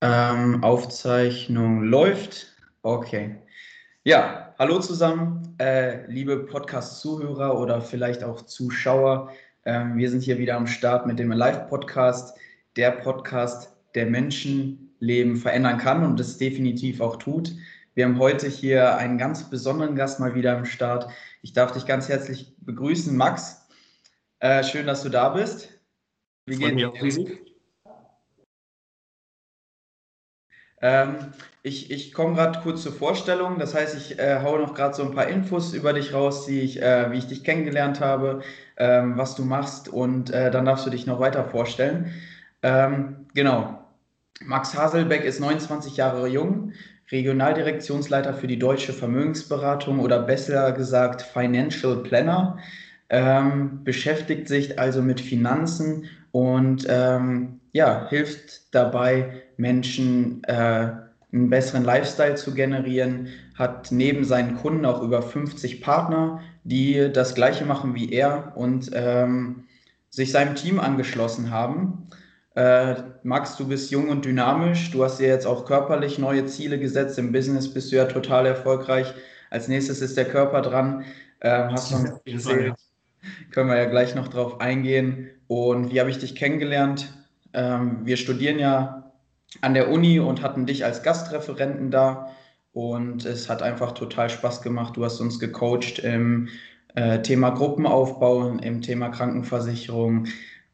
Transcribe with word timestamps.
Ähm, 0.00 0.62
Aufzeichnung 0.62 1.82
läuft. 1.82 2.54
Okay. 2.82 3.34
Ja, 4.04 4.54
hallo 4.56 4.78
zusammen, 4.78 5.56
äh, 5.58 6.06
liebe 6.06 6.46
Podcast-Zuhörer 6.46 7.58
oder 7.58 7.80
vielleicht 7.80 8.22
auch 8.22 8.42
Zuschauer. 8.42 9.32
Ähm, 9.64 9.96
wir 9.96 10.08
sind 10.08 10.22
hier 10.22 10.38
wieder 10.38 10.56
am 10.56 10.68
Start 10.68 11.08
mit 11.08 11.18
dem 11.18 11.32
Live-Podcast, 11.32 12.38
der 12.76 12.92
Podcast, 12.92 13.74
der 13.96 14.06
Menschenleben 14.06 15.34
verändern 15.34 15.78
kann 15.78 16.04
und 16.04 16.20
es 16.20 16.38
definitiv 16.38 17.00
auch 17.00 17.16
tut. 17.16 17.52
Wir 17.94 18.04
haben 18.04 18.20
heute 18.20 18.46
hier 18.46 18.96
einen 18.98 19.18
ganz 19.18 19.50
besonderen 19.50 19.96
Gast 19.96 20.20
mal 20.20 20.36
wieder 20.36 20.56
am 20.56 20.64
Start. 20.64 21.10
Ich 21.42 21.54
darf 21.54 21.72
dich 21.72 21.86
ganz 21.86 22.08
herzlich 22.08 22.54
begrüßen, 22.60 23.16
Max. 23.16 23.66
Äh, 24.38 24.62
schön, 24.62 24.86
dass 24.86 25.02
du 25.02 25.08
da 25.08 25.30
bist. 25.30 25.68
Wie 26.46 26.56
geht's 26.56 27.16
dir? 27.16 27.47
Ähm, 30.80 31.16
ich 31.62 31.90
ich 31.90 32.12
komme 32.12 32.34
gerade 32.34 32.60
kurz 32.60 32.82
zur 32.82 32.92
Vorstellung. 32.92 33.58
Das 33.58 33.74
heißt, 33.74 33.96
ich 33.96 34.18
äh, 34.18 34.40
haue 34.42 34.60
noch 34.60 34.74
gerade 34.74 34.94
so 34.94 35.02
ein 35.02 35.14
paar 35.14 35.28
Infos 35.28 35.74
über 35.74 35.92
dich 35.92 36.14
raus, 36.14 36.46
die 36.46 36.60
ich, 36.60 36.80
äh, 36.80 37.10
wie 37.10 37.18
ich 37.18 37.26
dich 37.26 37.44
kennengelernt 37.44 38.00
habe, 38.00 38.42
ähm, 38.76 39.16
was 39.16 39.34
du 39.34 39.44
machst 39.44 39.88
und 39.88 40.30
äh, 40.30 40.50
dann 40.50 40.64
darfst 40.64 40.86
du 40.86 40.90
dich 40.90 41.06
noch 41.06 41.20
weiter 41.20 41.44
vorstellen. 41.44 42.12
Ähm, 42.62 43.26
genau. 43.34 43.84
Max 44.40 44.76
Haselbeck 44.76 45.24
ist 45.24 45.40
29 45.40 45.96
Jahre 45.96 46.28
jung, 46.28 46.72
Regionaldirektionsleiter 47.10 48.34
für 48.34 48.46
die 48.46 48.58
Deutsche 48.58 48.92
Vermögensberatung 48.92 49.98
oder 49.98 50.20
besser 50.20 50.72
gesagt 50.72 51.22
Financial 51.22 51.96
Planner, 52.02 52.58
ähm, 53.08 53.82
beschäftigt 53.84 54.46
sich 54.48 54.78
also 54.78 55.02
mit 55.02 55.20
Finanzen 55.20 56.08
und 56.30 56.86
ähm, 56.88 57.60
ja, 57.72 58.06
hilft 58.08 58.74
dabei, 58.74 59.42
Menschen 59.58 60.42
äh, 60.44 60.92
einen 61.30 61.50
besseren 61.50 61.84
Lifestyle 61.84 62.36
zu 62.36 62.54
generieren, 62.54 63.28
hat 63.54 63.92
neben 63.92 64.24
seinen 64.24 64.56
Kunden 64.56 64.86
auch 64.86 65.02
über 65.02 65.20
50 65.20 65.82
Partner, 65.82 66.40
die 66.64 67.10
das 67.12 67.34
gleiche 67.34 67.66
machen 67.66 67.94
wie 67.94 68.10
er 68.12 68.52
und 68.56 68.90
ähm, 68.94 69.64
sich 70.08 70.32
seinem 70.32 70.54
Team 70.54 70.80
angeschlossen 70.80 71.50
haben. 71.50 72.08
Äh, 72.54 72.94
Max, 73.24 73.56
du 73.56 73.68
bist 73.68 73.90
jung 73.90 74.08
und 74.08 74.24
dynamisch, 74.24 74.90
du 74.90 75.04
hast 75.04 75.18
dir 75.18 75.28
jetzt 75.28 75.46
auch 75.46 75.66
körperlich 75.66 76.18
neue 76.18 76.46
Ziele 76.46 76.78
gesetzt. 76.78 77.18
Im 77.18 77.32
Business 77.32 77.72
bist 77.72 77.92
du 77.92 77.96
ja 77.96 78.06
total 78.06 78.46
erfolgreich. 78.46 79.12
Als 79.50 79.68
nächstes 79.68 80.00
ist 80.00 80.16
der 80.16 80.24
Körper 80.24 80.62
dran. 80.62 81.04
Ähm, 81.40 81.70
hast 81.70 81.92
du 81.92 82.20
erzählt, 82.24 82.74
können 83.50 83.68
wir 83.68 83.76
ja 83.76 83.84
gleich 83.84 84.14
noch 84.14 84.28
drauf 84.28 84.60
eingehen. 84.60 85.30
Und 85.46 85.92
wie 85.92 86.00
habe 86.00 86.10
ich 86.10 86.18
dich 86.18 86.34
kennengelernt? 86.34 87.12
Ähm, 87.52 88.00
wir 88.04 88.16
studieren 88.16 88.58
ja 88.58 89.07
an 89.60 89.74
der 89.74 89.90
Uni 89.90 90.20
und 90.20 90.42
hatten 90.42 90.66
dich 90.66 90.84
als 90.84 91.02
Gastreferenten 91.02 91.90
da. 91.90 92.30
Und 92.72 93.24
es 93.24 93.48
hat 93.48 93.62
einfach 93.62 93.92
total 93.92 94.30
Spaß 94.30 94.62
gemacht. 94.62 94.96
Du 94.96 95.04
hast 95.04 95.20
uns 95.20 95.40
gecoacht 95.40 95.98
im 95.98 96.48
äh, 96.94 97.20
Thema 97.22 97.50
Gruppenaufbau, 97.50 98.48
im 98.48 98.82
Thema 98.82 99.08
Krankenversicherung. 99.08 100.26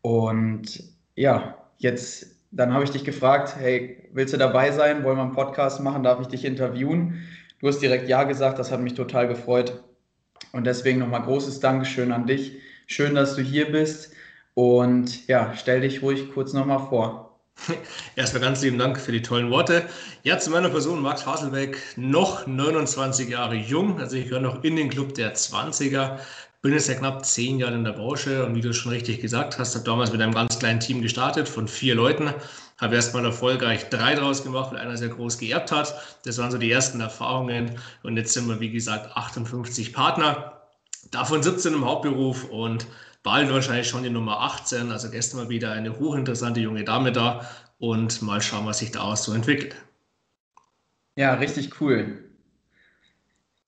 Und 0.02 0.82
ja, 1.14 1.58
jetzt, 1.78 2.26
dann 2.50 2.72
habe 2.74 2.84
ich 2.84 2.90
dich 2.90 3.04
gefragt, 3.04 3.56
hey, 3.58 4.08
willst 4.12 4.34
du 4.34 4.38
dabei 4.38 4.70
sein? 4.70 5.04
Wollen 5.04 5.16
wir 5.16 5.22
einen 5.22 5.32
Podcast 5.32 5.80
machen? 5.80 6.02
Darf 6.02 6.20
ich 6.20 6.26
dich 6.26 6.44
interviewen? 6.44 7.22
Du 7.60 7.68
hast 7.68 7.80
direkt 7.80 8.08
Ja 8.08 8.24
gesagt, 8.24 8.58
das 8.58 8.70
hat 8.70 8.80
mich 8.80 8.94
total 8.94 9.28
gefreut. 9.28 9.82
Und 10.52 10.66
deswegen 10.66 10.98
nochmal 10.98 11.22
großes 11.22 11.60
Dankeschön 11.60 12.12
an 12.12 12.26
dich. 12.26 12.58
Schön, 12.86 13.14
dass 13.14 13.34
du 13.34 13.42
hier 13.42 13.72
bist. 13.72 14.12
Und 14.54 15.26
ja, 15.26 15.54
stell 15.56 15.80
dich 15.80 16.02
ruhig 16.02 16.30
kurz 16.32 16.52
nochmal 16.52 16.86
vor. 16.88 17.33
Erstmal 18.16 18.42
ganz 18.42 18.62
lieben 18.62 18.78
Dank 18.78 19.00
für 19.00 19.12
die 19.12 19.22
tollen 19.22 19.50
Worte. 19.50 19.88
Ja, 20.22 20.38
zu 20.38 20.50
meiner 20.50 20.68
Person, 20.68 21.00
Max 21.00 21.26
Haselbeck, 21.26 21.78
noch 21.96 22.46
29 22.46 23.28
Jahre 23.28 23.54
jung, 23.54 24.00
also 24.00 24.16
ich 24.16 24.24
gehöre 24.24 24.40
noch 24.40 24.64
in 24.64 24.76
den 24.76 24.90
Club 24.90 25.14
der 25.14 25.34
20er, 25.34 26.18
bin 26.62 26.72
jetzt 26.72 26.88
ja 26.88 26.94
knapp 26.94 27.24
zehn 27.26 27.58
Jahre 27.58 27.74
in 27.74 27.84
der 27.84 27.92
Branche 27.92 28.44
und 28.44 28.54
wie 28.54 28.60
du 28.60 28.72
schon 28.72 28.92
richtig 28.92 29.20
gesagt 29.20 29.58
hast, 29.58 29.74
habe 29.74 29.84
damals 29.84 30.12
mit 30.12 30.22
einem 30.22 30.34
ganz 30.34 30.58
kleinen 30.58 30.80
Team 30.80 31.02
gestartet 31.02 31.48
von 31.48 31.68
vier 31.68 31.94
Leuten, 31.94 32.32
habe 32.78 32.94
erstmal 32.94 33.24
erfolgreich 33.24 33.88
drei 33.90 34.14
draus 34.14 34.42
gemacht, 34.42 34.72
weil 34.72 34.80
einer 34.80 34.96
sehr 34.96 35.08
groß 35.08 35.38
geerbt 35.38 35.70
hat. 35.70 35.94
Das 36.24 36.38
waren 36.38 36.50
so 36.50 36.58
die 36.58 36.70
ersten 36.70 37.00
Erfahrungen. 37.00 37.78
Und 38.02 38.16
jetzt 38.16 38.32
sind 38.32 38.48
wir, 38.48 38.60
wie 38.60 38.70
gesagt, 38.70 39.16
58 39.16 39.92
Partner, 39.92 40.62
davon 41.10 41.42
17 41.42 41.74
im 41.74 41.84
Hauptberuf 41.84 42.44
und 42.44 42.86
bald 43.24 43.50
wahrscheinlich 43.50 43.88
schon 43.88 44.04
die 44.04 44.10
Nummer 44.10 44.40
18. 44.42 44.92
Also 44.92 45.10
gestern 45.10 45.40
mal 45.40 45.48
wieder 45.48 45.72
eine 45.72 45.98
hochinteressante 45.98 46.60
junge 46.60 46.84
Dame 46.84 47.10
da 47.10 47.44
und 47.78 48.22
mal 48.22 48.40
schauen, 48.40 48.66
was 48.66 48.78
sich 48.78 48.92
daraus 48.92 49.24
so 49.24 49.32
entwickelt. 49.32 49.74
Ja, 51.16 51.34
richtig 51.34 51.80
cool. 51.80 52.24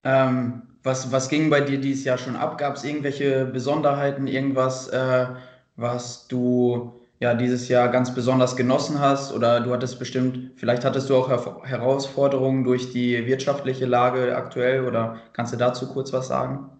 Ähm, 0.05 0.63
was, 0.83 1.11
was 1.11 1.29
ging 1.29 1.51
bei 1.51 1.61
dir 1.61 1.81
dieses 1.81 2.05
Jahr 2.05 2.19
schon 2.19 2.37
ab? 2.37 2.59
Gab 2.59 2.77
es 2.77 2.85
irgendwelche 2.85 3.45
Besonderheiten, 3.47 4.29
irgendwas, 4.29 4.89
äh, 4.89 5.27
was 5.75 6.29
du 6.29 7.01
ja 7.19 7.35
dieses 7.35 7.69
Jahr 7.69 7.89
ganz 7.89 8.15
besonders 8.15 8.57
genossen 8.57 9.01
hast? 9.01 9.33
Oder 9.33 9.61
du 9.61 9.73
hattest 9.73 9.99
bestimmt, 9.99 10.53
vielleicht 10.57 10.85
hattest 10.85 11.09
du 11.09 11.17
auch 11.17 11.29
Her 11.29 11.63
Herausforderungen 11.65 12.63
durch 12.65 12.93
die 12.93 13.27
wirtschaftliche 13.27 13.87
Lage 13.87 14.37
aktuell 14.37 14.85
oder 14.85 15.19
kannst 15.33 15.53
du 15.53 15.57
dazu 15.57 15.89
kurz 15.93 16.13
was 16.13 16.29
sagen? 16.29 16.71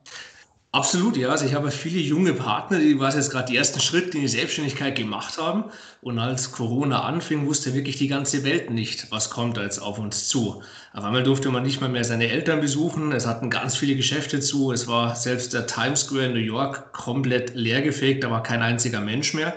Absolut, 0.77 1.17
ja. 1.17 1.31
Also 1.31 1.47
ich 1.47 1.55
habe 1.55 1.71
viele 1.71 1.99
junge 2.01 2.35
Partner, 2.35 2.79
die 2.79 3.01
was 3.01 3.15
jetzt 3.15 3.31
gerade 3.31 3.51
die 3.51 3.57
ersten 3.57 3.81
Schritte 3.81 4.19
in 4.19 4.21
die 4.21 4.29
Selbstständigkeit 4.29 4.95
gemacht 4.95 5.39
haben. 5.39 5.65
Und 6.03 6.19
als 6.19 6.53
Corona 6.53 7.01
anfing, 7.05 7.47
wusste 7.47 7.73
wirklich 7.73 7.97
die 7.97 8.09
ganze 8.09 8.45
Welt 8.45 8.69
nicht, 8.69 9.11
was 9.11 9.31
kommt 9.31 9.57
jetzt 9.57 9.79
auf 9.79 9.99
uns 9.99 10.29
zu. 10.29 10.63
Auf 10.93 11.03
einmal 11.03 11.23
durfte 11.23 11.49
man 11.49 11.63
nicht 11.63 11.81
mal 11.81 11.89
mehr 11.89 12.05
seine 12.05 12.29
Eltern 12.29 12.61
besuchen. 12.61 13.13
Es 13.13 13.27
hatten 13.27 13.49
ganz 13.49 13.75
viele 13.75 13.97
Geschäfte 13.97 14.41
zu. 14.41 14.71
Es 14.71 14.87
war 14.87 15.17
selbst 15.17 15.55
der 15.55 15.67
Times 15.67 16.01
Square 16.03 16.27
in 16.27 16.35
New 16.35 16.41
York 16.41 16.93
komplett 16.93 17.55
leergefegt. 17.55 18.23
Da 18.23 18.31
war 18.31 18.43
kein 18.43 18.61
einziger 18.61 19.01
Mensch 19.01 19.33
mehr. 19.33 19.55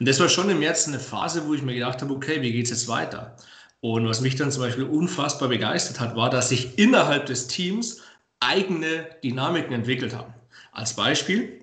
Und 0.00 0.08
das 0.08 0.18
war 0.18 0.28
schon 0.28 0.50
im 0.50 0.58
März 0.58 0.88
eine 0.88 0.98
Phase, 0.98 1.46
wo 1.46 1.54
ich 1.54 1.62
mir 1.62 1.74
gedacht 1.74 2.02
habe, 2.02 2.12
okay, 2.12 2.42
wie 2.42 2.50
geht 2.50 2.64
es 2.64 2.70
jetzt 2.70 2.88
weiter? 2.88 3.36
Und 3.82 4.08
was 4.08 4.20
mich 4.20 4.34
dann 4.34 4.50
zum 4.50 4.62
Beispiel 4.62 4.82
unfassbar 4.82 5.48
begeistert 5.48 6.00
hat, 6.00 6.16
war, 6.16 6.28
dass 6.28 6.48
sich 6.48 6.76
innerhalb 6.76 7.26
des 7.26 7.46
Teams 7.46 8.00
eigene 8.40 9.06
Dynamiken 9.22 9.72
entwickelt 9.72 10.12
haben. 10.12 10.35
Als 10.76 10.92
Beispiel, 10.92 11.58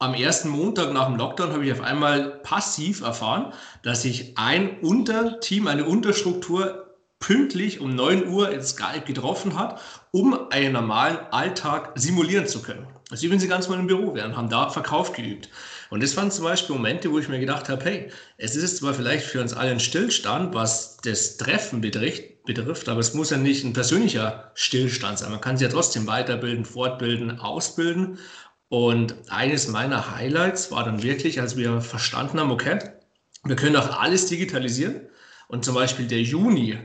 am 0.00 0.12
ersten 0.12 0.48
Montag 0.48 0.92
nach 0.92 1.06
dem 1.06 1.14
Lockdown 1.14 1.52
habe 1.52 1.64
ich 1.64 1.70
auf 1.70 1.82
einmal 1.82 2.40
passiv 2.42 3.00
erfahren, 3.00 3.52
dass 3.84 4.02
sich 4.02 4.36
ein 4.36 4.80
Unterteam, 4.80 5.68
eine 5.68 5.84
Unterstruktur 5.84 6.96
pünktlich 7.20 7.78
um 7.78 7.94
9 7.94 8.26
Uhr 8.26 8.50
in 8.50 8.60
Skype 8.60 9.02
getroffen 9.06 9.56
hat, 9.56 9.80
um 10.10 10.50
einen 10.50 10.72
normalen 10.72 11.18
Alltag 11.30 11.92
simulieren 11.94 12.48
zu 12.48 12.60
können. 12.60 12.88
Also 13.08 13.30
wenn 13.30 13.38
sie 13.38 13.46
ganz 13.46 13.68
mal 13.68 13.78
im 13.78 13.86
Büro 13.86 14.16
wären, 14.16 14.36
haben 14.36 14.48
da 14.48 14.68
Verkauf 14.68 15.12
geübt. 15.12 15.48
Und 15.90 16.02
das 16.02 16.16
waren 16.16 16.32
zum 16.32 16.42
Beispiel 16.42 16.74
Momente, 16.74 17.12
wo 17.12 17.20
ich 17.20 17.28
mir 17.28 17.38
gedacht 17.38 17.68
habe, 17.68 17.84
hey, 17.84 18.10
es 18.36 18.56
ist 18.56 18.78
zwar 18.78 18.94
vielleicht 18.94 19.26
für 19.26 19.40
uns 19.40 19.54
alle 19.54 19.70
ein 19.70 19.78
Stillstand, 19.78 20.56
was 20.56 20.96
das 21.04 21.36
Treffen 21.36 21.80
betrifft, 21.80 22.24
betrifft, 22.54 22.88
aber 22.88 23.00
es 23.00 23.14
muss 23.14 23.30
ja 23.30 23.36
nicht 23.36 23.64
ein 23.64 23.72
persönlicher 23.72 24.50
Stillstand 24.54 25.18
sein. 25.18 25.30
Man 25.30 25.40
kann 25.40 25.56
sich 25.56 25.66
ja 25.66 25.72
trotzdem 25.72 26.06
weiterbilden, 26.06 26.64
fortbilden, 26.64 27.38
ausbilden. 27.38 28.18
Und 28.68 29.14
eines 29.28 29.68
meiner 29.68 30.16
Highlights 30.16 30.70
war 30.70 30.84
dann 30.84 31.02
wirklich, 31.02 31.40
als 31.40 31.56
wir 31.56 31.80
verstanden 31.80 32.40
haben, 32.40 32.50
okay, 32.50 32.78
wir 33.44 33.56
können 33.56 33.76
auch 33.76 34.00
alles 34.00 34.26
digitalisieren. 34.26 35.00
Und 35.48 35.64
zum 35.64 35.74
Beispiel 35.74 36.06
der 36.06 36.22
Juni, 36.22 36.78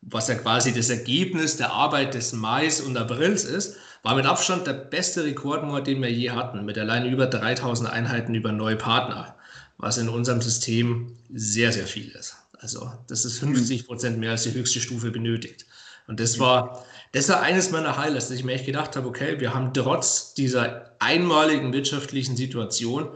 was 0.00 0.28
ja 0.28 0.34
quasi 0.34 0.72
das 0.72 0.90
Ergebnis 0.90 1.56
der 1.56 1.72
Arbeit 1.72 2.14
des 2.14 2.32
Mais 2.32 2.80
und 2.80 2.96
Aprils 2.96 3.44
ist, 3.44 3.76
war 4.02 4.16
mit 4.16 4.26
Abstand 4.26 4.66
der 4.66 4.72
beste 4.72 5.24
Rekordmonat, 5.24 5.86
den 5.86 6.02
wir 6.02 6.10
je 6.10 6.30
hatten, 6.30 6.64
mit 6.64 6.76
alleine 6.76 7.08
über 7.08 7.26
3000 7.26 7.88
Einheiten 7.88 8.34
über 8.34 8.50
neue 8.50 8.76
Partner, 8.76 9.36
was 9.78 9.98
in 9.98 10.08
unserem 10.08 10.40
System 10.40 11.16
sehr, 11.32 11.72
sehr 11.72 11.86
viel 11.86 12.08
ist. 12.10 12.41
Also 12.62 12.92
das 13.08 13.24
ist 13.24 13.40
50 13.40 13.86
Prozent 13.86 14.18
mehr 14.18 14.30
als 14.30 14.44
die 14.44 14.54
höchste 14.54 14.80
Stufe 14.80 15.10
benötigt. 15.10 15.66
Und 16.06 16.20
das 16.20 16.38
war, 16.38 16.84
das 17.12 17.28
war 17.28 17.42
eines 17.42 17.70
meiner 17.70 17.96
Highlights, 17.96 18.28
dass 18.28 18.38
ich 18.38 18.44
mir 18.44 18.52
echt 18.52 18.66
gedacht 18.66 18.96
habe, 18.96 19.08
okay, 19.08 19.38
wir 19.40 19.52
haben 19.52 19.74
trotz 19.74 20.34
dieser 20.34 20.96
einmaligen 21.00 21.72
wirtschaftlichen 21.72 22.36
Situation 22.36 23.08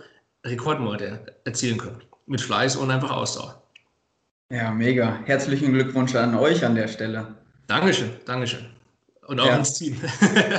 Rekordmonate 0.45 1.37
erzielen 1.45 1.79
können. 1.79 2.03
Mit 2.27 2.41
Fleiß 2.41 2.77
und 2.77 2.91
einfach 2.91 3.11
Ausdauer. 3.11 3.63
Ja, 4.51 4.71
mega. 4.71 5.21
Herzlichen 5.25 5.73
Glückwunsch 5.73 6.15
an 6.15 6.35
euch 6.35 6.65
an 6.65 6.75
der 6.75 6.89
Stelle. 6.89 7.35
Dankeschön, 7.67 8.11
Dankeschön. 8.25 8.67
Und 9.27 9.41
auch 9.41 9.47
ja. 9.47 9.57
ins 9.57 9.75
Team. 9.75 9.97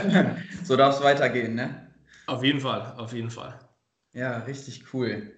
so 0.63 0.75
darf 0.75 0.95
es 0.95 1.03
weitergehen, 1.03 1.55
ne? 1.55 1.89
Auf 2.25 2.43
jeden 2.43 2.59
Fall, 2.59 2.93
auf 2.97 3.13
jeden 3.13 3.29
Fall. 3.29 3.57
Ja, 4.11 4.39
richtig 4.39 4.93
cool. 4.93 5.31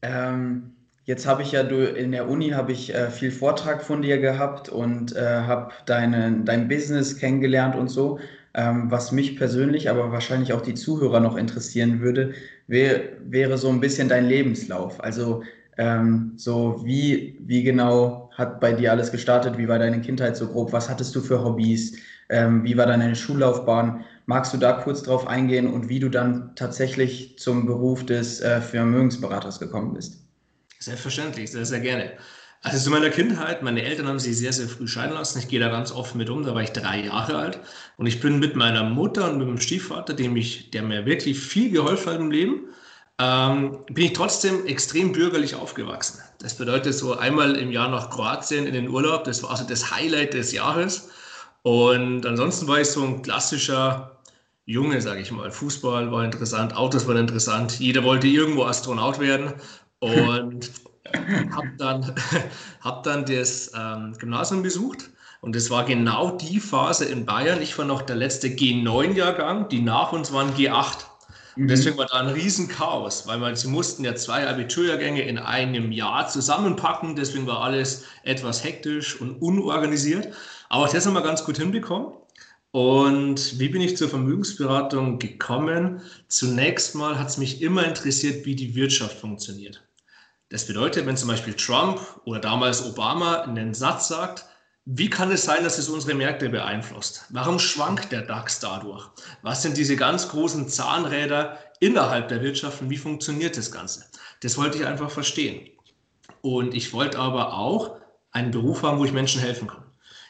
Ähm, 0.00 0.74
Jetzt 1.04 1.26
habe 1.26 1.42
ich 1.42 1.50
ja 1.52 1.64
du 1.64 1.84
in 1.84 2.12
der 2.12 2.28
Uni 2.28 2.50
habe 2.50 2.70
ich 2.72 2.94
äh, 2.94 3.10
viel 3.10 3.32
Vortrag 3.32 3.82
von 3.84 4.02
dir 4.02 4.18
gehabt 4.18 4.68
und 4.68 5.14
äh, 5.16 5.20
habe 5.42 5.72
deine, 5.86 6.42
dein 6.44 6.68
Business 6.68 7.16
kennengelernt 7.16 7.74
und 7.74 7.88
so. 7.88 8.20
Ähm, 8.54 8.90
was 8.90 9.10
mich 9.12 9.36
persönlich, 9.36 9.88
aber 9.90 10.12
wahrscheinlich 10.12 10.52
auch 10.52 10.60
die 10.60 10.74
Zuhörer 10.74 11.20
noch 11.20 11.36
interessieren 11.36 12.00
würde, 12.00 12.34
wär, 12.68 13.00
wäre 13.24 13.58
so 13.58 13.68
ein 13.70 13.80
bisschen 13.80 14.08
dein 14.08 14.26
Lebenslauf. 14.26 15.02
Also 15.02 15.42
Ähm, 15.78 16.34
so, 16.36 16.82
wie, 16.84 17.38
wie 17.40 17.62
genau 17.62 18.30
hat 18.34 18.60
bei 18.60 18.72
dir 18.74 18.90
alles 18.92 19.10
gestartet? 19.10 19.56
Wie 19.56 19.68
war 19.68 19.78
deine 19.78 20.02
Kindheit 20.02 20.36
so 20.36 20.48
grob? 20.48 20.70
Was 20.72 20.90
hattest 20.90 21.14
du 21.16 21.20
für 21.22 21.42
Hobbys? 21.42 21.96
Ähm, 22.28 22.62
wie 22.64 22.76
war 22.76 22.86
deine 22.86 23.16
Schullaufbahn? 23.16 24.04
Magst 24.26 24.52
du 24.52 24.58
da 24.58 24.72
kurz 24.74 25.02
drauf 25.02 25.26
eingehen 25.26 25.66
und 25.72 25.88
wie 25.88 25.98
du 25.98 26.10
dann 26.10 26.54
tatsächlich 26.56 27.38
zum 27.38 27.64
Beruf 27.66 28.04
des 28.04 28.40
äh, 28.42 28.60
Vermögensberaters 28.60 29.58
gekommen 29.60 29.94
bist? 29.94 30.21
Selbstverständlich, 30.82 31.50
sehr, 31.52 31.64
sehr 31.64 31.80
gerne. 31.80 32.12
Also 32.62 32.78
zu 32.78 32.90
meiner 32.90 33.10
Kindheit, 33.10 33.62
meine 33.62 33.82
Eltern 33.82 34.06
haben 34.08 34.18
sich 34.18 34.36
sehr, 34.36 34.52
sehr 34.52 34.68
früh 34.68 34.86
scheiden 34.86 35.14
lassen. 35.14 35.38
Ich 35.38 35.48
gehe 35.48 35.60
da 35.60 35.68
ganz 35.68 35.92
offen 35.92 36.18
mit 36.18 36.30
um, 36.30 36.44
da 36.44 36.54
war 36.54 36.62
ich 36.62 36.70
drei 36.70 37.04
Jahre 37.04 37.36
alt. 37.36 37.60
Und 37.96 38.06
ich 38.06 38.20
bin 38.20 38.38
mit 38.38 38.56
meiner 38.56 38.84
Mutter 38.84 39.30
und 39.30 39.38
mit 39.38 39.46
meinem 39.46 39.60
Stiefvater, 39.60 40.14
dem 40.14 40.36
ich, 40.36 40.70
der 40.70 40.82
mir 40.82 41.06
wirklich 41.06 41.38
viel 41.40 41.70
geholfen 41.70 42.12
hat 42.12 42.20
im 42.20 42.30
Leben, 42.30 42.68
ähm, 43.18 43.78
bin 43.90 44.06
ich 44.06 44.12
trotzdem 44.12 44.66
extrem 44.66 45.12
bürgerlich 45.12 45.54
aufgewachsen. 45.54 46.20
Das 46.40 46.56
bedeutet 46.56 46.94
so 46.94 47.16
einmal 47.16 47.56
im 47.56 47.70
Jahr 47.70 47.88
nach 47.88 48.10
Kroatien 48.10 48.66
in 48.66 48.74
den 48.74 48.88
Urlaub, 48.88 49.24
das 49.24 49.42
war 49.42 49.50
also 49.50 49.64
das 49.64 49.92
Highlight 49.92 50.34
des 50.34 50.52
Jahres. 50.52 51.10
Und 51.62 52.26
ansonsten 52.26 52.66
war 52.66 52.80
ich 52.80 52.88
so 52.88 53.04
ein 53.04 53.22
klassischer 53.22 54.20
Junge, 54.64 55.00
sage 55.00 55.20
ich 55.20 55.32
mal. 55.32 55.50
Fußball 55.50 56.12
war 56.12 56.24
interessant, 56.24 56.76
Autos 56.76 57.06
waren 57.08 57.16
interessant, 57.16 57.80
jeder 57.80 58.04
wollte 58.04 58.28
irgendwo 58.28 58.64
Astronaut 58.64 59.18
werden. 59.18 59.52
Und 60.02 60.70
habe 61.50 61.72
dann, 61.78 62.14
hab 62.80 63.02
dann 63.02 63.24
das 63.24 63.72
ähm, 63.74 64.14
Gymnasium 64.18 64.62
besucht 64.62 65.10
und 65.42 65.56
das 65.56 65.70
war 65.70 65.84
genau 65.84 66.36
die 66.36 66.60
Phase 66.60 67.04
in 67.04 67.26
Bayern. 67.26 67.60
Ich 67.60 67.76
war 67.76 67.84
noch 67.84 68.02
der 68.02 68.14
letzte 68.14 68.46
G9-Jahrgang, 68.46 69.68
die 69.68 69.80
nach 69.80 70.12
uns 70.12 70.32
waren 70.32 70.54
G8. 70.54 70.98
Und 71.56 71.64
mhm. 71.64 71.68
deswegen 71.68 71.98
war 71.98 72.06
da 72.06 72.20
ein 72.20 72.28
Riesenchaos, 72.28 73.26
weil 73.26 73.38
man, 73.38 73.56
sie 73.56 73.66
mussten 73.66 74.04
ja 74.04 74.14
zwei 74.14 74.48
Abiturjahrgänge 74.48 75.22
in 75.22 75.38
einem 75.38 75.90
Jahr 75.90 76.28
zusammenpacken. 76.28 77.16
Deswegen 77.16 77.48
war 77.48 77.60
alles 77.60 78.04
etwas 78.22 78.62
hektisch 78.62 79.20
und 79.20 79.42
unorganisiert. 79.42 80.28
Aber 80.68 80.86
das 80.86 81.06
haben 81.06 81.14
wir 81.14 81.22
ganz 81.22 81.44
gut 81.44 81.58
hinbekommen. 81.58 82.12
Und 82.70 83.58
wie 83.58 83.68
bin 83.68 83.82
ich 83.82 83.96
zur 83.96 84.08
Vermögensberatung 84.08 85.18
gekommen? 85.18 86.02
Zunächst 86.28 86.94
mal 86.94 87.18
hat 87.18 87.28
es 87.28 87.36
mich 87.36 87.60
immer 87.60 87.84
interessiert, 87.84 88.46
wie 88.46 88.54
die 88.54 88.76
Wirtschaft 88.76 89.18
funktioniert. 89.18 89.82
Das 90.52 90.66
bedeutet, 90.66 91.06
wenn 91.06 91.16
zum 91.16 91.28
Beispiel 91.28 91.54
Trump 91.54 91.98
oder 92.26 92.38
damals 92.38 92.84
Obama 92.84 93.40
einen 93.40 93.72
Satz 93.72 94.08
sagt, 94.08 94.44
wie 94.84 95.08
kann 95.08 95.32
es 95.32 95.44
sein, 95.44 95.64
dass 95.64 95.78
es 95.78 95.88
unsere 95.88 96.12
Märkte 96.12 96.50
beeinflusst? 96.50 97.24
Warum 97.30 97.58
schwankt 97.58 98.12
der 98.12 98.20
DAX 98.20 98.60
dadurch? 98.60 99.08
Was 99.40 99.62
sind 99.62 99.78
diese 99.78 99.96
ganz 99.96 100.28
großen 100.28 100.68
Zahnräder 100.68 101.58
innerhalb 101.80 102.28
der 102.28 102.42
Wirtschaft 102.42 102.82
und 102.82 102.90
wie 102.90 102.98
funktioniert 102.98 103.56
das 103.56 103.72
Ganze? 103.72 104.04
Das 104.40 104.58
wollte 104.58 104.76
ich 104.76 104.84
einfach 104.84 105.10
verstehen. 105.10 105.70
Und 106.42 106.74
ich 106.74 106.92
wollte 106.92 107.18
aber 107.18 107.54
auch 107.54 107.96
einen 108.30 108.50
Beruf 108.50 108.82
haben, 108.82 108.98
wo 108.98 109.06
ich 109.06 109.12
Menschen 109.12 109.40
helfen 109.40 109.68
kann. 109.68 109.84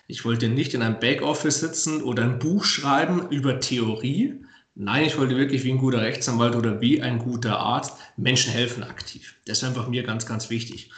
Ich 0.07 0.25
wollte 0.25 0.49
nicht 0.49 0.73
in 0.73 0.83
einem 0.83 1.01
Backoffice 1.01 1.59
sitzen 1.59 2.01
oder 2.01 2.23
ein 2.23 2.39
Buch 2.39 2.65
schreiben 2.65 3.29
über 3.31 3.59
Theorie, 3.59 4.45
Nein, 4.75 5.05
ich 5.05 5.19
wollte 5.19 5.37
wirklich 5.37 5.65
wie 5.65 5.73
ein 5.73 5.79
guter 5.79 6.01
Rechtsanwalt 6.01 6.57
oder 6.57 6.81
wie 6.81 7.03
ein 7.03 7.19
guter 7.19 7.59
Arzt 7.59 7.99
Menschen 8.17 8.53
helfen 8.53 8.83
aktiv. 8.83 9.37
Das 9.45 9.59
ist 9.59 9.65
einfach 9.65 9.89
mir 9.89 10.03
ganz, 10.03 10.25
ganz 10.25 10.49
wichtig. 10.49 10.91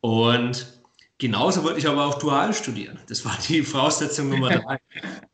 Und 0.00 0.66
genauso 1.18 1.62
wollte 1.62 1.78
ich 1.78 1.88
aber 1.88 2.06
auch 2.06 2.18
dual 2.18 2.52
studieren. 2.54 2.98
Das 3.08 3.24
war 3.24 3.36
die 3.48 3.62
Voraussetzung 3.62 4.30
Nummer 4.30 4.50
drei. 4.58 4.78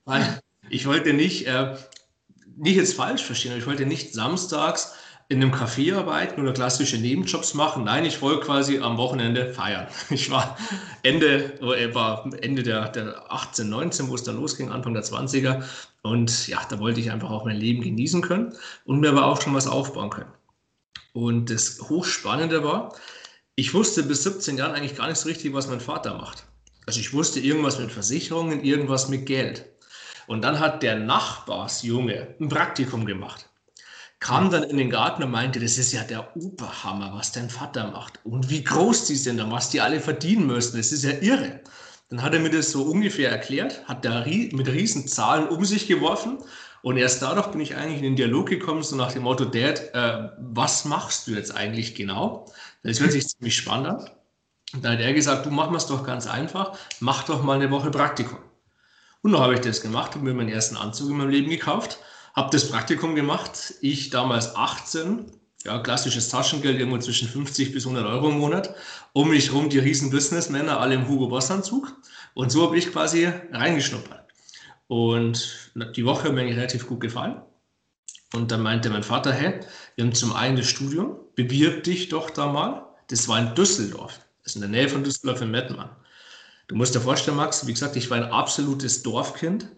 Weil 0.05 0.41
ich 0.69 0.87
wollte 0.87 1.15
nicht, 1.15 1.47
äh, 1.47 1.75
nicht 2.57 2.77
jetzt 2.77 2.95
falsch 2.95 3.23
verstehen, 3.23 3.53
aber 3.53 3.61
ich 3.61 3.67
wollte 3.67 3.87
nicht 3.87 4.13
samstags 4.13 4.95
in 5.29 5.43
einem 5.43 5.53
Café 5.53 5.97
arbeiten 5.97 6.41
oder 6.41 6.53
klassische 6.53 6.99
Nebenjobs 6.99 7.55
machen. 7.55 7.85
Nein, 7.85 8.05
ich 8.05 8.23
wollte 8.23 8.47
quasi 8.47 8.79
am 8.79 8.97
Wochenende 8.97 9.53
feiern. 9.53 9.89
Ich 10.11 10.31
war 10.31 10.57
Ende, 11.03 11.61
äh, 11.61 11.95
war 11.95 12.31
Ende 12.41 12.63
der, 12.63 12.89
der 12.91 13.31
18, 13.33 13.69
19, 13.69 14.09
wo 14.09 14.15
es 14.15 14.23
dann 14.23 14.37
losging, 14.37 14.71
Anfang 14.71 14.95
der 14.95 15.03
20er. 15.03 15.65
Und 16.03 16.47
ja, 16.47 16.61
da 16.69 16.79
wollte 16.79 17.01
ich 17.01 17.11
einfach 17.11 17.31
auch 17.31 17.45
mein 17.45 17.57
Leben 17.57 17.83
genießen 17.83 18.23
können 18.23 18.55
und 18.85 19.01
mir 19.01 19.11
aber 19.11 19.27
auch 19.27 19.41
schon 19.41 19.55
was 19.55 19.67
aufbauen 19.67 20.11
können. 20.11 20.33
Und 21.13 21.51
das 21.51 21.81
Hochspannende 21.81 22.63
war, 22.63 22.95
ich 23.57 23.75
wusste 23.75 24.05
bis 24.05 24.23
17 24.23 24.59
Jahren 24.59 24.75
eigentlich 24.75 24.97
gar 24.97 25.09
nicht 25.09 25.19
so 25.19 25.29
richtig, 25.29 25.53
was 25.55 25.67
mein 25.67 25.81
Vater 25.81 26.15
macht. 26.15 26.45
Also 26.87 27.01
ich 27.01 27.13
wusste 27.13 27.41
irgendwas 27.41 27.81
mit 27.81 27.91
Versicherungen, 27.91 28.63
irgendwas 28.63 29.09
mit 29.09 29.27
Geld. 29.27 29.65
Und 30.29 30.43
dann 30.43 30.61
hat 30.61 30.85
der 30.85 30.97
Nachbarsjunge 30.97 32.37
ein 32.39 32.49
Praktikum 32.49 33.07
gemacht 33.07 33.49
kam 34.19 34.51
dann 34.51 34.63
in 34.65 34.79
den 34.79 34.91
Garten 34.91 35.23
und 35.23 35.31
meinte, 35.31 35.61
das 35.61 35.79
ist 35.79 35.93
ja 35.93 36.03
der 36.03 36.37
Oberhammer, 36.37 37.13
was 37.15 37.33
dein 37.33 37.51
Vater 37.51 37.91
macht 37.91 38.21
und 38.25 38.49
wie 38.51 38.65
groß 38.65 39.07
die 39.07 39.17
sind 39.17 39.41
und 39.41 39.51
was 39.51 39.71
die 39.71 39.81
alle 39.81 40.01
verdienen 40.01 40.47
müssen. 40.47 40.77
Das 40.77 40.93
ist 40.93 41.05
ja 41.05 41.13
irre. 41.21 41.61
Dann 42.09 42.23
hat 42.23 42.35
er 42.35 42.41
mir 42.41 42.51
das 42.51 42.71
so 42.71 42.85
ungefähr 42.85 43.31
erklärt, 43.31 43.87
hat 43.87 44.05
da 44.05 44.25
mit 44.25 44.69
riesen 44.69 45.09
Zahlen 45.09 45.49
um 45.49 45.65
sich 45.65 45.89
geworfen 45.89 46.39
und 46.83 46.97
erst 46.97 47.21
dadurch 47.21 47.49
bin 47.49 47.61
ich 47.61 47.75
eigentlich 47.75 47.99
in 47.99 48.05
den 48.05 48.17
Dialog 48.17 48.49
gekommen, 48.49 48.85
so 48.85 48.95
nach 48.95 49.13
dem 49.13 49.25
Motto, 49.25 49.45
Dad, 49.45 49.93
äh, 49.93 50.29
was 50.39 50.85
machst 50.85 51.27
du 51.27 51.33
jetzt 51.33 51.55
eigentlich 51.55 51.97
genau? 51.97 52.47
Das 52.85 53.01
hört 53.01 53.11
sich 53.11 53.27
ziemlich 53.27 53.57
spannend 53.57 53.89
an. 53.89 54.11
Und 54.73 54.85
dann 54.85 54.93
hat 54.93 55.01
er 55.01 55.13
gesagt, 55.13 55.47
du 55.47 55.51
mach 55.51 55.73
es 55.73 55.87
doch 55.87 56.05
ganz 56.05 56.29
einfach, 56.29 56.79
mach 57.01 57.25
doch 57.25 57.43
mal 57.43 57.55
eine 57.55 57.73
Woche 57.73 57.91
Praktikum. 57.91 58.39
Und 59.23 59.33
dann 59.33 59.41
habe 59.41 59.55
ich 59.55 59.61
das 59.61 59.81
gemacht, 59.81 60.15
habe 60.15 60.25
mir 60.25 60.35
meinen 60.35 60.49
ersten 60.49 60.77
Anzug 60.77 61.11
in 61.11 61.17
meinem 61.17 61.31
Leben 61.31 61.51
gekauft 61.51 61.99
habe 62.37 62.51
das 62.51 62.69
Praktikum 62.69 63.15
gemacht. 63.15 63.75
Ich 63.81 64.11
damals 64.11 64.55
18, 64.55 65.25
ja, 65.65 65.79
klassisches 65.79 66.29
Taschengeld, 66.29 66.79
irgendwo 66.79 66.99
zwischen 66.99 67.29
50 67.29 67.73
bis 67.73 67.87
100 67.87 68.07
Euro 68.07 68.29
im 68.29 68.39
Monat. 68.39 68.75
Um 69.15 69.31
mich 69.31 69.53
rum 69.53 69.71
die 69.71 69.79
riesen 69.79 70.11
Businessmänner, 70.11 70.79
alle 70.79 70.95
im 70.95 71.09
Hugo 71.09 71.29
Boss 71.29 71.51
Anzug. 71.51 71.97
Und 72.35 72.53
so 72.53 72.65
habe 72.65 72.77
ich 72.77 72.93
quasi 72.93 73.25
reingeschnuppert. 73.51 74.27
Und 74.87 75.73
die 75.97 76.05
Woche 76.05 76.25
hat 76.25 76.35
mir 76.35 76.45
relativ 76.45 76.87
gut 76.87 77.01
gefallen. 77.01 77.41
Und 78.35 78.51
dann 78.51 78.61
meinte 78.61 78.91
mein 78.91 79.03
Vater, 79.03 79.33
hey, 79.33 79.61
wir 79.95 80.05
haben 80.05 80.15
zum 80.15 80.35
einen 80.35 80.57
das 80.57 80.67
Studium, 80.67 81.17
bewirb 81.37 81.85
dich 81.85 82.11
doch 82.11 82.31
da 82.31 82.53
mal. 82.53 82.87
Das 83.09 83.29
war 83.29 83.39
in 83.39 83.55
Düsseldorf, 83.55 84.21
das 84.43 84.53
ist 84.53 84.57
in 84.57 84.61
der 84.63 84.71
Nähe 84.71 84.89
von 84.89 85.05
Düsseldorf 85.05 85.41
in 85.41 85.51
Mettmann. 85.51 85.91
Du 86.69 86.75
musst 86.75 86.95
dir 86.95 87.01
vorstellen, 87.01 87.37
Max, 87.37 87.67
wie 87.67 87.73
gesagt, 87.73 87.97
ich 87.97 88.11
war 88.11 88.19
ein 88.19 88.25
absolutes 88.25 89.03
Dorfkind. 89.03 89.69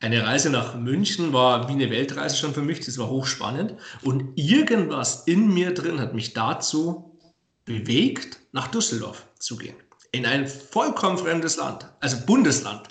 Eine 0.00 0.26
Reise 0.26 0.50
nach 0.50 0.74
München 0.74 1.32
war 1.32 1.68
wie 1.68 1.72
eine 1.72 1.90
Weltreise 1.90 2.36
schon 2.36 2.52
für 2.52 2.62
mich, 2.62 2.80
das 2.80 2.98
war 2.98 3.08
hochspannend. 3.08 3.74
Und 4.02 4.38
irgendwas 4.38 5.26
in 5.26 5.52
mir 5.54 5.72
drin 5.72 6.00
hat 6.00 6.14
mich 6.14 6.34
dazu 6.34 7.18
bewegt, 7.64 8.40
nach 8.52 8.68
Düsseldorf 8.68 9.26
zu 9.38 9.56
gehen. 9.56 9.76
In 10.12 10.26
ein 10.26 10.46
vollkommen 10.46 11.18
fremdes 11.18 11.56
Land, 11.56 11.86
also 12.00 12.18
Bundesland. 12.26 12.88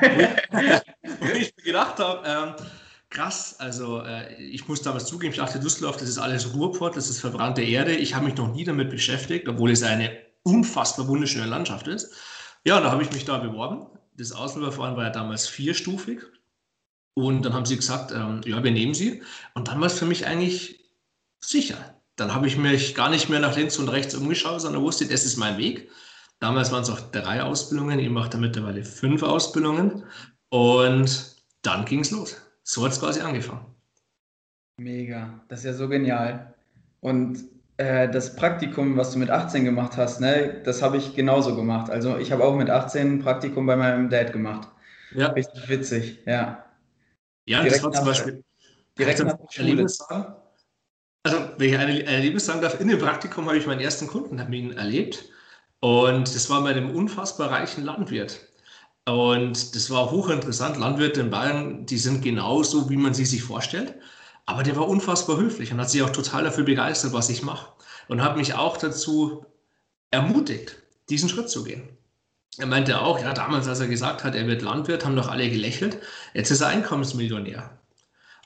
wo 0.00 1.26
ich 1.34 1.54
mir 1.56 1.62
gedacht 1.62 1.98
habe, 1.98 2.26
ähm, 2.26 2.66
krass, 3.10 3.56
also 3.58 4.00
äh, 4.00 4.34
ich 4.42 4.66
muss 4.66 4.82
damals 4.82 5.06
zugeben, 5.06 5.32
ich 5.32 5.38
dachte, 5.38 5.60
Düsseldorf, 5.60 5.98
das 5.98 6.08
ist 6.08 6.18
alles 6.18 6.54
Ruhrport, 6.54 6.96
das 6.96 7.08
ist 7.08 7.20
verbrannte 7.20 7.62
Erde. 7.62 7.94
Ich 7.94 8.14
habe 8.14 8.24
mich 8.24 8.36
noch 8.36 8.52
nie 8.52 8.64
damit 8.64 8.90
beschäftigt, 8.90 9.48
obwohl 9.48 9.70
es 9.70 9.82
eine 9.82 10.16
unfassbar 10.42 11.06
wunderschöne 11.08 11.46
Landschaft 11.46 11.86
ist. 11.86 12.12
Ja, 12.64 12.78
und 12.78 12.84
da 12.84 12.90
habe 12.90 13.02
ich 13.02 13.12
mich 13.12 13.24
da 13.24 13.38
beworben. 13.38 13.86
Das 14.16 14.32
Ausländerverfahren 14.32 14.96
war 14.96 15.04
ja 15.04 15.10
damals 15.10 15.46
vierstufig. 15.48 16.20
Und 17.18 17.46
dann 17.46 17.54
haben 17.54 17.64
sie 17.64 17.76
gesagt, 17.76 18.12
ähm, 18.12 18.42
ja, 18.44 18.62
wir 18.62 18.70
nehmen 18.70 18.92
sie. 18.92 19.22
Und 19.54 19.68
dann 19.68 19.80
war 19.80 19.86
es 19.86 19.98
für 19.98 20.04
mich 20.04 20.26
eigentlich 20.26 20.84
sicher. 21.40 21.78
Dann 22.14 22.34
habe 22.34 22.46
ich 22.46 22.58
mich 22.58 22.94
gar 22.94 23.08
nicht 23.08 23.30
mehr 23.30 23.40
nach 23.40 23.56
links 23.56 23.78
und 23.78 23.88
rechts 23.88 24.14
umgeschaut, 24.14 24.60
sondern 24.60 24.82
wusste, 24.82 25.06
das 25.06 25.24
ist 25.24 25.38
mein 25.38 25.56
Weg. 25.56 25.88
Damals 26.40 26.72
waren 26.72 26.82
es 26.82 26.90
auch 26.90 27.00
drei 27.00 27.42
Ausbildungen, 27.42 27.98
ich 27.98 28.10
mache 28.10 28.28
da 28.28 28.38
mittlerweile 28.38 28.84
fünf 28.84 29.22
Ausbildungen. 29.22 30.04
Und 30.50 31.36
dann 31.62 31.86
ging 31.86 32.00
es 32.00 32.10
los. 32.10 32.36
So 32.62 32.84
hat 32.84 32.92
es 32.92 33.00
quasi 33.00 33.20
angefangen. 33.20 33.64
Mega, 34.78 35.40
das 35.48 35.60
ist 35.60 35.64
ja 35.64 35.72
so 35.72 35.88
genial. 35.88 36.54
Und 37.00 37.38
äh, 37.78 38.10
das 38.10 38.36
Praktikum, 38.36 38.98
was 38.98 39.12
du 39.12 39.18
mit 39.18 39.30
18 39.30 39.64
gemacht 39.64 39.96
hast, 39.96 40.20
ne, 40.20 40.60
das 40.64 40.82
habe 40.82 40.98
ich 40.98 41.14
genauso 41.14 41.56
gemacht. 41.56 41.90
Also 41.90 42.18
ich 42.18 42.30
habe 42.30 42.44
auch 42.44 42.56
mit 42.56 42.68
18 42.68 43.14
ein 43.14 43.18
Praktikum 43.20 43.64
bei 43.64 43.76
meinem 43.76 44.10
Dad 44.10 44.34
gemacht. 44.34 44.68
Ja. 45.14 45.28
Richtig 45.28 45.66
witzig, 45.70 46.18
ja. 46.26 46.65
Ja, 47.46 47.62
direkt 47.62 47.76
das 47.76 47.82
war 47.84 47.92
zum 47.92 48.04
Beispiel. 48.04 48.44
Direkt 48.98 49.24
nach 49.24 49.36
der 49.36 49.46
Schule. 49.50 49.86
Also, 51.22 51.38
wenn 51.58 51.68
ich 51.68 51.76
ein 51.76 52.00
Erlebnis 52.02 52.46
sagen 52.46 52.60
darf, 52.60 52.80
in 52.80 52.88
dem 52.88 52.98
Praktikum 52.98 53.46
habe 53.46 53.58
ich 53.58 53.66
meinen 53.66 53.80
ersten 53.80 54.06
Kundentermin 54.06 54.76
erlebt. 54.76 55.24
Und 55.80 56.34
das 56.34 56.48
war 56.50 56.62
bei 56.62 56.70
einem 56.70 56.90
unfassbar 56.94 57.50
reichen 57.50 57.84
Landwirt. 57.84 58.40
Und 59.06 59.74
das 59.74 59.90
war 59.90 60.10
hochinteressant. 60.10 60.76
Landwirte 60.76 61.20
in 61.20 61.30
Bayern, 61.30 61.86
die 61.86 61.98
sind 61.98 62.22
genauso, 62.22 62.90
wie 62.90 62.96
man 62.96 63.14
sie 63.14 63.24
sich 63.24 63.42
vorstellt. 63.42 63.94
Aber 64.46 64.62
der 64.62 64.76
war 64.76 64.88
unfassbar 64.88 65.36
höflich 65.36 65.72
und 65.72 65.80
hat 65.80 65.90
sich 65.90 66.02
auch 66.02 66.10
total 66.10 66.44
dafür 66.44 66.64
begeistert, 66.64 67.12
was 67.12 67.28
ich 67.28 67.42
mache. 67.42 67.72
Und 68.08 68.22
hat 68.22 68.36
mich 68.36 68.54
auch 68.54 68.76
dazu 68.76 69.44
ermutigt, 70.10 70.76
diesen 71.08 71.28
Schritt 71.28 71.50
zu 71.50 71.64
gehen. 71.64 71.95
Er 72.58 72.66
meinte 72.66 73.00
auch, 73.00 73.20
ja, 73.20 73.32
damals, 73.34 73.68
als 73.68 73.80
er 73.80 73.88
gesagt 73.88 74.24
hat, 74.24 74.34
er 74.34 74.46
wird 74.46 74.62
Landwirt, 74.62 75.04
haben 75.04 75.16
doch 75.16 75.28
alle 75.28 75.50
gelächelt. 75.50 75.98
Jetzt 76.32 76.50
ist 76.50 76.62
er 76.62 76.68
Einkommensmillionär 76.68 77.70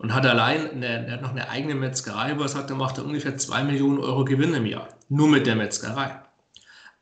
und 0.00 0.14
hat 0.14 0.25
allein, 0.26 0.71
eine, 0.71 1.07
er 1.07 1.12
hat 1.12 1.23
noch 1.23 1.31
eine 1.31 1.49
eigene 1.50 1.75
Metzgerei, 1.75 2.37
wo 2.38 2.43
er 2.43 2.49
sagt, 2.49 2.71
er 2.71 2.76
macht 2.76 2.99
ungefähr 2.99 3.37
zwei 3.37 3.62
Millionen 3.62 3.99
Euro 3.99 4.25
Gewinn 4.25 4.55
im 4.55 4.64
Jahr. 4.64 4.88
Nur 5.09 5.29
mit 5.29 5.47
der 5.47 5.57
Metzgerei. 5.57 6.23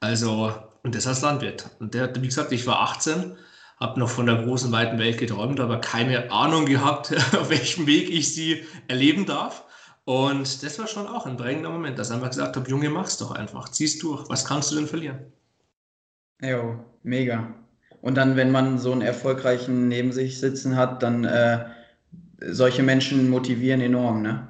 Also, 0.00 0.53
und 0.83 0.95
das 0.97 1.07
als 1.07 1.23
Landwirt. 1.23 1.71
Und 1.79 1.95
der, 1.95 2.15
wie 2.17 2.27
gesagt, 2.27 2.50
ich 2.50 2.67
war 2.67 2.81
18, 2.81 3.37
habe 3.79 4.00
noch 4.00 4.11
von 4.11 4.27
der 4.27 4.43
großen, 4.43 4.73
weiten 4.73 4.99
Welt 4.99 5.19
geträumt, 5.19 5.61
aber 5.61 5.81
keine 5.81 6.33
Ahnung 6.33 6.67
gehabt, 6.67 7.15
auf 7.38 7.50
welchem 7.50 7.87
Weg 7.87 8.11
ich 8.11 8.35
sie 8.35 8.65
erleben 8.88 9.27
darf. 9.27 9.65
Und 10.05 10.62
das 10.65 10.79
war 10.79 10.88
schon 10.88 11.07
auch 11.07 11.25
ein 11.25 11.37
prägender 11.37 11.71
Moment, 11.71 11.99
dass 11.99 12.09
ich 12.09 12.17
einfach 12.17 12.31
gesagt 12.31 12.57
habe, 12.57 12.69
Junge, 12.69 12.91
mach's 12.91 13.19
doch 13.19 13.31
einfach, 13.31 13.69
zieh's 13.69 13.99
durch, 13.99 14.29
was 14.29 14.45
kannst 14.45 14.73
du 14.73 14.77
denn 14.77 14.88
verlieren? 14.88 15.33
Jo, 16.41 16.85
mega. 17.02 17.55
Und 18.00 18.17
dann, 18.17 18.37
wenn 18.37 18.50
man 18.50 18.78
so 18.78 18.93
einen 18.93 19.02
erfolgreichen 19.02 19.88
neben 19.88 20.12
sich 20.12 20.38
sitzen 20.38 20.76
hat, 20.76 21.02
dann 21.02 21.25
äh, 21.25 21.67
solche 22.40 22.83
Menschen 22.83 23.28
motivieren 23.28 23.81
enorm, 23.81 24.23
ne? 24.23 24.47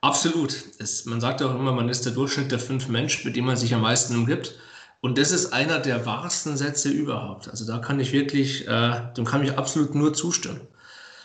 Absolut. 0.00 0.54
Es, 0.78 1.06
man 1.06 1.20
sagt 1.20 1.42
auch 1.42 1.54
immer, 1.54 1.72
man 1.72 1.88
ist 1.88 2.04
der 2.04 2.12
Durchschnitt 2.12 2.52
der 2.52 2.58
fünf 2.58 2.88
Menschen, 2.88 3.26
mit 3.26 3.36
denen 3.36 3.46
man 3.46 3.56
sich 3.56 3.74
am 3.74 3.80
meisten 3.80 4.14
umgibt. 4.16 4.58
Und 5.00 5.18
das 5.18 5.30
ist 5.30 5.52
einer 5.52 5.78
der 5.78 6.04
wahrsten 6.04 6.56
Sätze 6.56 6.90
überhaupt. 6.90 7.48
Also 7.48 7.66
da 7.66 7.78
kann 7.78 8.00
ich 8.00 8.12
wirklich, 8.12 8.68
äh, 8.68 9.00
dem 9.16 9.24
kann 9.24 9.42
ich 9.42 9.56
absolut 9.56 9.94
nur 9.94 10.12
zustimmen. 10.12 10.60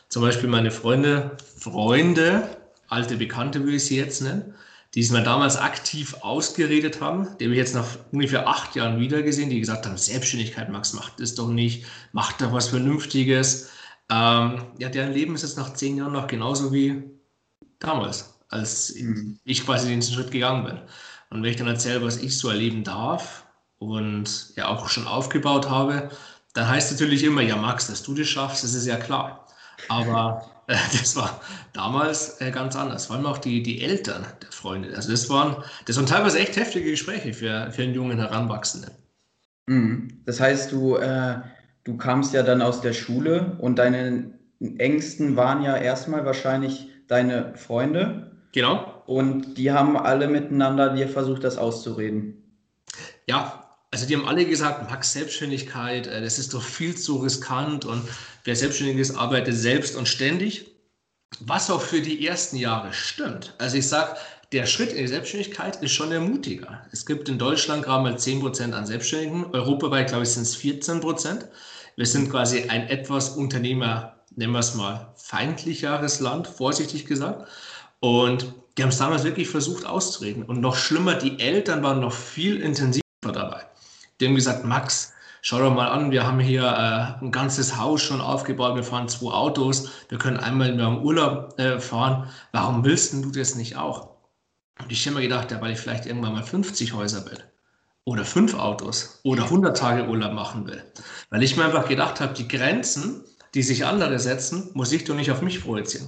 Zum 0.09 0.21
Beispiel 0.21 0.49
meine 0.49 0.71
Freunde, 0.71 1.31
Freunde, 1.57 2.49
alte 2.87 3.17
Bekannte 3.17 3.59
würde 3.61 3.75
ich 3.75 3.85
sie 3.85 3.97
jetzt 3.97 4.21
nennen, 4.21 4.53
die 4.95 5.01
es 5.01 5.11
mir 5.11 5.23
damals 5.23 5.55
aktiv 5.57 6.15
ausgeredet 6.21 6.99
haben, 6.99 7.27
die 7.39 7.45
habe 7.45 7.53
ich 7.53 7.59
jetzt 7.59 7.75
nach 7.75 7.85
ungefähr 8.11 8.47
acht 8.47 8.75
Jahren 8.75 8.99
wiedergesehen, 8.99 9.49
die 9.49 9.59
gesagt 9.59 9.85
haben, 9.85 9.97
Selbstständigkeit, 9.97 10.69
Max, 10.69 10.93
macht 10.93 11.19
das 11.19 11.35
doch 11.35 11.49
nicht, 11.49 11.85
macht 12.11 12.41
da 12.41 12.51
was 12.51 12.69
Vernünftiges. 12.69 13.69
Ähm, 14.09 14.65
ja, 14.79 14.89
deren 14.89 15.13
Leben 15.13 15.35
ist 15.35 15.43
jetzt 15.43 15.57
nach 15.57 15.73
zehn 15.73 15.97
Jahren 15.97 16.13
noch 16.13 16.25
genauso 16.25 16.73
wie 16.73 17.03
damals, 17.77 18.39
als 18.49 18.95
mhm. 18.95 19.39
ich 19.43 19.63
quasi 19.63 19.89
den 19.89 20.01
Schritt 20.01 20.31
gegangen 20.31 20.65
bin. 20.65 20.79
Und 21.29 21.43
wenn 21.43 21.51
ich 21.51 21.57
dann 21.57 21.67
erzähle, 21.67 22.03
was 22.03 22.17
ich 22.17 22.35
so 22.35 22.49
erleben 22.49 22.83
darf 22.83 23.45
und 23.77 24.53
ja 24.55 24.67
auch 24.67 24.89
schon 24.89 25.07
aufgebaut 25.07 25.69
habe, 25.69 26.09
dann 26.53 26.67
heißt 26.67 26.91
natürlich 26.91 27.23
immer, 27.23 27.41
ja 27.41 27.55
Max, 27.55 27.85
dass 27.85 28.01
du 28.01 28.15
das 28.15 28.27
schaffst, 28.27 28.63
das 28.63 28.73
ist 28.73 28.87
ja 28.87 28.97
klar. 28.97 29.45
Aber 29.87 30.49
das 30.99 31.15
war 31.15 31.41
damals 31.73 32.39
äh, 32.41 32.51
ganz 32.51 32.75
anders. 32.75 33.07
Vor 33.07 33.15
allem 33.15 33.25
auch 33.25 33.39
die, 33.39 33.63
die 33.63 33.81
Eltern 33.81 34.25
der 34.41 34.51
Freunde. 34.51 34.95
Also 34.95 35.09
das 35.09 35.27
waren, 35.29 35.63
das 35.85 35.97
waren 35.97 36.05
teilweise 36.05 36.37
echt 36.37 36.55
heftige 36.57 36.91
Gespräche 36.91 37.33
für, 37.33 37.71
für 37.71 37.81
einen 37.81 37.95
jungen 37.95 38.19
Heranwachsenden. 38.19 38.91
Mhm. 39.65 40.21
Das 40.25 40.39
heißt, 40.39 40.71
du, 40.71 40.97
äh, 40.97 41.37
du 41.85 41.97
kamst 41.97 42.33
ja 42.33 42.43
dann 42.43 42.61
aus 42.61 42.81
der 42.81 42.93
Schule 42.93 43.57
und 43.59 43.79
deine 43.79 44.31
Ängsten 44.59 45.35
waren 45.35 45.63
ja 45.63 45.75
erstmal 45.75 46.23
wahrscheinlich 46.25 46.87
deine 47.07 47.55
Freunde. 47.55 48.31
Genau. 48.51 49.01
Und 49.07 49.57
die 49.57 49.71
haben 49.71 49.97
alle 49.97 50.27
miteinander 50.27 50.93
dir 50.93 51.09
versucht, 51.09 51.43
das 51.43 51.57
auszureden. 51.57 52.43
Ja, 53.25 53.63
also 53.91 54.05
die 54.05 54.15
haben 54.15 54.27
alle 54.27 54.45
gesagt, 54.45 54.87
Max, 54.87 55.13
Selbstständigkeit, 55.13 56.05
äh, 56.05 56.21
das 56.21 56.37
ist 56.37 56.53
doch 56.53 56.61
viel 56.61 56.95
zu 56.95 57.17
riskant 57.17 57.85
und 57.85 58.03
wer 58.49 58.55
selbstständig 58.55 58.97
ist, 58.97 59.15
arbeitet 59.15 59.55
selbst 59.55 59.95
und 59.95 60.07
ständig. 60.07 60.71
Was 61.39 61.69
auch 61.69 61.83
für 61.83 62.01
die 62.01 62.25
ersten 62.25 62.55
Jahre 62.55 62.91
stimmt. 62.93 63.53
Also 63.59 63.77
ich 63.77 63.87
sage, 63.87 64.15
der 64.51 64.65
Schritt 64.65 64.91
in 64.91 64.97
die 64.97 65.07
Selbstständigkeit 65.07 65.83
ist 65.83 65.91
schon 65.91 66.11
ermutiger. 66.11 66.81
Es 66.91 67.05
gibt 67.05 67.29
in 67.29 67.37
Deutschland 67.37 67.83
gerade 67.83 68.01
mal 68.01 68.15
10% 68.15 68.71
an 68.71 68.87
Selbstständigen. 68.87 69.53
Europaweit, 69.53 70.07
glaube 70.07 70.23
ich, 70.23 70.31
sind 70.31 70.41
es 70.41 70.57
14%. 70.57 71.45
Wir 71.95 72.05
sind 72.07 72.31
quasi 72.31 72.63
ein 72.69 72.87
etwas 72.87 73.29
Unternehmer, 73.29 74.15
nennen 74.35 74.53
wir 74.53 74.59
es 74.59 74.73
mal, 74.73 75.13
feindlicheres 75.17 76.19
Land, 76.19 76.47
vorsichtig 76.47 77.05
gesagt. 77.05 77.47
Und 77.99 78.51
die 78.75 78.81
haben 78.81 78.89
es 78.89 78.97
damals 78.97 79.25
wirklich 79.25 79.47
versucht 79.47 79.85
auszureden. 79.85 80.41
Und 80.41 80.59
noch 80.59 80.75
schlimmer, 80.75 81.13
die 81.13 81.39
Eltern 81.39 81.83
waren 81.83 81.99
noch 81.99 82.13
viel 82.13 82.59
intensiver 82.61 83.03
dabei. 83.21 83.67
Die 84.19 84.25
haben 84.25 84.33
gesagt, 84.33 84.65
Max, 84.65 85.13
schau 85.41 85.59
doch 85.59 85.73
mal 85.73 85.87
an, 85.87 86.11
wir 86.11 86.25
haben 86.25 86.39
hier 86.39 86.63
äh, 86.63 87.23
ein 87.23 87.31
ganzes 87.31 87.77
Haus 87.77 88.01
schon 88.01 88.21
aufgebaut, 88.21 88.75
wir 88.75 88.83
fahren 88.83 89.07
zwei 89.07 89.31
Autos, 89.31 89.89
wir 90.09 90.17
können 90.17 90.37
einmal 90.37 90.69
im 90.69 90.97
Urlaub 91.03 91.57
äh, 91.59 91.79
fahren. 91.79 92.29
Warum 92.51 92.83
willst 92.83 93.13
du 93.13 93.31
das 93.31 93.55
nicht 93.55 93.77
auch? 93.77 94.09
Und 94.81 94.91
ich 94.91 95.05
habe 95.05 95.17
mir 95.17 95.23
gedacht, 95.23 95.51
ja, 95.51 95.61
weil 95.61 95.73
ich 95.73 95.79
vielleicht 95.79 96.05
irgendwann 96.05 96.33
mal 96.33 96.43
50 96.43 96.93
Häuser 96.93 97.25
will 97.25 97.43
oder 98.05 98.25
fünf 98.25 98.53
Autos 98.55 99.19
oder 99.23 99.43
100 99.43 99.77
Tage 99.77 100.07
Urlaub 100.07 100.33
machen 100.33 100.65
will. 100.67 100.83
Weil 101.29 101.43
ich 101.43 101.57
mir 101.57 101.65
einfach 101.65 101.87
gedacht 101.87 102.19
habe, 102.19 102.33
die 102.33 102.47
Grenzen, 102.47 103.23
die 103.53 103.61
sich 103.61 103.85
andere 103.85 104.19
setzen, 104.19 104.69
muss 104.73 104.91
ich 104.91 105.03
doch 105.03 105.15
nicht 105.15 105.31
auf 105.31 105.41
mich 105.41 105.61
projizieren. 105.61 106.07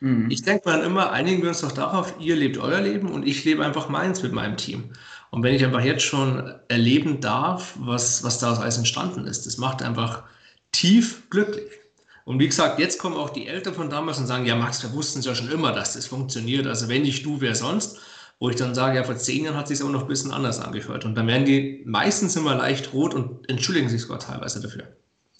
Mhm. 0.00 0.30
Ich 0.30 0.42
denke 0.42 0.68
mal 0.68 0.82
immer, 0.82 1.12
einigen 1.12 1.42
wir 1.42 1.50
uns 1.50 1.60
doch 1.60 1.72
darauf, 1.72 2.14
ihr 2.18 2.36
lebt 2.36 2.58
euer 2.58 2.80
Leben 2.80 3.10
und 3.10 3.26
ich 3.26 3.44
lebe 3.44 3.64
einfach 3.64 3.88
meins 3.88 4.22
mit 4.22 4.32
meinem 4.32 4.56
Team. 4.56 4.92
Und 5.30 5.42
wenn 5.42 5.54
ich 5.54 5.64
einfach 5.64 5.82
jetzt 5.82 6.02
schon 6.02 6.54
erleben 6.68 7.20
darf, 7.20 7.74
was, 7.78 8.24
was 8.24 8.38
daraus 8.38 8.58
alles 8.58 8.78
entstanden 8.78 9.26
ist, 9.26 9.46
das 9.46 9.58
macht 9.58 9.82
einfach 9.82 10.24
tief 10.72 11.28
glücklich. 11.30 11.70
Und 12.24 12.38
wie 12.38 12.46
gesagt, 12.46 12.78
jetzt 12.78 12.98
kommen 12.98 13.16
auch 13.16 13.30
die 13.30 13.46
Eltern 13.46 13.74
von 13.74 13.90
damals 13.90 14.18
und 14.18 14.26
sagen, 14.26 14.46
ja 14.46 14.54
Max, 14.54 14.82
wir 14.82 14.92
wussten 14.92 15.20
es 15.20 15.24
ja 15.24 15.34
schon 15.34 15.50
immer, 15.50 15.72
dass 15.72 15.94
das 15.94 16.06
funktioniert. 16.06 16.66
Also 16.66 16.88
wenn 16.88 17.02
nicht 17.02 17.24
du, 17.24 17.40
wer 17.40 17.54
sonst? 17.54 17.98
Wo 18.38 18.48
ich 18.48 18.56
dann 18.56 18.74
sage, 18.74 18.96
ja, 18.96 19.04
vor 19.04 19.16
zehn 19.16 19.44
Jahren 19.44 19.56
hat 19.56 19.68
sich 19.68 19.80
aber 19.80 19.90
noch 19.90 20.02
ein 20.02 20.08
bisschen 20.08 20.32
anders 20.32 20.60
angehört. 20.60 21.04
Und 21.04 21.14
dann 21.14 21.26
werden 21.26 21.44
die 21.44 21.82
meistens 21.86 22.36
immer 22.36 22.54
leicht 22.54 22.92
rot 22.92 23.14
und 23.14 23.48
entschuldigen 23.48 23.88
sich 23.88 24.02
sogar 24.02 24.18
teilweise 24.18 24.60
dafür. 24.60 24.84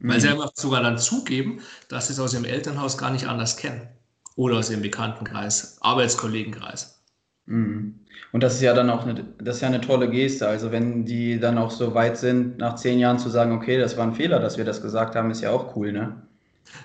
Mhm. 0.00 0.10
Weil 0.10 0.20
sie 0.20 0.28
einfach 0.28 0.50
sogar 0.54 0.82
dann 0.82 0.98
zugeben, 0.98 1.60
dass 1.88 2.08
sie 2.08 2.12
es 2.12 2.20
aus 2.20 2.34
ihrem 2.34 2.44
Elternhaus 2.44 2.98
gar 2.98 3.10
nicht 3.10 3.26
anders 3.26 3.56
kennen. 3.56 3.88
Oder 4.36 4.58
aus 4.58 4.70
ihrem 4.70 4.82
Bekanntenkreis, 4.82 5.78
Arbeitskollegenkreis. 5.80 7.02
Mhm. 7.46 7.99
Und 8.32 8.42
das 8.42 8.54
ist 8.54 8.62
ja 8.62 8.74
dann 8.74 8.90
auch 8.90 9.04
eine, 9.04 9.24
das 9.38 9.56
ist 9.56 9.62
ja 9.62 9.68
eine 9.68 9.80
tolle 9.80 10.08
Geste. 10.08 10.46
Also 10.46 10.70
wenn 10.70 11.04
die 11.04 11.40
dann 11.40 11.58
auch 11.58 11.70
so 11.70 11.94
weit 11.94 12.16
sind, 12.16 12.58
nach 12.58 12.76
zehn 12.76 12.98
Jahren 12.98 13.18
zu 13.18 13.28
sagen, 13.28 13.52
okay, 13.52 13.78
das 13.78 13.96
war 13.96 14.06
ein 14.06 14.14
Fehler, 14.14 14.38
dass 14.38 14.56
wir 14.56 14.64
das 14.64 14.82
gesagt 14.82 15.16
haben, 15.16 15.30
ist 15.30 15.40
ja 15.40 15.50
auch 15.50 15.74
cool, 15.76 15.92
ne? 15.92 16.16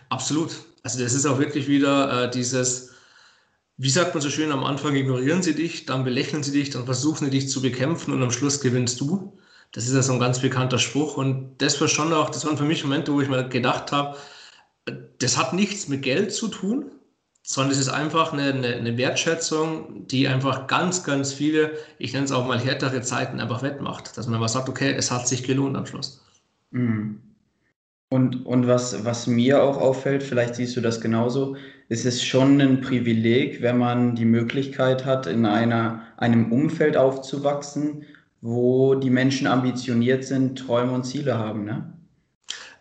Absolut. 0.09 0.51
Also 0.83 1.03
das 1.03 1.13
ist 1.13 1.25
auch 1.25 1.39
wirklich 1.39 1.67
wieder 1.67 2.23
äh, 2.23 2.31
dieses, 2.31 2.93
wie 3.77 3.89
sagt 3.89 4.13
man 4.13 4.21
so 4.21 4.29
schön, 4.29 4.51
am 4.51 4.63
Anfang 4.63 4.95
ignorieren 4.95 5.43
sie 5.43 5.53
dich, 5.53 5.85
dann 5.85 6.03
belächeln 6.03 6.43
sie 6.43 6.51
dich, 6.51 6.69
dann 6.71 6.85
versuchen 6.85 7.25
sie 7.25 7.31
dich 7.31 7.49
zu 7.49 7.61
bekämpfen 7.61 8.13
und 8.13 8.23
am 8.23 8.31
Schluss 8.31 8.61
gewinnst 8.61 8.99
du. 9.01 9.37
Das 9.71 9.87
ist 9.87 9.93
ja 9.93 10.01
so 10.01 10.13
ein 10.13 10.19
ganz 10.19 10.39
bekannter 10.39 10.79
Spruch. 10.79 11.17
Und 11.17 11.57
das 11.57 11.79
war 11.81 11.87
schon 11.87 12.13
auch, 12.13 12.29
das 12.29 12.45
waren 12.45 12.57
für 12.57 12.63
mich 12.63 12.83
Momente, 12.83 13.13
wo 13.13 13.21
ich 13.21 13.29
mir 13.29 13.47
gedacht 13.47 13.91
habe, 13.91 14.17
das 15.19 15.37
hat 15.37 15.53
nichts 15.53 15.87
mit 15.87 16.03
Geld 16.03 16.33
zu 16.33 16.47
tun, 16.47 16.91
sondern 17.47 17.73
es 17.73 17.79
ist 17.79 17.89
einfach 17.89 18.33
eine, 18.33 18.51
eine, 18.51 18.75
eine, 18.75 18.97
Wertschätzung, 18.97 20.07
die 20.07 20.27
einfach 20.27 20.65
ganz, 20.65 21.03
ganz 21.03 21.31
viele, 21.31 21.73
ich 21.99 22.11
nenne 22.11 22.25
es 22.25 22.31
auch 22.31 22.47
mal 22.47 22.59
härtere 22.59 23.01
Zeiten 23.03 23.39
einfach 23.39 23.61
wettmacht. 23.61 24.17
Dass 24.17 24.25
man 24.25 24.39
mal 24.39 24.47
sagt, 24.47 24.67
okay, 24.67 24.95
es 24.97 25.11
hat 25.11 25.27
sich 25.27 25.43
gelohnt 25.43 25.77
am 25.77 25.85
Schluss. 25.85 26.25
Mhm. 26.71 27.21
Und, 28.09 28.47
und 28.47 28.65
was, 28.65 29.05
was 29.05 29.27
mir 29.27 29.61
auch 29.61 29.77
auffällt, 29.77 30.23
vielleicht 30.23 30.55
siehst 30.55 30.75
du 30.75 30.81
das 30.81 30.99
genauso, 31.01 31.55
ist 31.87 32.05
es 32.07 32.23
schon 32.23 32.59
ein 32.59 32.81
Privileg, 32.81 33.61
wenn 33.61 33.77
man 33.77 34.15
die 34.15 34.25
Möglichkeit 34.25 35.05
hat, 35.05 35.27
in 35.27 35.45
einer, 35.45 36.01
einem 36.17 36.51
Umfeld 36.51 36.97
aufzuwachsen, 36.97 38.05
wo 38.41 38.95
die 38.95 39.11
Menschen 39.11 39.45
ambitioniert 39.45 40.23
sind, 40.23 40.57
Träume 40.57 40.93
und 40.93 41.03
Ziele 41.03 41.37
haben. 41.37 41.63
Ne? 41.63 41.93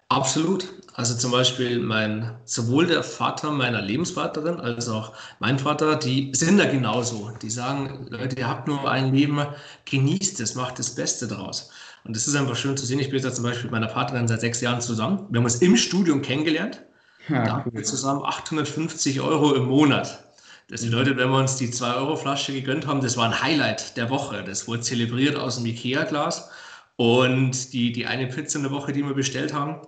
Absolut. 0.08 0.72
Also 0.96 1.16
zum 1.16 1.32
Beispiel 1.32 1.80
mein, 1.80 2.36
sowohl 2.44 2.86
der 2.86 3.02
Vater 3.02 3.50
meiner 3.50 3.82
Lebenspartnerin 3.82 4.60
als 4.60 4.88
auch 4.88 5.12
mein 5.40 5.58
Vater, 5.58 5.96
die 5.96 6.30
sind 6.34 6.56
da 6.58 6.66
genauso. 6.66 7.32
Die 7.42 7.50
sagen, 7.50 8.06
Leute, 8.10 8.36
ihr 8.36 8.48
habt 8.48 8.68
nur 8.68 8.88
ein 8.88 9.12
Leben, 9.12 9.44
genießt 9.86 10.40
es, 10.40 10.54
macht 10.54 10.78
das 10.78 10.94
Beste 10.94 11.26
daraus. 11.26 11.70
Und 12.04 12.14
das 12.14 12.28
ist 12.28 12.36
einfach 12.36 12.54
schön 12.54 12.76
zu 12.76 12.86
sehen. 12.86 13.00
Ich 13.00 13.10
bin 13.10 13.20
jetzt 13.20 13.34
zum 13.34 13.44
Beispiel 13.44 13.64
mit 13.64 13.72
meiner 13.72 13.88
Partnerin 13.88 14.28
seit 14.28 14.40
sechs 14.40 14.60
Jahren 14.60 14.80
zusammen. 14.80 15.26
Wir 15.30 15.38
haben 15.38 15.44
uns 15.44 15.56
im 15.56 15.76
Studium 15.76 16.22
kennengelernt. 16.22 16.80
Ja, 17.28 17.44
da 17.44 17.52
haben 17.54 17.72
wir 17.74 17.82
zusammen 17.82 18.22
850 18.22 19.20
Euro 19.20 19.54
im 19.54 19.64
Monat. 19.64 20.22
Das 20.68 20.84
bedeutet, 20.84 21.16
wenn 21.16 21.30
wir 21.30 21.38
uns 21.38 21.56
die 21.56 21.68
2-Euro-Flasche 21.68 22.52
gegönnt 22.52 22.86
haben, 22.86 23.00
das 23.00 23.16
war 23.16 23.26
ein 23.26 23.42
Highlight 23.42 23.96
der 23.96 24.10
Woche. 24.10 24.44
Das 24.44 24.68
wurde 24.68 24.82
zelebriert 24.82 25.36
aus 25.36 25.56
dem 25.56 25.66
Ikea-Glas. 25.66 26.50
Und 26.96 27.72
die, 27.72 27.90
die 27.90 28.06
eine 28.06 28.28
Pizza 28.28 28.58
in 28.58 28.62
der 28.62 28.72
Woche, 28.72 28.92
die 28.92 29.02
wir 29.02 29.14
bestellt 29.14 29.52
haben, 29.52 29.80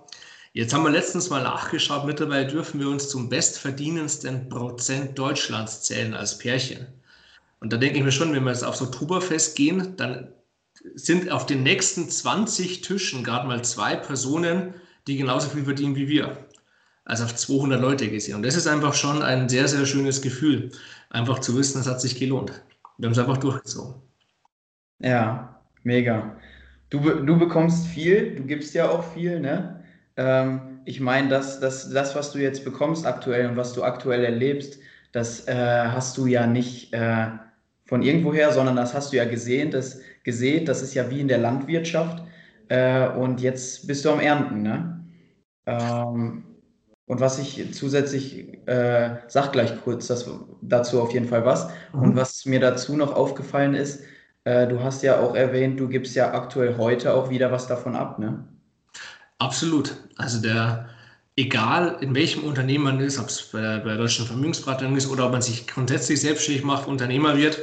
Jetzt 0.57 0.73
haben 0.73 0.85
wir 0.85 0.89
letztens 0.89 1.29
mal 1.29 1.43
nachgeschaut, 1.43 2.07
mittlerweile 2.07 2.47
dürfen 2.47 2.79
wir 2.79 2.89
uns 2.89 3.09
zum 3.09 3.29
bestverdienendsten 3.29 4.49
Prozent 4.49 5.15
Deutschlands 5.15 5.83
zählen 5.83 6.15
als 6.15 6.39
Pärchen. 6.39 6.87
Und 7.59 7.71
da 7.71 7.77
denke 7.77 7.99
ich 7.99 8.03
mir 8.03 8.11
schon, 8.11 8.33
wenn 8.33 8.43
wir 8.43 8.49
jetzt 8.49 8.63
auf 8.63 8.75
so 8.75 8.85
Oktoberfest 8.85 9.55
gehen, 9.55 9.95
dann 9.97 10.29
sind 10.95 11.29
auf 11.29 11.45
den 11.45 11.61
nächsten 11.61 12.09
20 12.09 12.81
Tischen 12.81 13.23
gerade 13.23 13.47
mal 13.47 13.63
zwei 13.63 13.97
Personen, 13.97 14.73
die 15.05 15.17
genauso 15.17 15.47
viel 15.49 15.63
verdienen 15.63 15.95
wie 15.95 16.07
wir. 16.07 16.35
Also 17.05 17.25
auf 17.25 17.35
200 17.35 17.79
Leute 17.79 18.09
gesehen. 18.09 18.37
Und 18.37 18.43
das 18.43 18.55
ist 18.55 18.65
einfach 18.65 18.95
schon 18.95 19.21
ein 19.21 19.49
sehr, 19.49 19.67
sehr 19.67 19.85
schönes 19.85 20.23
Gefühl, 20.23 20.71
einfach 21.11 21.37
zu 21.37 21.55
wissen, 21.55 21.81
es 21.81 21.87
hat 21.87 22.01
sich 22.01 22.17
gelohnt. 22.17 22.63
Wir 22.97 23.05
haben 23.05 23.13
es 23.13 23.19
einfach 23.19 23.37
durchgezogen. 23.37 23.93
Ja, 24.97 25.61
mega. 25.83 26.35
Du, 26.89 26.99
du 26.99 27.37
bekommst 27.37 27.85
viel, 27.85 28.35
du 28.35 28.43
gibst 28.43 28.73
ja 28.73 28.89
auch 28.89 29.03
viel, 29.13 29.39
ne? 29.39 29.76
Ähm, 30.17 30.79
ich 30.85 30.99
meine, 30.99 31.29
das, 31.29 31.59
das, 31.59 31.89
das, 31.91 32.15
was 32.15 32.31
du 32.31 32.39
jetzt 32.39 32.65
bekommst 32.65 33.05
aktuell 33.05 33.47
und 33.47 33.57
was 33.57 33.73
du 33.73 33.83
aktuell 33.83 34.25
erlebst, 34.25 34.79
das 35.11 35.47
äh, 35.47 35.53
hast 35.53 36.17
du 36.17 36.25
ja 36.25 36.47
nicht 36.47 36.93
äh, 36.93 37.27
von 37.85 38.01
irgendwoher, 38.01 38.51
sondern 38.51 38.75
das 38.75 38.93
hast 38.93 39.13
du 39.13 39.17
ja 39.17 39.25
gesehen, 39.25 39.71
das 39.71 40.01
gesehen, 40.23 40.65
das 40.65 40.81
ist 40.81 40.93
ja 40.93 41.09
wie 41.09 41.21
in 41.21 41.27
der 41.27 41.37
Landwirtschaft. 41.37 42.23
Äh, 42.69 43.07
und 43.09 43.41
jetzt 43.41 43.87
bist 43.87 44.03
du 44.03 44.09
am 44.11 44.19
Ernten, 44.19 44.61
ne? 44.63 45.05
Ähm, 45.65 46.43
und 47.05 47.21
was 47.21 47.39
ich 47.39 47.73
zusätzlich, 47.73 48.67
äh, 48.67 49.17
sag 49.27 49.53
gleich 49.53 49.81
kurz 49.83 50.07
das, 50.07 50.29
dazu 50.61 51.01
auf 51.01 51.13
jeden 51.13 51.27
Fall 51.27 51.45
was. 51.45 51.69
Mhm. 51.93 52.01
Und 52.01 52.15
was 52.17 52.45
mir 52.45 52.59
dazu 52.59 52.97
noch 52.97 53.15
aufgefallen 53.15 53.73
ist, 53.73 54.03
äh, 54.43 54.67
du 54.67 54.81
hast 54.83 55.03
ja 55.03 55.19
auch 55.21 55.35
erwähnt, 55.35 55.79
du 55.79 55.87
gibst 55.87 56.15
ja 56.15 56.33
aktuell 56.33 56.77
heute 56.77 57.13
auch 57.13 57.29
wieder 57.29 57.51
was 57.51 57.67
davon 57.67 57.95
ab, 57.95 58.19
ne? 58.19 58.47
Absolut. 59.39 59.95
Also 60.15 60.41
der, 60.41 60.89
egal 61.35 61.97
in 62.01 62.15
welchem 62.15 62.43
Unternehmen 62.43 62.83
man 62.83 62.99
ist, 62.99 63.19
ob 63.19 63.27
es 63.27 63.43
bei, 63.43 63.79
bei 63.79 63.95
deutschen 63.95 64.25
Vermögensberatern 64.25 64.95
ist 64.95 65.07
oder 65.07 65.25
ob 65.25 65.31
man 65.31 65.41
sich 65.41 65.67
grundsätzlich 65.67 66.21
selbstständig 66.21 66.63
macht, 66.63 66.87
Unternehmer 66.87 67.37
wird, 67.37 67.59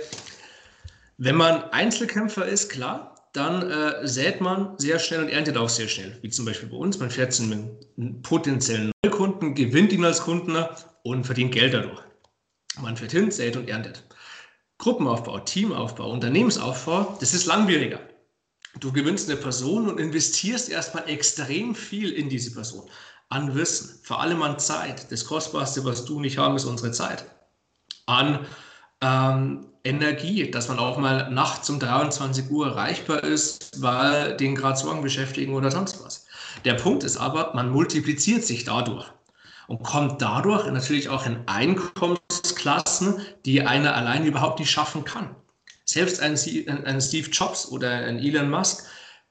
wenn 1.18 1.36
man 1.36 1.64
Einzelkämpfer 1.70 2.46
ist, 2.46 2.70
klar, 2.70 3.14
dann 3.32 3.68
äh, 3.68 4.06
sät 4.06 4.40
man 4.40 4.78
sehr 4.78 4.98
schnell 4.98 5.22
und 5.22 5.28
erntet 5.28 5.56
auch 5.56 5.68
sehr 5.68 5.88
schnell. 5.88 6.16
Wie 6.22 6.30
zum 6.30 6.44
Beispiel 6.44 6.68
bei 6.68 6.76
uns, 6.76 6.98
man 6.98 7.10
fährt 7.10 7.32
zu 7.32 7.42
einem 7.42 8.22
potenziellen 8.22 8.92
Neukunden, 9.04 9.54
gewinnt 9.54 9.92
ihn 9.92 10.04
als 10.04 10.20
Kunden 10.20 10.56
und 11.02 11.24
verdient 11.24 11.52
Geld 11.52 11.74
dadurch. 11.74 12.00
Man 12.80 12.96
fährt 12.96 13.12
hin, 13.12 13.30
sät 13.30 13.56
und 13.56 13.68
erntet. 13.68 14.04
Gruppenaufbau, 14.78 15.40
Teamaufbau, 15.40 16.10
Unternehmensaufbau, 16.10 17.16
das 17.20 17.34
ist 17.34 17.46
langwieriger. 17.46 18.00
Du 18.80 18.92
gewinnst 18.92 19.30
eine 19.30 19.38
Person 19.38 19.88
und 19.88 20.00
investierst 20.00 20.68
erstmal 20.68 21.08
extrem 21.08 21.74
viel 21.74 22.10
in 22.10 22.28
diese 22.28 22.52
Person 22.52 22.88
an 23.28 23.54
Wissen, 23.54 23.98
vor 24.02 24.20
allem 24.20 24.42
an 24.42 24.58
Zeit. 24.58 25.10
Das 25.10 25.24
Kostbarste, 25.24 25.84
was 25.84 26.04
du 26.04 26.20
nicht 26.20 26.38
haben, 26.38 26.56
ist 26.56 26.64
unsere 26.64 26.92
Zeit. 26.92 27.24
An 28.06 28.46
ähm, 29.00 29.66
Energie, 29.82 30.50
dass 30.50 30.68
man 30.68 30.78
auch 30.78 30.98
mal 30.98 31.30
nachts 31.30 31.68
um 31.68 31.78
23 31.78 32.50
Uhr 32.50 32.68
erreichbar 32.68 33.22
ist, 33.24 33.82
weil 33.82 34.36
den 34.36 34.54
gerade 34.54 34.78
Sorgen 34.78 35.02
beschäftigen 35.02 35.54
oder 35.54 35.70
sonst 35.70 36.02
was. 36.04 36.26
Der 36.64 36.74
Punkt 36.74 37.04
ist 37.04 37.16
aber, 37.16 37.52
man 37.54 37.70
multipliziert 37.70 38.44
sich 38.44 38.64
dadurch 38.64 39.06
und 39.66 39.82
kommt 39.82 40.22
dadurch 40.22 40.70
natürlich 40.70 41.08
auch 41.08 41.26
in 41.26 41.38
Einkommensklassen, 41.46 43.20
die 43.44 43.62
einer 43.62 43.94
allein 43.94 44.24
überhaupt 44.24 44.58
nicht 44.58 44.70
schaffen 44.70 45.04
kann. 45.04 45.34
Selbst 45.94 46.18
ein, 46.18 46.36
ein 46.86 47.00
Steve 47.00 47.30
Jobs 47.30 47.68
oder 47.68 47.88
ein 47.88 48.18
Elon 48.18 48.50
Musk 48.50 48.84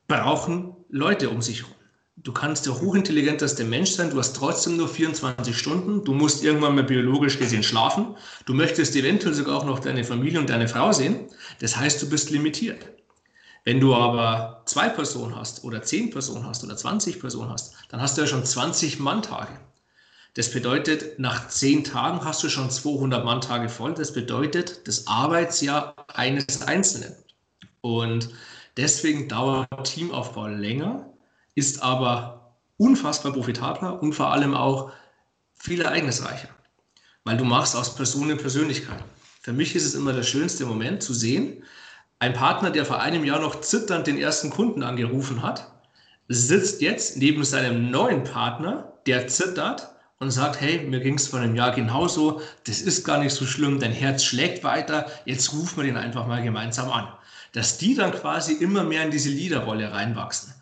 brauchen 0.08 0.78
Leute 0.88 1.30
um 1.30 1.42
sich 1.42 1.64
herum. 1.64 1.76
Du 2.16 2.32
kannst 2.32 2.66
der 2.66 2.80
hochintelligenteste 2.80 3.66
Mensch 3.66 3.92
sein, 3.92 4.12
du 4.12 4.18
hast 4.18 4.34
trotzdem 4.38 4.78
nur 4.78 4.88
24 4.88 5.58
Stunden, 5.58 6.06
du 6.06 6.14
musst 6.14 6.42
irgendwann 6.42 6.76
mal 6.76 6.86
biologisch 6.86 7.38
gesehen 7.38 7.64
schlafen, 7.64 8.16
du 8.46 8.54
möchtest 8.54 8.96
eventuell 8.96 9.34
sogar 9.34 9.58
auch 9.58 9.66
noch 9.66 9.80
deine 9.80 10.06
Familie 10.06 10.40
und 10.40 10.50
deine 10.50 10.70
Frau 10.70 10.94
sehen, 10.94 11.28
das 11.60 11.76
heißt, 11.76 12.02
du 12.02 12.10
bist 12.10 12.30
limitiert. 12.30 12.86
Wenn 13.66 13.82
du 13.82 13.94
aber 13.94 14.64
zwei 14.66 14.88
Personen 14.88 15.36
hast 15.36 15.66
oder 15.66 15.82
zehn 15.82 16.12
Personen 16.12 16.48
hast 16.48 16.64
oder 16.64 16.78
20 16.78 17.20
Personen 17.20 17.50
hast, 17.50 17.76
dann 17.90 18.00
hast 18.00 18.18
du 18.18 18.22
ja 18.22 18.28
schon 18.28 18.46
20 18.46 19.02
Manntage. 19.02 19.52
Das 20.36 20.52
bedeutet, 20.52 21.20
nach 21.20 21.48
zehn 21.50 21.84
Tagen 21.84 22.26
hast 22.26 22.42
du 22.44 22.50
schon 22.50 22.72
200 22.72 23.24
Manntage 23.24 23.70
voll. 23.70 23.94
Das 23.94 24.14
bedeutet 24.14 24.88
das 24.88 25.06
Arbeitsjahr 25.06 25.96
eines 26.08 26.64
Einzelnen. 26.64 27.14
Und 27.82 28.30
deswegen 28.76 29.28
dauert 29.28 29.68
Teamaufbau 29.86 30.48
länger, 30.48 31.14
ist 31.54 31.84
aber 31.84 32.58
unfassbar 32.78 33.34
profitabler 33.34 34.02
und 34.02 34.14
vor 34.14 34.32
allem 34.32 34.56
auch 34.56 34.92
viel 35.54 35.82
ereignisreicher, 35.82 36.50
weil 37.24 37.38
du 37.38 37.46
machst 37.46 37.76
aus 37.76 37.96
Person 37.96 38.24
eine 38.24 38.36
Persönlichkeit. 38.36 39.04
Für 39.42 39.54
mich 39.54 39.76
ist 39.76 39.86
es 39.86 39.94
immer 39.94 40.14
der 40.14 40.24
schönste 40.24 40.66
Moment 40.66 41.04
zu 41.04 41.14
sehen, 41.14 41.64
ein 42.20 42.34
Partner, 42.34 42.72
der 42.72 42.86
vor 42.86 43.02
einem 43.02 43.24
Jahr 43.26 43.40
noch 43.40 43.62
zitternd 43.62 44.08
den 44.08 44.18
ersten 44.18 44.50
Kunden 44.50 44.82
angerufen 44.82 45.44
hat, 45.44 45.70
sitzt 46.30 46.82
jetzt 46.82 47.18
neben 47.18 47.44
seinem 47.44 47.92
neuen 47.92 48.24
Partner, 48.24 48.94
der 49.06 49.28
zittert 49.28 49.93
und 50.24 50.32
sagt, 50.32 50.60
hey, 50.60 50.80
mir 50.80 51.00
ging 51.00 51.16
es 51.16 51.28
vor 51.28 51.40
einem 51.40 51.56
Jahr 51.56 51.74
genauso, 51.74 52.42
das 52.66 52.82
ist 52.82 53.04
gar 53.04 53.20
nicht 53.20 53.34
so 53.34 53.46
schlimm, 53.46 53.80
dein 53.80 53.92
Herz 53.92 54.24
schlägt 54.24 54.64
weiter, 54.64 55.06
jetzt 55.26 55.54
rufen 55.54 55.78
wir 55.78 55.84
den 55.84 55.98
einfach 55.98 56.26
mal 56.26 56.42
gemeinsam 56.42 56.92
an. 56.92 57.08
Dass 57.52 57.78
die 57.78 57.94
dann 57.94 58.12
quasi 58.12 58.54
immer 58.54 58.84
mehr 58.84 59.04
in 59.04 59.12
diese 59.12 59.30
Leaderrolle 59.30 59.92
reinwachsen 59.92 60.54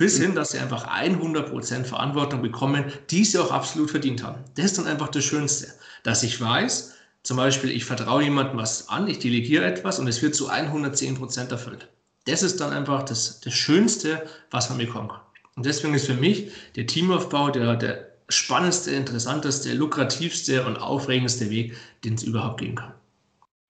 bis 0.00 0.18
hin, 0.18 0.34
dass 0.34 0.52
sie 0.52 0.58
einfach 0.58 0.88
100% 0.88 1.84
Verantwortung 1.84 2.40
bekommen, 2.40 2.86
die 3.10 3.22
sie 3.22 3.36
auch 3.36 3.52
absolut 3.52 3.90
verdient 3.90 4.22
haben. 4.22 4.42
Das 4.54 4.64
ist 4.64 4.78
dann 4.78 4.86
einfach 4.86 5.08
das 5.08 5.24
Schönste, 5.24 5.66
dass 6.04 6.22
ich 6.22 6.40
weiß, 6.40 6.94
zum 7.22 7.36
Beispiel, 7.36 7.70
ich 7.70 7.84
vertraue 7.84 8.22
jemandem 8.22 8.56
was 8.56 8.88
an, 8.88 9.06
ich 9.08 9.18
delegiere 9.18 9.66
etwas 9.66 9.98
und 9.98 10.08
es 10.08 10.22
wird 10.22 10.34
zu 10.34 10.50
110% 10.50 11.50
erfüllt. 11.50 11.88
Das 12.24 12.42
ist 12.42 12.62
dann 12.62 12.72
einfach 12.72 13.02
das, 13.02 13.40
das 13.40 13.52
Schönste, 13.52 14.26
was 14.50 14.70
man 14.70 14.78
bekommen 14.78 15.08
kann. 15.08 15.20
Und 15.56 15.66
deswegen 15.66 15.92
ist 15.92 16.06
für 16.06 16.14
mich 16.14 16.50
der 16.76 16.86
Teamaufbau 16.86 17.50
der, 17.50 17.76
der 17.76 18.09
spannendste, 18.30 18.92
interessanteste, 18.92 19.74
lukrativste 19.74 20.64
und 20.64 20.76
aufregendste 20.76 21.50
Weg, 21.50 21.74
den 22.04 22.14
es 22.14 22.22
überhaupt 22.22 22.60
geben 22.60 22.76
kann. 22.76 22.92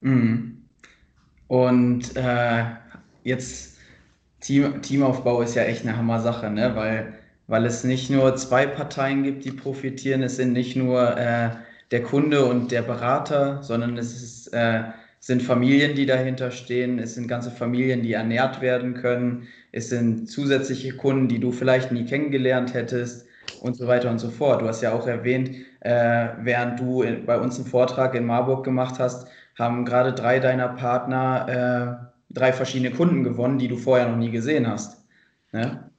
Mhm. 0.01 0.63
Und 1.49 2.17
äh, 2.17 2.65
jetzt 3.25 3.77
Team, 4.41 4.81
Teamaufbau 4.83 5.43
ist 5.43 5.55
ja 5.55 5.65
echt 5.65 5.83
eine 5.83 5.97
Hammer-Sache, 5.97 6.51
ne? 6.51 6.75
weil, 6.75 7.15
weil 7.49 7.67
es 7.67 7.85
nicht 7.85 8.11
nur 8.11 8.37
zwei 8.37 8.67
Parteien 8.67 9.23
gibt, 9.23 9.45
die 9.45 9.51
profitieren. 9.53 10.23
Es 10.23 10.37
sind 10.37 10.53
nicht 10.53 10.77
nur 10.77 11.17
äh, 11.17 11.51
der 11.91 12.03
Kunde 12.03 12.45
und 12.45 12.71
der 12.71 12.83
Berater, 12.83 13.63
sondern 13.63 13.99
es 13.99 14.15
ist, 14.23 14.55
äh, 14.55 14.85
sind 15.19 15.43
Familien, 15.43 15.95
die 15.95 16.07
dahinter 16.07 16.51
stehen. 16.51 16.99
Es 16.99 17.15
sind 17.15 17.29
ganze 17.29 17.51
Familien, 17.51 18.03
die 18.03 18.13
ernährt 18.13 18.61
werden 18.61 18.95
können. 18.95 19.49
Es 19.73 19.91
sind 19.91 20.31
zusätzliche 20.31 20.97
Kunden, 20.97 21.29
die 21.29 21.41
du 21.41 21.53
vielleicht 21.53 21.93
nie 21.93 22.05
kennengelernt 22.05 22.73
hättest 22.73 23.27
und 23.61 23.77
so 23.77 23.87
weiter 23.87 24.11
und 24.11 24.19
so 24.19 24.31
fort. 24.31 24.63
Du 24.63 24.69
hast 24.69 24.81
ja 24.81 24.93
auch 24.93 25.07
erwähnt, 25.07 25.51
äh, 25.81 26.29
während 26.41 26.81
du 26.81 27.03
in, 27.03 27.27
bei 27.27 27.39
uns 27.39 27.57
einen 27.57 27.67
Vortrag 27.67 28.15
in 28.15 28.27
Marburg 28.27 28.65
gemacht 28.65 28.97
hast, 28.99 29.27
haben 29.59 29.85
gerade 29.85 30.13
drei 30.13 30.39
deiner 30.39 30.69
Partner 30.69 32.01
äh, 32.01 32.11
drei 32.31 32.53
verschiedene 32.53 32.93
Kunden 32.93 33.25
gewonnen, 33.25 33.59
die 33.59 33.69
du 33.69 33.77
vorher 33.77 34.09
noch 34.09 34.17
nie 34.17 34.31
gesehen 34.31 34.67
hast. 34.67 35.05
Ne? 35.53 35.91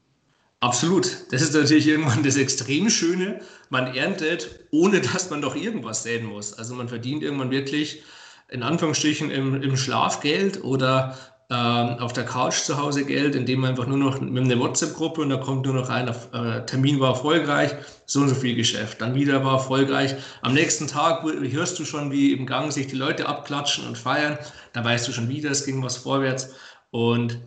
Absolut. 0.60 1.32
Das 1.32 1.42
ist 1.42 1.54
natürlich 1.54 1.88
irgendwann 1.88 2.24
das 2.24 2.38
extrem 2.38 2.90
Schöne. 2.90 3.42
Man 3.70 3.96
erntet, 3.96 4.66
ohne 4.72 5.02
dass 5.02 5.30
man 5.30 5.42
doch 5.42 5.56
irgendwas 5.56 6.04
säen 6.04 6.26
muss. 6.26 6.54
Also 6.54 6.76
man 6.76 6.88
verdient 6.88 7.24
irgendwann 7.24 7.52
wirklich 7.52 8.04
in 8.50 8.64
Anführungsstrichen 8.64 9.32
im, 9.32 9.62
im 9.62 9.78
Schlafgeld 9.78 10.64
oder 10.64 11.18
auf 11.56 12.14
der 12.14 12.24
Couch 12.24 12.62
zu 12.62 12.78
Hause 12.78 13.04
Geld, 13.04 13.36
indem 13.36 13.62
man 13.62 13.72
einfach 13.72 13.86
nur 13.86 13.98
noch 13.98 14.22
mit 14.22 14.44
einer 14.44 14.58
WhatsApp-Gruppe 14.58 15.22
und 15.22 15.30
da 15.30 15.38
kommt 15.38 15.66
nur 15.66 15.74
noch 15.74 15.90
ein, 15.90 16.08
äh, 16.08 16.66
Termin 16.66 17.00
war 17.02 17.10
erfolgreich, 17.10 17.72
so 18.06 18.22
und 18.22 18.30
so 18.30 18.36
viel 18.36 18.56
Geschäft, 18.56 19.02
dann 19.02 19.16
wieder 19.16 19.44
war 19.44 19.56
erfolgreich. 19.56 20.16
Am 20.42 20.54
nächsten 20.54 20.88
Tag 20.88 21.24
hörst 21.24 21.78
du 21.78 21.84
schon, 21.84 22.10
wie 22.12 22.32
im 22.32 22.46
Gang 22.46 22.72
sich 22.72 22.88
die 22.88 22.96
Leute 22.96 23.28
abklatschen 23.28 23.86
und 23.86 23.98
feiern, 23.98 24.38
da 24.72 24.86
weißt 24.86 25.08
du 25.08 25.12
schon 25.12 25.28
wieder, 25.28 25.52
es 25.52 25.66
ging 25.66 25.84
was 25.84 25.98
vorwärts 25.98 26.54
und 26.90 27.40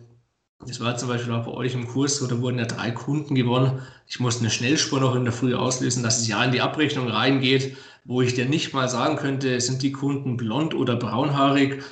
das 0.59 0.79
war 0.79 0.95
zum 0.97 1.09
Beispiel 1.09 1.33
auch 1.33 1.45
bei 1.45 1.51
euch 1.51 1.73
im 1.73 1.87
Kurs 1.87 2.17
so, 2.17 2.27
da 2.27 2.39
wurden 2.39 2.59
ja 2.59 2.65
drei 2.65 2.91
Kunden 2.91 3.35
gewonnen. 3.35 3.81
Ich 4.07 4.19
musste 4.19 4.41
eine 4.41 4.49
Schnellspur 4.51 4.99
noch 4.99 5.15
in 5.15 5.23
der 5.25 5.33
Früh 5.33 5.53
auslösen, 5.53 6.03
dass 6.03 6.19
es 6.19 6.27
ja 6.27 6.43
in 6.43 6.51
die 6.51 6.61
Abrechnung 6.61 7.07
reingeht, 7.07 7.75
wo 8.03 8.21
ich 8.21 8.35
dir 8.35 8.45
nicht 8.45 8.73
mal 8.73 8.87
sagen 8.87 9.15
könnte, 9.17 9.59
sind 9.59 9.81
die 9.81 9.91
Kunden 9.91 10.37
blond 10.37 10.73
oder 10.73 10.95
braunhaarig, 10.95 11.83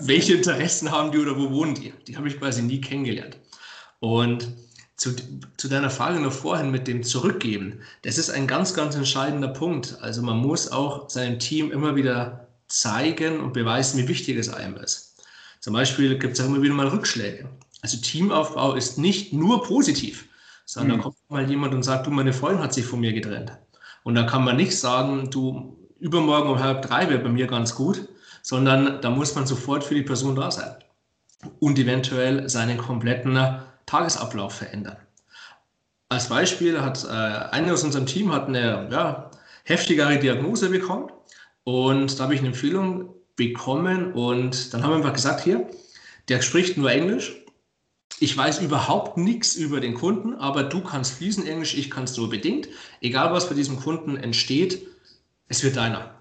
welche 0.00 0.34
Interessen 0.34 0.90
haben 0.90 1.12
die 1.12 1.18
oder 1.18 1.36
wo 1.36 1.50
wohnen 1.50 1.74
die? 1.74 1.92
Die 2.06 2.16
habe 2.16 2.28
ich 2.28 2.38
quasi 2.38 2.62
nie 2.62 2.80
kennengelernt. 2.80 3.36
Und 4.00 4.48
zu, 4.96 5.14
zu 5.56 5.68
deiner 5.68 5.90
Frage 5.90 6.20
noch 6.20 6.32
vorhin 6.32 6.70
mit 6.70 6.86
dem 6.86 7.02
Zurückgeben, 7.02 7.80
das 8.02 8.18
ist 8.18 8.30
ein 8.30 8.46
ganz, 8.46 8.74
ganz 8.74 8.94
entscheidender 8.94 9.48
Punkt. 9.48 9.98
Also 10.00 10.22
man 10.22 10.38
muss 10.38 10.70
auch 10.72 11.10
seinem 11.10 11.38
Team 11.38 11.70
immer 11.70 11.96
wieder 11.96 12.48
zeigen 12.68 13.40
und 13.40 13.52
beweisen, 13.52 13.98
wie 13.98 14.08
wichtig 14.08 14.38
es 14.38 14.48
einem 14.48 14.76
ist. 14.76 15.22
Zum 15.60 15.74
Beispiel 15.74 16.18
gibt 16.18 16.34
es 16.34 16.40
auch 16.40 16.48
immer 16.48 16.62
wieder 16.62 16.74
mal 16.74 16.88
Rückschläge. 16.88 17.48
Also 17.82 17.98
Teamaufbau 17.98 18.74
ist 18.74 18.98
nicht 18.98 19.32
nur 19.32 19.62
positiv, 19.62 20.28
sondern 20.64 20.96
mhm. 20.96 21.00
da 21.00 21.02
kommt 21.04 21.16
mal 21.30 21.48
jemand 21.48 21.74
und 21.74 21.82
sagt, 21.82 22.06
du, 22.06 22.10
meine 22.10 22.32
Freundin 22.32 22.62
hat 22.62 22.74
sich 22.74 22.84
von 22.84 23.00
mir 23.00 23.12
getrennt. 23.12 23.52
Und 24.02 24.14
da 24.14 24.24
kann 24.24 24.44
man 24.44 24.56
nicht 24.56 24.78
sagen, 24.78 25.30
du, 25.30 25.76
übermorgen 25.98 26.50
um 26.50 26.58
halb 26.58 26.82
drei 26.82 27.08
wäre 27.08 27.20
bei 27.20 27.28
mir 27.28 27.46
ganz 27.46 27.74
gut, 27.74 28.08
sondern 28.46 29.00
da 29.00 29.10
muss 29.10 29.34
man 29.34 29.44
sofort 29.44 29.82
für 29.82 29.96
die 29.96 30.04
Person 30.04 30.36
da 30.36 30.52
sein 30.52 30.76
und 31.58 31.80
eventuell 31.80 32.48
seinen 32.48 32.78
kompletten 32.78 33.36
Tagesablauf 33.86 34.54
verändern. 34.54 34.96
Als 36.08 36.28
Beispiel 36.28 36.80
hat 36.80 37.02
äh, 37.02 37.08
einer 37.08 37.72
aus 37.72 37.82
unserem 37.82 38.06
Team 38.06 38.32
hat 38.32 38.46
eine 38.46 38.88
ja, 38.92 39.32
heftigere 39.64 40.20
Diagnose 40.20 40.70
bekommen 40.70 41.10
und 41.64 42.16
da 42.20 42.22
habe 42.22 42.34
ich 42.34 42.40
eine 42.40 42.50
Empfehlung 42.50 43.12
bekommen 43.34 44.12
und 44.12 44.72
dann 44.72 44.84
haben 44.84 44.90
wir 44.90 44.96
einfach 44.98 45.14
gesagt, 45.14 45.42
hier, 45.42 45.68
der 46.28 46.40
spricht 46.40 46.76
nur 46.76 46.92
Englisch. 46.92 47.42
Ich 48.20 48.36
weiß 48.36 48.60
überhaupt 48.60 49.16
nichts 49.16 49.56
über 49.56 49.80
den 49.80 49.94
Kunden, 49.94 50.34
aber 50.34 50.62
du 50.62 50.82
kannst 50.82 51.14
fließen 51.14 51.44
Englisch, 51.48 51.76
ich 51.76 51.90
kann 51.90 52.04
es 52.04 52.16
nur 52.16 52.30
bedingt. 52.30 52.68
Egal 53.00 53.32
was 53.32 53.48
bei 53.48 53.56
diesem 53.56 53.80
Kunden 53.80 54.16
entsteht, 54.16 54.86
es 55.48 55.64
wird 55.64 55.76
deiner. 55.76 56.15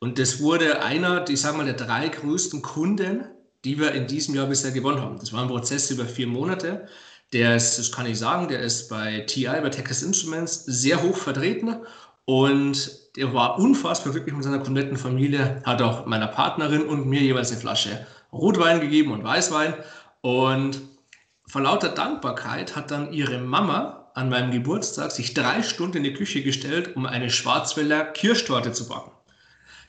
Und 0.00 0.18
das 0.18 0.40
wurde 0.40 0.82
einer, 0.82 1.28
ich 1.28 1.40
sage 1.40 1.56
mal, 1.56 1.64
der 1.64 1.74
drei 1.74 2.08
größten 2.08 2.62
Kunden, 2.62 3.24
die 3.64 3.78
wir 3.78 3.92
in 3.92 4.06
diesem 4.06 4.34
Jahr 4.34 4.46
bisher 4.46 4.70
gewonnen 4.70 5.00
haben. 5.00 5.18
Das 5.18 5.32
war 5.32 5.42
ein 5.42 5.48
Prozess 5.48 5.90
über 5.90 6.04
vier 6.04 6.28
Monate. 6.28 6.86
Der 7.32 7.56
ist, 7.56 7.78
das 7.78 7.92
kann 7.92 8.06
ich 8.06 8.18
sagen, 8.18 8.48
der 8.48 8.60
ist 8.60 8.88
bei 8.88 9.20
TI, 9.20 9.46
bei 9.46 9.68
Texas 9.68 10.02
Instruments, 10.02 10.64
sehr 10.64 11.02
hoch 11.02 11.16
vertreten 11.16 11.76
und 12.24 12.90
der 13.16 13.32
war 13.34 13.58
unfassbar 13.58 14.12
glücklich 14.12 14.34
mit 14.34 14.44
seiner 14.44 14.60
kompletten 14.60 14.96
Familie, 14.96 15.62
hat 15.64 15.82
auch 15.82 16.06
meiner 16.06 16.28
Partnerin 16.28 16.82
und 16.82 17.06
mir 17.06 17.20
jeweils 17.20 17.50
eine 17.50 17.60
Flasche 17.60 18.06
Rotwein 18.32 18.80
gegeben 18.80 19.12
und 19.12 19.24
Weißwein. 19.24 19.74
Und 20.20 20.80
vor 21.46 21.62
lauter 21.62 21.88
Dankbarkeit 21.88 22.76
hat 22.76 22.90
dann 22.90 23.12
ihre 23.12 23.38
Mama 23.38 24.10
an 24.14 24.28
meinem 24.28 24.50
Geburtstag 24.50 25.10
sich 25.10 25.34
drei 25.34 25.62
Stunden 25.62 25.98
in 25.98 26.04
die 26.04 26.12
Küche 26.12 26.42
gestellt, 26.42 26.96
um 26.96 27.06
eine 27.06 27.30
Schwarzwälder 27.30 28.04
Kirschtorte 28.04 28.72
zu 28.72 28.88
backen. 28.88 29.10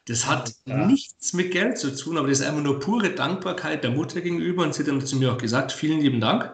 Das 0.10 0.26
hat 0.26 0.56
ja. 0.66 0.88
nichts 0.88 1.34
mit 1.34 1.52
Geld 1.52 1.78
zu 1.78 1.96
tun, 1.96 2.18
aber 2.18 2.30
das 2.30 2.40
ist 2.40 2.46
einfach 2.48 2.64
nur 2.64 2.80
pure 2.80 3.12
Dankbarkeit 3.12 3.84
der 3.84 3.92
Mutter 3.92 4.22
gegenüber. 4.22 4.64
Und 4.64 4.74
sie 4.74 4.82
hat 4.82 4.88
dann 4.88 5.06
zu 5.06 5.18
mir 5.18 5.32
auch 5.32 5.38
gesagt, 5.38 5.72
vielen 5.72 6.02
lieben 6.02 6.20
Dank. 6.20 6.52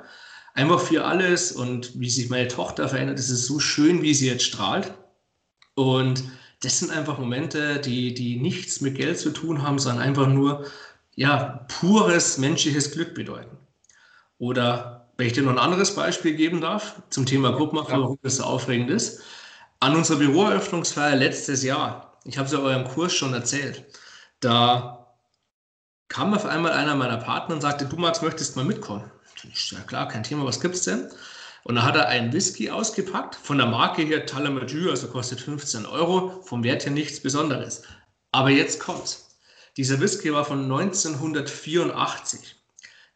Einfach 0.53 0.81
für 0.81 1.05
alles 1.05 1.53
und 1.53 1.97
wie 1.97 2.09
sich 2.09 2.29
meine 2.29 2.49
Tochter 2.49 2.89
verändert. 2.89 3.17
Es 3.17 3.29
ist 3.29 3.45
so 3.45 3.59
schön, 3.59 4.01
wie 4.01 4.13
sie 4.13 4.27
jetzt 4.27 4.43
strahlt. 4.43 4.93
Und 5.73 6.25
das 6.63 6.79
sind 6.79 6.91
einfach 6.91 7.17
Momente, 7.17 7.79
die, 7.79 8.13
die 8.13 8.35
nichts 8.35 8.81
mit 8.81 8.95
Geld 8.95 9.17
zu 9.19 9.31
tun 9.31 9.63
haben, 9.63 9.79
sondern 9.79 10.03
einfach 10.03 10.27
nur 10.27 10.65
ja, 11.15 11.65
pures 11.79 12.37
menschliches 12.37 12.91
Glück 12.91 13.15
bedeuten. 13.15 13.57
Oder 14.37 15.07
wenn 15.15 15.27
ich 15.27 15.33
dir 15.33 15.43
noch 15.43 15.53
ein 15.53 15.59
anderes 15.59 15.95
Beispiel 15.95 16.35
geben 16.35 16.59
darf 16.59 17.01
zum 17.09 17.25
Thema 17.25 17.53
Gruppmacher, 17.53 18.01
warum 18.01 18.19
das 18.21 18.35
so 18.35 18.43
aufregend 18.43 18.89
ist. 18.89 19.21
An 19.79 19.95
unserer 19.95 20.17
Büroeröffnungsfeier 20.17 21.15
letztes 21.15 21.63
Jahr 21.63 22.04
ich 22.25 22.37
habe 22.37 22.47
es 22.47 22.51
ja 22.51 22.59
eurem 22.59 22.83
Kurs 22.83 23.13
schon 23.13 23.33
erzählt. 23.33 23.85
Da 24.39 25.15
kam 26.09 26.33
auf 26.33 26.45
einmal 26.45 26.73
einer 26.73 26.95
meiner 26.95 27.17
Partner 27.17 27.55
und 27.55 27.61
sagte, 27.61 27.85
du 27.85 27.95
Max, 27.97 28.21
möchtest 28.21 28.55
mal 28.55 28.65
mitkommen? 28.65 29.09
Ich, 29.43 29.71
ja 29.71 29.79
klar, 29.81 30.07
kein 30.07 30.23
Thema, 30.23 30.45
was 30.45 30.59
gibt's 30.59 30.81
denn? 30.81 31.09
Und 31.63 31.75
da 31.75 31.83
hat 31.83 31.95
er 31.95 32.07
einen 32.07 32.33
Whisky 32.33 32.69
ausgepackt, 32.69 33.35
von 33.35 33.57
der 33.57 33.67
Marke 33.67 34.01
hier 34.01 34.25
Talamajou, 34.25 34.89
also 34.89 35.07
kostet 35.07 35.41
15 35.41 35.85
Euro, 35.85 36.41
vom 36.43 36.63
Wert 36.63 36.85
her 36.85 36.91
nichts 36.91 37.19
Besonderes. 37.19 37.83
Aber 38.31 38.49
jetzt 38.49 38.79
kommt's. 38.79 39.37
Dieser 39.77 39.99
Whisky 39.99 40.33
war 40.33 40.45
von 40.45 40.63
1984. 40.63 42.55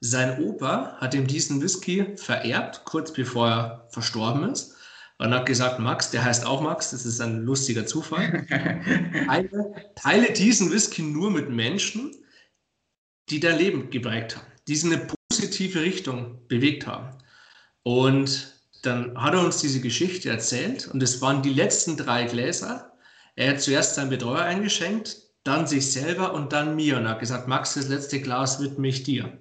Sein 0.02 0.44
Opa 0.44 0.98
hat 1.00 1.14
ihm 1.14 1.28
diesen 1.28 1.62
Whisky 1.62 2.16
vererbt, 2.18 2.86
kurz 2.86 3.14
bevor 3.14 3.50
er 3.50 3.88
verstorben 3.90 4.52
ist. 4.52 4.76
Und 5.20 5.34
hat 5.34 5.46
gesagt, 5.46 5.80
Max, 5.80 6.12
der 6.12 6.24
heißt 6.24 6.46
auch 6.46 6.62
Max, 6.62 6.92
das 6.92 7.06
ist 7.06 7.20
ein 7.20 7.44
lustiger 7.44 7.86
Zufall. 7.86 8.46
teile, 9.28 9.92
teile 9.96 10.32
diesen 10.32 10.72
Whisky 10.72 11.02
nur 11.02 11.30
mit 11.30 11.50
Menschen, 11.50 12.16
die 13.30 13.42
dein 13.42 13.58
Leben 13.58 13.90
geprägt 13.90 14.38
haben, 14.38 14.48
die 14.68 14.78
sie 14.78 14.94
eine 14.94 15.08
positive 15.30 15.82
Richtung 15.82 16.48
bewegt 16.48 16.88
haben. 16.88 17.18
Und 17.84 18.56
dann 18.82 19.22
hat 19.22 19.34
er 19.34 19.44
uns 19.44 19.58
diese 19.58 19.82
Geschichte 19.82 20.30
erzählt 20.30 20.88
und 20.88 21.04
es 21.04 21.22
waren 21.22 21.42
die 21.42 21.54
letzten 21.54 21.98
drei 21.98 22.24
Gläser. 22.24 22.94
Er 23.36 23.52
hat 23.52 23.62
zuerst 23.62 23.96
seinen 23.96 24.10
Betreuer 24.10 24.42
eingeschenkt, 24.42 25.18
dann 25.44 25.68
sich 25.68 25.92
selber 25.92 26.34
und 26.34 26.54
dann 26.54 26.78
mir 26.78 26.98
und 26.98 27.10
hat 27.10 27.20
gesagt, 27.20 27.50
Max, 27.50 27.74
das 27.74 27.90
letzte 27.90 28.22
Glas 28.22 28.62
widme 28.62 28.88
ich 28.88 29.04
dir. 29.04 29.38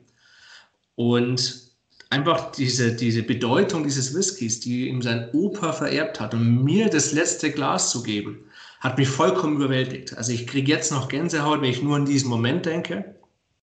Und 0.96 1.67
einfach 2.11 2.53
diese, 2.53 2.94
diese 2.94 3.23
Bedeutung 3.23 3.85
dieses 3.85 4.14
Whiskys, 4.14 4.61
die 4.61 4.88
ihm 4.88 5.03
sein 5.03 5.29
Opa 5.33 5.73
vererbt 5.73 6.21
hat, 6.21 6.35
um 6.35 6.64
mir 6.64 6.88
das 6.88 7.12
letzte 7.12 7.51
Glas 7.51 7.90
zu 7.90 8.03
geben, 8.03 8.44
hat 8.81 8.99
mich 8.99 9.09
vollkommen 9.09 9.57
überwältigt. 9.57 10.16
Also 10.16 10.33
ich 10.33 10.47
kriege 10.47 10.71
jetzt 10.71 10.92
noch 10.92 11.09
Gänsehaut, 11.09 11.61
wenn 11.61 11.71
ich 11.71 11.83
nur 11.83 11.97
an 11.97 12.07
diesen 12.07 12.31
Moment 12.31 12.66
denke, 12.66 13.16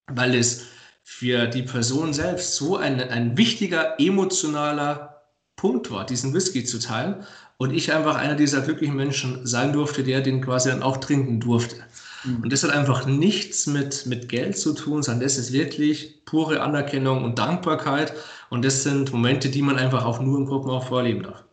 weil 0.08 0.36
es 0.36 0.66
für 1.04 1.48
die 1.48 1.64
Person 1.64 2.14
selbst 2.14 2.56
so 2.56 2.78
ein, 2.78 3.00
ein 3.00 3.38
wichtiger 3.38 4.00
emotionaler 4.00 5.24
Punkt 5.56 5.90
war, 5.92 6.06
diesen 6.06 6.34
Whisky 6.34 6.64
zu 6.64 6.80
teilen. 6.80 7.26
Und 7.58 7.72
ich 7.72 7.94
einfach 7.94 8.16
einer 8.16 8.36
dieser 8.36 8.62
glücklichen 8.62 8.98
Menschen 8.98 9.48
sein 9.48 9.72
durfte, 9.72 10.04
der 10.04 10.20
den 10.22 10.42
quasi 10.42 10.70
dann 10.70 10.84
auch 10.84 10.98
trinken 10.98 11.40
durfte. 11.40 11.78
Mhm. 12.26 12.44
Und 12.44 12.54
das 12.54 12.64
hat 12.64 12.72
einfach 12.72 13.06
nichts 13.06 13.68
mit, 13.68 14.06
mit 14.06 14.30
Geld 14.30 14.58
zu 14.58 14.74
tun, 14.74 15.04
sondern 15.04 15.24
das 15.24 15.38
ist 15.38 15.54
wirklich 15.54 16.26
pure 16.26 16.62
Anerkennung 16.62 17.24
und 17.24 17.40
Dankbarkeit. 17.40 18.14
Und 18.50 18.66
das 18.66 18.84
sind 18.84 19.12
Momente, 19.12 19.50
die 19.50 19.62
man 19.62 19.78
einfach 19.78 20.06
auch 20.06 20.20
nur 20.20 20.38
im 20.38 20.46
Gruppen 20.46 20.70
auch 20.70 20.88
vorleben 20.88 21.24
darf. 21.24 21.44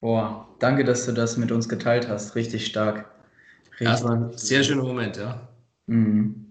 Boah, 0.00 0.46
danke, 0.60 0.84
dass 0.84 1.06
du 1.06 1.12
das 1.12 1.36
mit 1.36 1.50
uns 1.50 1.68
geteilt 1.68 2.08
hast. 2.08 2.34
Richtig 2.36 2.66
stark. 2.66 3.10
Richtig 3.72 3.86
ja, 3.86 3.92
das 3.92 4.04
war 4.04 4.12
ein 4.12 4.36
sehr 4.36 4.62
schöner 4.62 4.84
Moment, 4.84 5.16
ja. 5.16 5.48
Mhm. 5.86 6.46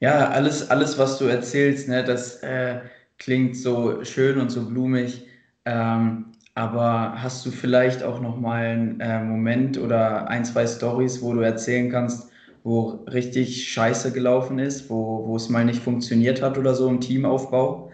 Ja, 0.00 0.30
alles, 0.30 0.68
alles, 0.68 0.98
was 0.98 1.18
du 1.18 1.26
erzählst, 1.26 1.88
ne, 1.88 2.02
das 2.02 2.42
äh, 2.42 2.80
klingt 3.18 3.56
so 3.56 4.02
schön 4.04 4.40
und 4.40 4.50
so 4.50 4.68
blumig. 4.68 5.28
Ähm, 5.64 6.32
aber 6.54 7.22
hast 7.22 7.46
du 7.46 7.50
vielleicht 7.52 8.02
auch 8.02 8.20
noch 8.20 8.36
mal 8.36 8.64
einen 8.64 9.00
äh, 9.00 9.22
Moment 9.22 9.78
oder 9.78 10.28
ein, 10.28 10.44
zwei 10.44 10.66
Stories, 10.66 11.22
wo 11.22 11.32
du 11.32 11.40
erzählen 11.40 11.88
kannst, 11.88 12.31
wo 12.64 13.04
richtig 13.10 13.68
scheiße 13.70 14.12
gelaufen 14.12 14.58
ist, 14.58 14.88
wo, 14.88 15.26
wo 15.26 15.36
es 15.36 15.48
mal 15.48 15.64
nicht 15.64 15.82
funktioniert 15.82 16.42
hat 16.42 16.58
oder 16.58 16.74
so 16.74 16.88
im 16.88 17.00
Teamaufbau? 17.00 17.90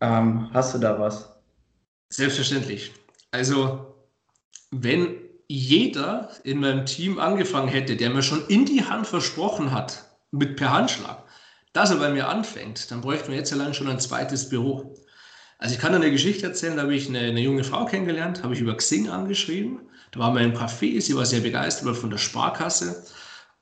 Ähm, 0.00 0.50
hast 0.52 0.74
du 0.74 0.78
da 0.78 0.98
was? 0.98 1.36
Selbstverständlich. 2.10 2.92
Also, 3.30 3.94
wenn 4.70 5.16
jeder 5.48 6.30
in 6.44 6.60
meinem 6.60 6.86
Team 6.86 7.18
angefangen 7.18 7.68
hätte, 7.68 7.96
der 7.96 8.10
mir 8.10 8.22
schon 8.22 8.46
in 8.48 8.64
die 8.64 8.84
Hand 8.84 9.06
versprochen 9.06 9.72
hat, 9.72 10.04
mit 10.30 10.56
per 10.56 10.72
Handschlag, 10.72 11.22
dass 11.72 11.90
er 11.90 11.96
bei 11.96 12.10
mir 12.10 12.28
anfängt, 12.28 12.90
dann 12.90 13.00
bräuchten 13.00 13.28
wir 13.28 13.36
jetzt 13.36 13.52
allein 13.52 13.74
schon 13.74 13.88
ein 13.88 14.00
zweites 14.00 14.48
Büro. 14.48 14.94
Also 15.58 15.74
ich 15.74 15.80
kann 15.80 15.94
eine 15.94 16.10
Geschichte 16.10 16.46
erzählen, 16.46 16.76
da 16.76 16.82
habe 16.82 16.94
ich 16.94 17.08
eine, 17.08 17.20
eine 17.20 17.40
junge 17.40 17.64
Frau 17.64 17.86
kennengelernt, 17.86 18.42
habe 18.42 18.54
ich 18.54 18.60
über 18.60 18.76
Xing 18.76 19.08
angeschrieben. 19.08 19.80
Da 20.10 20.20
waren 20.20 20.34
wir 20.34 20.42
im 20.42 20.54
Café, 20.54 21.00
sie 21.00 21.16
war 21.16 21.24
sehr 21.24 21.40
begeistert 21.40 21.96
von 21.96 22.10
der 22.10 22.18
Sparkasse. 22.18 23.04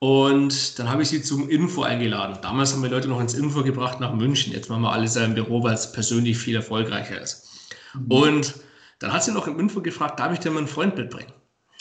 Und 0.04 0.78
dann 0.78 0.90
habe 0.90 1.00
ich 1.00 1.08
sie 1.08 1.22
zum 1.22 1.48
Info 1.48 1.82
eingeladen. 1.82 2.36
Damals 2.42 2.74
haben 2.74 2.82
wir 2.82 2.90
Leute 2.90 3.08
noch 3.08 3.20
ins 3.20 3.32
Info 3.32 3.62
gebracht 3.62 4.00
nach 4.00 4.12
München. 4.12 4.52
Jetzt 4.52 4.68
machen 4.68 4.82
wir 4.82 4.92
alles 4.92 5.16
im 5.16 5.32
Büro, 5.32 5.62
weil 5.62 5.72
es 5.72 5.92
persönlich 5.92 6.36
viel 6.36 6.56
erfolgreicher 6.56 7.18
ist. 7.18 7.48
Mhm. 7.94 8.12
Und 8.12 8.54
dann 8.98 9.14
hat 9.14 9.24
sie 9.24 9.32
noch 9.32 9.46
im 9.46 9.58
Info 9.58 9.80
gefragt, 9.80 10.20
darf 10.20 10.30
ich 10.34 10.40
dir 10.40 10.50
meinen 10.50 10.66
Freund 10.66 10.94
mitbringen? 10.94 11.32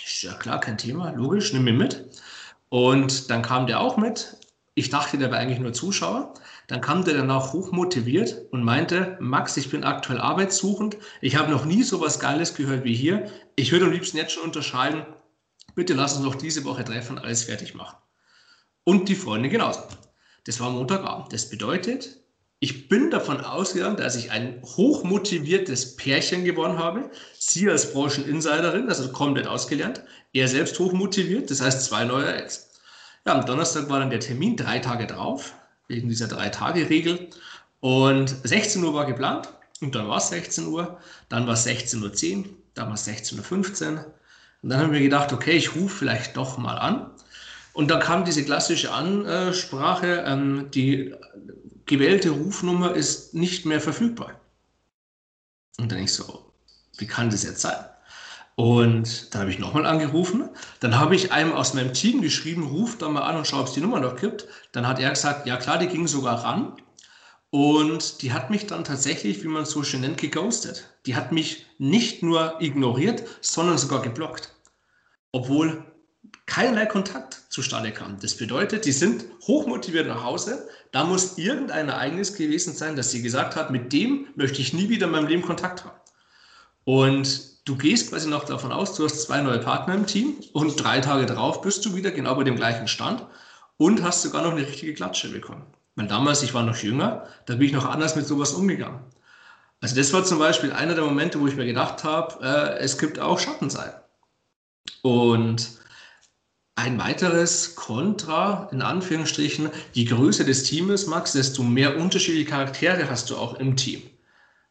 Ich, 0.01 0.23
ja 0.23 0.35
klar, 0.35 0.61
kein 0.61 0.77
Thema, 0.77 1.11
logisch, 1.11 1.51
nimm 1.51 1.65
mir 1.65 1.73
mit. 1.73 2.21
Und 2.69 3.29
dann 3.29 3.41
kam 3.41 3.67
der 3.67 3.81
auch 3.81 3.97
mit. 3.97 4.37
Ich 4.73 4.89
dachte, 4.89 5.17
der 5.17 5.29
wäre 5.29 5.41
eigentlich 5.41 5.59
nur 5.59 5.73
Zuschauer. 5.73 6.33
Dann 6.67 6.79
kam 6.79 7.03
der 7.03 7.15
danach 7.15 7.51
hochmotiviert 7.51 8.37
und 8.51 8.63
meinte, 8.63 9.17
Max, 9.19 9.57
ich 9.57 9.69
bin 9.69 9.83
aktuell 9.83 10.21
arbeitssuchend. 10.21 10.95
Ich 11.19 11.35
habe 11.35 11.51
noch 11.51 11.65
nie 11.65 11.83
so 11.83 11.99
was 11.99 12.21
Geiles 12.21 12.55
gehört 12.55 12.85
wie 12.85 12.95
hier. 12.95 13.29
Ich 13.57 13.73
würde 13.73 13.83
am 13.83 13.91
liebsten 13.91 14.15
jetzt 14.15 14.31
schon 14.31 14.43
unterscheiden. 14.43 15.05
Bitte 15.75 15.93
lass 15.93 16.15
uns 16.15 16.23
noch 16.23 16.35
diese 16.35 16.63
Woche 16.63 16.85
treffen, 16.85 17.19
alles 17.19 17.43
fertig 17.43 17.75
machen. 17.75 17.97
Und 18.83 19.09
die 19.09 19.15
Freunde 19.15 19.49
genauso. 19.49 19.81
Das 20.45 20.59
war 20.59 20.69
Montagabend. 20.69 21.31
Das 21.31 21.49
bedeutet, 21.49 22.17
ich 22.59 22.87
bin 22.87 23.11
davon 23.11 23.41
ausgegangen, 23.41 23.97
dass 23.97 24.15
ich 24.15 24.31
ein 24.31 24.61
hochmotiviertes 24.63 25.95
Pärchen 25.95 26.45
gewonnen 26.45 26.79
habe. 26.79 27.11
Sie 27.37 27.69
als 27.69 27.91
Brancheninsiderin, 27.93 28.87
also 28.87 29.11
komplett 29.11 29.47
ausgelernt. 29.47 30.01
Er 30.31 30.47
selbst 30.47 30.79
hochmotiviert, 30.79 31.51
das 31.51 31.61
heißt 31.61 31.83
zwei 31.83 32.05
neue 32.05 32.33
Ex. 32.33 32.69
Ja, 33.25 33.33
am 33.37 33.45
Donnerstag 33.45 33.89
war 33.89 33.99
dann 33.99 34.09
der 34.09 34.19
Termin, 34.19 34.57
drei 34.57 34.79
Tage 34.79 35.07
drauf, 35.07 35.53
wegen 35.87 36.09
dieser 36.09 36.27
Drei-Tage-Regel. 36.27 37.29
Und 37.79 38.35
16 38.43 38.83
Uhr 38.83 38.93
war 38.93 39.05
geplant 39.05 39.49
und 39.81 39.95
dann 39.95 40.07
war 40.07 40.17
es 40.17 40.29
16 40.29 40.67
Uhr, 40.67 40.97
dann 41.29 41.47
war 41.47 41.53
es 41.53 41.67
16.10 41.67 42.37
Uhr, 42.37 42.45
dann 42.73 42.87
war 42.87 42.93
es 42.93 43.07
16.15 43.07 43.93
Uhr. 43.93 44.13
Und 44.61 44.69
dann 44.69 44.79
haben 44.79 44.93
wir 44.93 45.01
gedacht, 45.01 45.33
okay, 45.33 45.51
ich 45.51 45.75
rufe 45.75 45.97
vielleicht 45.97 46.37
doch 46.37 46.57
mal 46.57 46.77
an. 46.77 47.11
Und 47.73 47.89
dann 47.89 47.99
kam 47.99 48.23
diese 48.23 48.45
klassische 48.45 48.91
Ansprache, 48.91 50.23
ähm, 50.25 50.69
die 50.73 51.13
gewählte 51.85 52.29
Rufnummer 52.29 52.93
ist 52.93 53.33
nicht 53.33 53.65
mehr 53.65 53.81
verfügbar. 53.81 54.39
Und 55.79 55.91
dann 55.91 55.99
ich 55.99 56.13
so, 56.13 56.53
wie 56.97 57.07
kann 57.07 57.29
das 57.29 57.43
jetzt 57.43 57.61
sein? 57.61 57.83
Und 58.55 59.33
dann 59.33 59.41
habe 59.41 59.51
ich 59.51 59.57
nochmal 59.57 59.87
angerufen. 59.87 60.49
Dann 60.79 60.99
habe 60.99 61.15
ich 61.15 61.31
einem 61.31 61.53
aus 61.53 61.73
meinem 61.73 61.93
Team 61.93 62.21
geschrieben, 62.21 62.67
ruf 62.67 62.97
da 62.97 63.09
mal 63.09 63.23
an 63.23 63.37
und 63.37 63.47
schau, 63.47 63.61
ob 63.61 63.67
es 63.67 63.73
die 63.73 63.81
Nummer 63.81 63.99
noch 63.99 64.15
gibt. 64.15 64.47
Dann 64.71 64.87
hat 64.87 64.99
er 64.99 65.09
gesagt, 65.09 65.47
ja 65.47 65.57
klar, 65.57 65.79
die 65.79 65.87
ging 65.87 66.07
sogar 66.07 66.43
ran. 66.43 66.73
Und 67.49 68.21
die 68.21 68.33
hat 68.33 68.49
mich 68.49 68.67
dann 68.67 68.83
tatsächlich, 68.83 69.43
wie 69.43 69.47
man 69.47 69.63
es 69.63 69.71
so 69.71 69.83
schön 69.83 70.01
nennt, 70.01 70.17
geghostet. 70.17 70.89
Die 71.05 71.15
hat 71.15 71.31
mich 71.31 71.65
nicht 71.79 72.21
nur 72.23 72.61
ignoriert, 72.61 73.23
sondern 73.41 73.77
sogar 73.77 74.01
geblockt. 74.01 74.53
Obwohl 75.31 75.83
keinerlei 76.45 76.85
Kontakt 76.85 77.42
zustande 77.53 77.91
kam. 77.91 78.17
Das 78.19 78.35
bedeutet, 78.35 78.85
die 78.85 78.91
sind 78.91 79.25
hochmotiviert 79.43 80.07
nach 80.07 80.23
Hause. 80.23 80.67
Da 80.91 81.03
muss 81.03 81.37
irgendein 81.37 81.87
Ereignis 81.87 82.33
gewesen 82.33 82.73
sein, 82.73 82.95
dass 82.95 83.11
sie 83.11 83.21
gesagt 83.21 83.55
hat, 83.55 83.69
mit 83.69 83.93
dem 83.93 84.27
möchte 84.35 84.59
ich 84.61 84.73
nie 84.73 84.89
wieder 84.89 85.05
in 85.05 85.11
meinem 85.11 85.27
Leben 85.27 85.43
Kontakt 85.43 85.85
haben. 85.85 85.95
Und 86.83 87.67
du 87.67 87.77
gehst 87.77 88.09
quasi 88.09 88.27
noch 88.27 88.43
davon 88.43 88.71
aus, 88.71 88.95
du 88.95 89.05
hast 89.05 89.21
zwei 89.21 89.39
neue 89.41 89.59
Partner 89.59 89.93
im 89.93 90.07
Team 90.07 90.35
und 90.51 90.83
drei 90.83 90.99
Tage 90.99 91.27
drauf 91.27 91.61
bist 91.61 91.85
du 91.85 91.95
wieder 91.95 92.11
genau 92.11 92.35
bei 92.35 92.43
dem 92.43 92.55
gleichen 92.55 92.87
Stand. 92.87 93.23
und 93.77 94.03
hast 94.03 94.21
sogar 94.21 94.43
noch 94.43 94.51
eine 94.51 94.61
richtige 94.61 94.93
Klatsche 94.93 95.29
bekommen. 95.29 95.65
Weil 95.95 96.07
damals, 96.07 96.43
ich 96.43 96.53
war 96.53 96.63
noch 96.63 96.77
jünger, 96.77 97.27
da 97.45 97.55
bin 97.55 97.67
ich 97.67 97.73
noch 97.73 97.85
anders 97.85 98.15
mit 98.15 98.25
sowas 98.25 98.53
umgegangen. 98.53 98.99
Also 99.81 99.95
das 99.95 100.13
war 100.13 100.23
zum 100.23 100.39
Beispiel 100.39 100.71
einer 100.71 100.93
der 100.95 101.03
Momente, 101.03 101.41
wo 101.41 101.47
ich 101.47 101.55
mir 101.55 101.65
gedacht 101.65 102.03
habe, 102.03 102.43
äh, 102.43 102.77
es 102.79 102.97
gibt 102.97 103.19
auch 103.19 103.39
Schattenseiten. 103.39 103.99
Und 105.01 105.71
ein 106.75 106.97
weiteres 106.97 107.75
Kontra, 107.75 108.67
in 108.71 108.81
Anführungsstrichen, 108.81 109.69
je 109.91 110.05
größer 110.05 110.43
das 110.43 110.63
Team 110.63 110.89
ist, 110.89 111.07
Max, 111.07 111.33
desto 111.33 111.63
mehr 111.63 111.97
unterschiedliche 111.97 112.49
Charaktere 112.49 113.09
hast 113.09 113.29
du 113.29 113.37
auch 113.37 113.59
im 113.59 113.75
Team. 113.75 114.01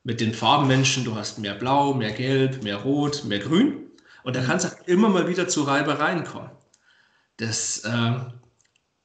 Mit 0.03 0.21
den 0.21 0.35
Farbenmenschen, 0.35 1.05
du 1.05 1.15
hast 1.15 1.39
mehr 1.39 1.55
Blau, 1.55 1.95
mehr 1.95 2.11
Gelb, 2.11 2.65
mehr 2.65 2.79
Rot, 2.79 3.25
mehr 3.25 3.39
Grün. 3.39 3.91
Und 4.25 4.35
da 4.35 4.41
mhm. 4.41 4.47
kann 4.47 4.57
es 4.57 4.67
auch 4.67 4.87
immer 4.87 5.09
mal 5.09 5.29
wieder 5.29 5.47
zu 5.47 5.63
Reibereien 5.63 6.25
kommen. 6.25 6.51
Das 7.37 7.79
äh, 7.85 8.13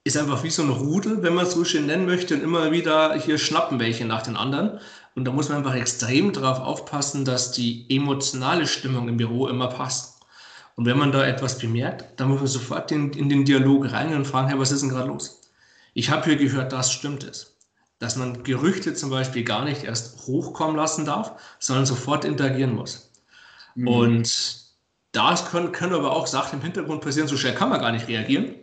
ist 0.03 0.17
einfach 0.17 0.43
wie 0.43 0.49
so 0.49 0.63
ein 0.63 0.69
Rudel, 0.69 1.21
wenn 1.21 1.36
man 1.36 1.45
es 1.45 1.53
so 1.53 1.63
schön 1.65 1.86
nennen 1.86 2.07
möchte, 2.07 2.33
und 2.33 2.41
immer 2.41 2.71
wieder 2.71 3.13
hier 3.15 3.38
schnappen 3.38 3.79
welche 3.79 4.05
nach 4.05 4.23
den 4.23 4.36
anderen. 4.36 4.79
Und 5.15 5.25
da 5.25 5.31
muss 5.31 5.49
man 5.49 5.60
einfach 5.60 5.75
extrem 5.75 6.33
darauf 6.33 6.60
aufpassen, 6.60 7.25
dass 7.25 7.51
die 7.51 7.86
emotionale 7.95 8.65
Stimmung 8.65 9.07
im 9.07 9.17
Büro 9.17 9.47
immer 9.47 9.67
passt. 9.67 10.16
Und 10.77 10.85
wenn 10.85 10.97
man 10.97 11.11
da 11.11 11.25
etwas 11.25 11.57
bemerkt, 11.57 12.19
dann 12.19 12.29
muss 12.29 12.37
man 12.37 12.47
sofort 12.47 12.91
in, 12.91 13.11
in 13.13 13.29
den 13.29 13.45
Dialog 13.45 13.91
rein 13.91 14.13
und 14.13 14.25
fragen, 14.25 14.47
hey, 14.47 14.59
was 14.59 14.71
ist 14.71 14.81
denn 14.81 14.89
gerade 14.89 15.07
los? 15.07 15.41
Ich 15.95 16.11
habe 16.11 16.25
hier 16.25 16.35
gehört, 16.35 16.71
das 16.71 16.93
stimmt 16.93 17.23
es. 17.23 17.57
Dass 17.97 18.15
man 18.15 18.43
Gerüchte 18.43 18.93
zum 18.93 19.09
Beispiel 19.09 19.43
gar 19.43 19.65
nicht 19.65 19.83
erst 19.83 20.27
hochkommen 20.27 20.75
lassen 20.75 21.03
darf, 21.03 21.31
sondern 21.57 21.87
sofort 21.87 22.25
interagieren 22.25 22.75
muss. 22.75 23.11
Mhm. 23.73 23.87
Und 23.87 24.61
da 25.13 25.35
können, 25.49 25.71
können 25.71 25.95
aber 25.95 26.11
auch 26.11 26.27
Sachen 26.27 26.59
im 26.59 26.63
Hintergrund 26.63 27.01
passieren, 27.01 27.27
so 27.27 27.37
schnell 27.37 27.55
kann 27.55 27.69
man 27.69 27.81
gar 27.81 27.91
nicht 27.91 28.07
reagieren. 28.07 28.53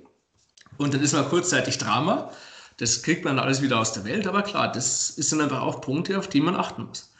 Und 0.78 0.94
dann 0.94 1.02
ist 1.02 1.14
mal 1.14 1.24
kurzzeitig 1.24 1.78
Drama. 1.78 2.30
Das 2.76 3.02
kriegt 3.02 3.24
man 3.24 3.40
alles 3.40 3.60
wieder 3.60 3.80
aus 3.80 3.92
der 3.92 4.04
Welt, 4.04 4.28
aber 4.28 4.42
klar, 4.42 4.70
das 4.70 5.08
sind 5.08 5.40
einfach 5.40 5.62
auch 5.62 5.80
Punkte, 5.80 6.16
auf 6.16 6.28
die 6.28 6.40
man 6.40 6.54
achten 6.54 6.84
muss 6.84 7.13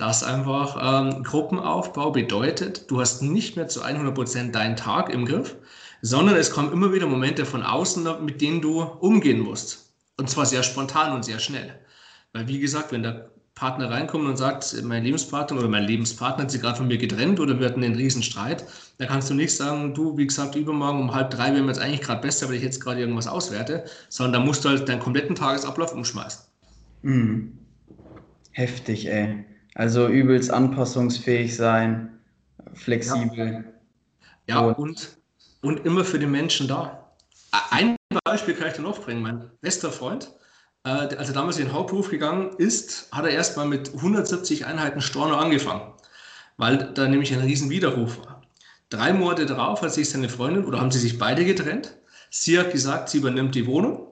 dass 0.00 0.24
einfach 0.24 0.78
ähm, 0.80 1.22
Gruppenaufbau 1.22 2.10
bedeutet, 2.10 2.90
du 2.90 3.00
hast 3.00 3.22
nicht 3.22 3.56
mehr 3.56 3.68
zu 3.68 3.82
100 3.82 4.14
Prozent 4.14 4.54
deinen 4.54 4.76
Tag 4.76 5.12
im 5.12 5.26
Griff, 5.26 5.56
sondern 6.00 6.36
es 6.36 6.50
kommen 6.50 6.72
immer 6.72 6.92
wieder 6.92 7.06
Momente 7.06 7.44
von 7.44 7.62
außen, 7.62 8.24
mit 8.24 8.40
denen 8.40 8.62
du 8.62 8.80
umgehen 8.80 9.40
musst. 9.40 9.92
Und 10.16 10.30
zwar 10.30 10.46
sehr 10.46 10.62
spontan 10.62 11.12
und 11.12 11.24
sehr 11.24 11.38
schnell. 11.38 11.78
Weil, 12.32 12.48
wie 12.48 12.60
gesagt, 12.60 12.92
wenn 12.92 13.02
der 13.02 13.30
Partner 13.54 13.90
reinkommt 13.90 14.26
und 14.26 14.38
sagt, 14.38 14.74
mein 14.84 15.04
Lebenspartner 15.04 15.58
oder 15.58 15.68
mein 15.68 15.84
Lebenspartner 15.84 16.44
hat 16.44 16.50
sich 16.50 16.62
gerade 16.62 16.78
von 16.78 16.88
mir 16.88 16.96
getrennt 16.96 17.38
oder 17.40 17.58
wir 17.58 17.66
hatten 17.66 17.84
einen 17.84 17.94
riesen 17.96 18.22
Streit, 18.22 18.64
dann 18.96 19.08
kannst 19.08 19.28
du 19.28 19.34
nicht 19.34 19.54
sagen, 19.54 19.92
du, 19.92 20.16
wie 20.16 20.26
gesagt, 20.26 20.54
übermorgen 20.54 21.00
um 21.00 21.14
halb 21.14 21.30
drei 21.30 21.52
wäre 21.52 21.60
mir 21.60 21.68
jetzt 21.68 21.80
eigentlich 21.80 22.00
gerade 22.00 22.22
besser, 22.22 22.48
weil 22.48 22.54
ich 22.54 22.62
jetzt 22.62 22.80
gerade 22.80 23.00
irgendwas 23.00 23.26
auswerte, 23.26 23.84
sondern 24.08 24.40
da 24.40 24.46
musst 24.46 24.64
du 24.64 24.70
halt 24.70 24.88
deinen 24.88 25.00
kompletten 25.00 25.34
Tagesablauf 25.34 25.92
umschmeißen. 25.92 26.42
Mhm. 27.02 27.58
Heftig, 28.52 29.06
ey. 29.06 29.44
Also 29.74 30.08
übelst 30.08 30.50
anpassungsfähig 30.50 31.56
sein, 31.56 32.18
flexibel. 32.74 33.64
Ja, 34.46 34.54
ja 34.54 34.60
und, 34.60 34.78
und, 34.78 35.16
und, 35.62 35.86
immer 35.86 36.04
für 36.04 36.18
den 36.18 36.30
Menschen 36.30 36.68
da. 36.68 37.12
Ein 37.70 37.96
Beispiel 38.24 38.54
kann 38.54 38.68
ich 38.68 38.74
dir 38.74 38.82
noch 38.82 39.00
bringen. 39.00 39.22
Mein 39.22 39.50
bester 39.60 39.92
Freund, 39.92 40.32
äh, 40.84 40.90
als 40.90 41.28
er 41.28 41.34
damals 41.34 41.58
in 41.58 41.66
den 41.66 41.72
Hauptberuf 41.72 42.10
gegangen 42.10 42.50
ist, 42.58 43.08
hat 43.12 43.24
er 43.24 43.30
erst 43.30 43.56
mal 43.56 43.66
mit 43.66 43.94
170 43.94 44.66
Einheiten 44.66 45.00
Storno 45.00 45.36
angefangen, 45.36 45.92
weil 46.56 46.92
da 46.94 47.06
nämlich 47.06 47.32
ein 47.32 47.40
riesen 47.40 47.70
Widerruf 47.70 48.18
war. 48.18 48.42
Drei 48.88 49.12
Monate 49.12 49.46
darauf 49.46 49.82
hat 49.82 49.92
sich 49.92 50.10
seine 50.10 50.28
Freundin, 50.28 50.64
oder 50.64 50.80
haben 50.80 50.90
sie 50.90 50.98
sich 50.98 51.18
beide 51.18 51.44
getrennt. 51.44 51.96
Sie 52.30 52.58
hat 52.58 52.72
gesagt, 52.72 53.08
sie 53.08 53.18
übernimmt 53.18 53.54
die 53.54 53.66
Wohnung. 53.66 54.08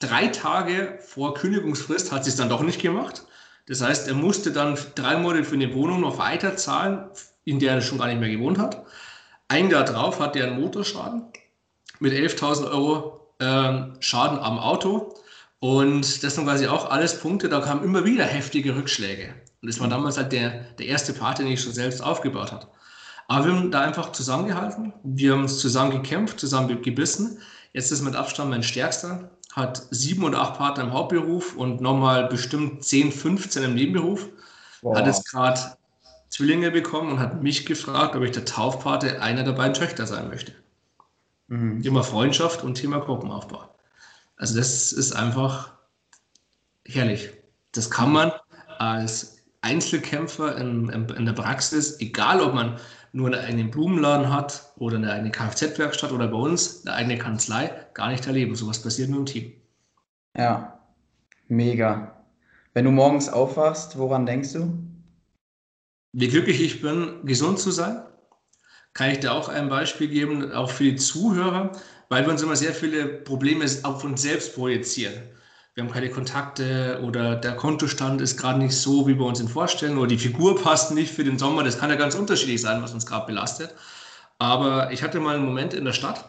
Drei 0.00 0.28
Tage 0.28 0.98
vor 1.00 1.34
Kündigungsfrist 1.34 2.10
hat 2.10 2.24
sie 2.24 2.30
es 2.30 2.36
dann 2.36 2.48
doch 2.48 2.62
nicht 2.62 2.80
gemacht. 2.80 3.24
Das 3.70 3.82
heißt, 3.82 4.08
er 4.08 4.14
musste 4.14 4.50
dann 4.50 4.76
drei 4.96 5.16
Monate 5.16 5.44
für 5.44 5.54
eine 5.54 5.72
Wohnung 5.72 6.00
noch 6.00 6.18
weiter 6.18 6.56
zahlen, 6.56 7.04
in 7.44 7.60
der 7.60 7.74
er 7.74 7.80
schon 7.80 7.98
gar 7.98 8.08
nicht 8.08 8.18
mehr 8.18 8.28
gewohnt 8.28 8.58
hat. 8.58 8.84
Ein 9.46 9.70
Jahr 9.70 9.84
drauf 9.84 10.18
hatte 10.18 10.40
er 10.40 10.48
einen 10.48 10.60
Motorschaden 10.60 11.22
mit 12.00 12.12
11.000 12.12 12.68
Euro 12.68 13.32
äh, 13.38 14.02
Schaden 14.02 14.40
am 14.40 14.58
Auto. 14.58 15.14
Und 15.60 16.24
das 16.24 16.34
sind 16.34 16.46
quasi 16.46 16.66
auch 16.66 16.90
alles 16.90 17.20
Punkte, 17.20 17.48
da 17.48 17.60
kamen 17.60 17.84
immer 17.84 18.04
wieder 18.04 18.24
heftige 18.24 18.74
Rückschläge. 18.74 19.34
Und 19.62 19.70
das 19.70 19.78
war 19.78 19.86
damals 19.86 20.16
halt 20.16 20.32
der, 20.32 20.64
der 20.80 20.86
erste 20.86 21.12
Part, 21.12 21.38
den 21.38 21.46
ich 21.46 21.62
schon 21.62 21.72
selbst 21.72 22.02
aufgebaut 22.02 22.50
habe. 22.50 22.66
Aber 23.28 23.44
wir 23.46 23.52
haben 23.54 23.70
da 23.70 23.82
einfach 23.82 24.10
zusammengehalten, 24.10 24.94
wir 25.04 25.34
haben 25.34 25.46
zusammen 25.46 25.92
gekämpft, 25.92 26.40
zusammen 26.40 26.82
gebissen. 26.82 27.38
Jetzt 27.72 27.92
ist 27.92 28.02
mit 28.02 28.16
Abstand 28.16 28.50
mein 28.50 28.64
stärkster 28.64 29.30
hat 29.52 29.86
sieben 29.90 30.24
oder 30.24 30.40
acht 30.40 30.58
Partner 30.58 30.84
im 30.84 30.92
Hauptberuf 30.92 31.56
und 31.56 31.80
nochmal 31.80 32.28
bestimmt 32.28 32.84
10, 32.84 33.12
15 33.12 33.62
im 33.64 33.74
Nebenberuf. 33.74 34.28
Wow. 34.82 34.96
Hat 34.96 35.06
jetzt 35.06 35.28
gerade 35.30 35.60
Zwillinge 36.28 36.70
bekommen 36.70 37.12
und 37.12 37.18
hat 37.18 37.42
mich 37.42 37.66
gefragt, 37.66 38.14
ob 38.14 38.22
ich 38.22 38.30
der 38.30 38.44
Taufpate 38.44 39.20
einer 39.20 39.42
der 39.42 39.52
beiden 39.52 39.74
Töchter 39.74 40.06
sein 40.06 40.28
möchte. 40.28 40.54
Mhm. 41.48 41.82
Thema 41.82 42.02
Freundschaft 42.04 42.62
und 42.62 42.76
Thema 42.76 43.00
Gruppenaufbau. 43.00 43.68
Also 44.36 44.56
das 44.56 44.92
ist 44.92 45.12
einfach 45.12 45.72
herrlich. 46.86 47.30
Das 47.72 47.90
kann 47.90 48.12
man 48.12 48.32
als 48.78 49.39
Einzelkämpfer 49.62 50.56
in, 50.56 50.88
in, 50.88 51.08
in 51.08 51.26
der 51.26 51.32
Praxis, 51.32 52.00
egal 52.00 52.40
ob 52.40 52.54
man 52.54 52.78
nur 53.12 53.36
einen 53.36 53.70
Blumenladen 53.70 54.32
hat 54.32 54.72
oder 54.76 54.96
eine, 54.96 55.12
eine 55.12 55.30
Kfz-Werkstatt 55.30 56.12
oder 56.12 56.28
bei 56.28 56.38
uns 56.38 56.86
eine 56.86 56.96
eigene 56.96 57.18
Kanzlei, 57.18 57.70
gar 57.94 58.10
nicht 58.10 58.26
erleben. 58.26 58.54
Sowas 58.54 58.82
passiert 58.82 59.10
nur 59.10 59.20
im 59.20 59.26
Team. 59.26 59.52
Ja, 60.36 60.80
mega. 61.48 62.24
Wenn 62.72 62.84
du 62.84 62.90
morgens 62.90 63.28
aufwachst, 63.28 63.98
woran 63.98 64.26
denkst 64.26 64.52
du? 64.52 64.78
Wie 66.12 66.28
glücklich 66.28 66.60
ich 66.60 66.80
bin, 66.80 67.24
gesund 67.24 67.58
zu 67.58 67.70
sein. 67.70 68.02
Kann 68.94 69.10
ich 69.10 69.20
dir 69.20 69.32
auch 69.32 69.48
ein 69.48 69.68
Beispiel 69.68 70.08
geben, 70.08 70.52
auch 70.52 70.70
für 70.70 70.84
die 70.84 70.96
Zuhörer, 70.96 71.72
weil 72.08 72.24
wir 72.24 72.32
uns 72.32 72.42
immer 72.42 72.56
sehr 72.56 72.74
viele 72.74 73.06
Probleme 73.06 73.64
auf 73.82 74.04
uns 74.04 74.22
selbst 74.22 74.54
projizieren 74.54 75.14
wir 75.74 75.84
haben 75.84 75.92
keine 75.92 76.10
Kontakte 76.10 77.00
oder 77.04 77.36
der 77.36 77.54
Kontostand 77.54 78.20
ist 78.20 78.36
gerade 78.36 78.58
nicht 78.58 78.76
so, 78.76 79.06
wie 79.06 79.16
wir 79.16 79.24
uns 79.24 79.40
ihn 79.40 79.48
vorstellen 79.48 79.98
oder 79.98 80.08
die 80.08 80.18
Figur 80.18 80.60
passt 80.60 80.92
nicht 80.92 81.12
für 81.12 81.22
den 81.22 81.38
Sommer. 81.38 81.62
Das 81.62 81.78
kann 81.78 81.90
ja 81.90 81.96
ganz 81.96 82.16
unterschiedlich 82.16 82.60
sein, 82.60 82.82
was 82.82 82.92
uns 82.92 83.06
gerade 83.06 83.26
belastet. 83.26 83.74
Aber 84.38 84.90
ich 84.90 85.02
hatte 85.02 85.20
mal 85.20 85.36
einen 85.36 85.44
Moment 85.44 85.72
in 85.74 85.84
der 85.84 85.92
Stadt, 85.92 86.24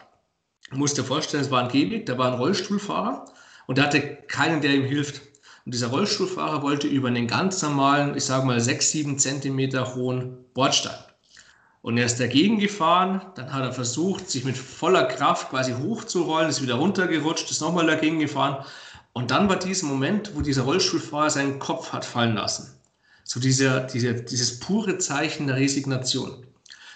musste 0.70 1.02
dir 1.02 1.08
vorstellen, 1.08 1.42
es 1.42 1.50
war 1.50 1.62
ein 1.62 1.70
Gehweg, 1.70 2.06
da 2.06 2.18
war 2.18 2.28
ein 2.28 2.38
Rollstuhlfahrer 2.38 3.24
und 3.66 3.78
der 3.78 3.86
hatte 3.86 4.00
keinen, 4.00 4.60
der 4.60 4.74
ihm 4.74 4.84
hilft. 4.84 5.22
Und 5.64 5.74
dieser 5.74 5.88
Rollstuhlfahrer 5.88 6.62
wollte 6.62 6.86
über 6.86 7.08
einen 7.08 7.26
ganz 7.26 7.62
normalen, 7.62 8.16
ich 8.16 8.24
sage 8.24 8.46
mal, 8.46 8.60
sechs, 8.60 8.90
sieben 8.90 9.18
Zentimeter 9.18 9.94
hohen 9.94 10.44
Bordstein. 10.54 10.98
Und 11.80 11.98
er 11.98 12.06
ist 12.06 12.20
dagegen 12.20 12.60
gefahren, 12.60 13.22
dann 13.34 13.52
hat 13.52 13.64
er 13.64 13.72
versucht, 13.72 14.30
sich 14.30 14.44
mit 14.44 14.56
voller 14.56 15.04
Kraft 15.04 15.50
quasi 15.50 15.72
hochzurollen, 15.72 16.48
ist 16.48 16.62
wieder 16.62 16.74
runtergerutscht, 16.74 17.50
ist 17.50 17.60
nochmal 17.60 17.86
dagegen 17.86 18.20
gefahren 18.20 18.64
und 19.12 19.30
dann 19.30 19.48
war 19.48 19.58
dieser 19.58 19.86
Moment, 19.86 20.34
wo 20.34 20.40
dieser 20.40 20.62
Rollstuhlfahrer 20.62 21.30
seinen 21.30 21.58
Kopf 21.58 21.92
hat 21.92 22.04
fallen 22.04 22.34
lassen. 22.34 22.74
So 23.24 23.40
dieser, 23.40 23.80
dieser, 23.80 24.14
dieses 24.14 24.58
pure 24.58 24.98
Zeichen 24.98 25.46
der 25.46 25.56
Resignation. 25.56 26.46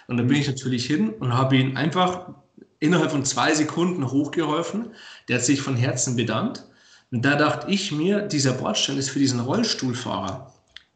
Und 0.08 0.16
dann 0.16 0.26
bin 0.26 0.38
ich 0.38 0.46
natürlich 0.46 0.86
hin 0.86 1.10
und 1.10 1.34
habe 1.34 1.56
ihn 1.56 1.76
einfach 1.76 2.30
innerhalb 2.78 3.10
von 3.10 3.24
zwei 3.24 3.54
Sekunden 3.54 4.10
hochgeholfen. 4.10 4.92
Der 5.28 5.38
hat 5.38 5.44
sich 5.44 5.60
von 5.60 5.76
Herzen 5.76 6.16
bedankt. 6.16 6.64
Und 7.10 7.24
da 7.24 7.36
dachte 7.36 7.70
ich 7.70 7.92
mir, 7.92 8.22
dieser 8.22 8.52
Bordstein 8.52 8.98
ist 8.98 9.10
für 9.10 9.18
diesen 9.18 9.40
Rollstuhlfahrer 9.40 10.52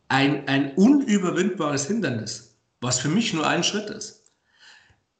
ein, 0.08 0.48
ein 0.48 0.74
unüberwindbares 0.74 1.86
Hindernis, 1.86 2.56
was 2.80 2.98
für 2.98 3.08
mich 3.08 3.32
nur 3.32 3.46
ein 3.46 3.62
Schritt 3.62 3.90
ist. 3.90 4.24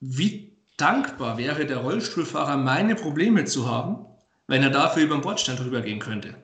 Wie 0.00 0.56
dankbar 0.76 1.38
wäre 1.38 1.66
der 1.66 1.78
Rollstuhlfahrer, 1.78 2.56
meine 2.56 2.96
Probleme 2.96 3.44
zu 3.44 3.68
haben 3.68 4.06
wenn 4.50 4.64
er 4.64 4.70
dafür 4.70 5.04
über 5.04 5.14
den 5.14 5.22
Bordstein 5.22 5.56
drüber 5.56 5.80
gehen 5.80 6.00
könnte. 6.00 6.34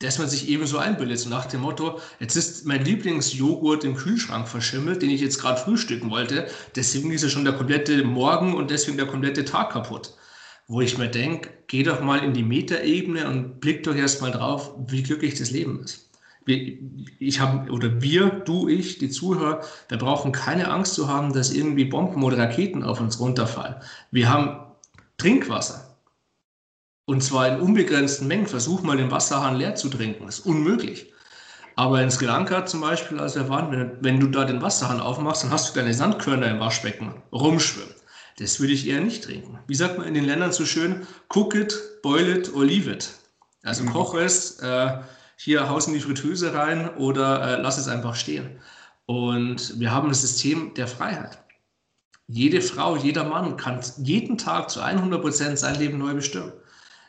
Dass 0.00 0.18
man 0.18 0.28
sich 0.28 0.48
ebenso 0.48 0.78
einbildet, 0.78 1.20
so 1.20 1.30
nach 1.30 1.46
dem 1.46 1.60
Motto, 1.60 2.00
jetzt 2.18 2.34
ist 2.34 2.66
mein 2.66 2.84
Lieblingsjoghurt 2.84 3.84
im 3.84 3.94
Kühlschrank 3.94 4.48
verschimmelt, 4.48 5.00
den 5.00 5.10
ich 5.10 5.20
jetzt 5.20 5.40
gerade 5.40 5.60
frühstücken 5.60 6.10
wollte, 6.10 6.48
deswegen 6.74 7.12
ist 7.12 7.22
ja 7.22 7.28
schon 7.28 7.44
der 7.44 7.54
komplette 7.54 8.02
Morgen 8.02 8.54
und 8.54 8.72
deswegen 8.72 8.96
der 8.96 9.06
komplette 9.06 9.44
Tag 9.44 9.70
kaputt. 9.70 10.14
Wo 10.66 10.80
ich 10.80 10.98
mir 10.98 11.08
denke, 11.08 11.50
geh 11.68 11.84
doch 11.84 12.00
mal 12.00 12.18
in 12.18 12.32
die 12.32 12.42
Metaebene 12.42 13.28
und 13.28 13.60
blick 13.60 13.84
doch 13.84 13.94
erst 13.94 14.20
mal 14.20 14.32
drauf, 14.32 14.74
wie 14.88 15.04
glücklich 15.04 15.38
das 15.38 15.52
Leben 15.52 15.84
ist. 15.84 16.10
Ich 16.46 17.38
habe, 17.38 17.70
oder 17.70 18.02
wir, 18.02 18.28
du, 18.28 18.66
ich, 18.68 18.98
die 18.98 19.08
Zuhörer, 19.08 19.62
wir 19.88 19.98
brauchen 19.98 20.32
keine 20.32 20.68
Angst 20.68 20.94
zu 20.94 21.06
haben, 21.06 21.32
dass 21.32 21.52
irgendwie 21.52 21.84
Bomben 21.84 22.24
oder 22.24 22.38
Raketen 22.38 22.82
auf 22.82 23.00
uns 23.00 23.20
runterfallen. 23.20 23.76
Wir 24.10 24.28
haben 24.28 24.66
Trinkwasser. 25.16 25.83
Und 27.06 27.22
zwar 27.22 27.48
in 27.48 27.60
unbegrenzten 27.60 28.26
Mengen. 28.26 28.46
Versuch 28.46 28.82
mal 28.82 28.96
den 28.96 29.10
Wasserhahn 29.10 29.56
leer 29.56 29.74
zu 29.74 29.88
trinken. 29.88 30.26
Das 30.26 30.38
ist 30.38 30.46
unmöglich. 30.46 31.12
Aber 31.76 32.00
in 32.00 32.10
Sri 32.10 32.26
Lanka 32.26 32.66
zum 32.66 32.80
Beispiel, 32.80 33.18
als 33.18 33.34
wir 33.34 33.48
waren, 33.48 33.72
wenn, 33.72 33.98
wenn, 34.00 34.20
du 34.20 34.28
da 34.28 34.44
den 34.44 34.62
Wasserhahn 34.62 35.00
aufmachst, 35.00 35.44
dann 35.44 35.50
hast 35.50 35.70
du 35.70 35.80
deine 35.80 35.92
Sandkörner 35.92 36.50
im 36.50 36.60
Waschbecken 36.60 37.22
rumschwimmen. 37.32 37.94
Das 38.38 38.60
würde 38.60 38.72
ich 38.72 38.86
eher 38.86 39.00
nicht 39.00 39.24
trinken. 39.24 39.58
Wie 39.66 39.74
sagt 39.74 39.98
man 39.98 40.06
in 40.06 40.14
den 40.14 40.24
Ländern 40.24 40.52
so 40.52 40.64
schön? 40.64 41.06
Cook 41.32 41.54
it, 41.54 41.76
boil 42.02 42.28
it 42.28 42.52
or 42.54 42.64
leave 42.64 42.90
it. 42.90 43.10
Also 43.62 43.82
mhm. 43.82 43.90
koche 43.90 44.20
es, 44.20 44.58
äh, 44.60 44.98
hier 45.36 45.68
haus 45.68 45.86
in 45.86 45.94
die 45.94 46.00
Fritteuse 46.00 46.54
rein 46.54 46.88
oder 46.96 47.58
äh, 47.58 47.60
lass 47.60 47.78
es 47.78 47.88
einfach 47.88 48.14
stehen. 48.14 48.60
Und 49.06 49.78
wir 49.78 49.92
haben 49.92 50.08
das 50.08 50.22
System 50.22 50.74
der 50.74 50.86
Freiheit. 50.86 51.38
Jede 52.26 52.60
Frau, 52.62 52.96
jeder 52.96 53.24
Mann 53.24 53.56
kann 53.56 53.80
jeden 53.98 54.38
Tag 54.38 54.70
zu 54.70 54.80
100 54.80 55.20
Prozent 55.20 55.58
sein 55.58 55.78
Leben 55.78 55.98
neu 55.98 56.14
bestimmen. 56.14 56.52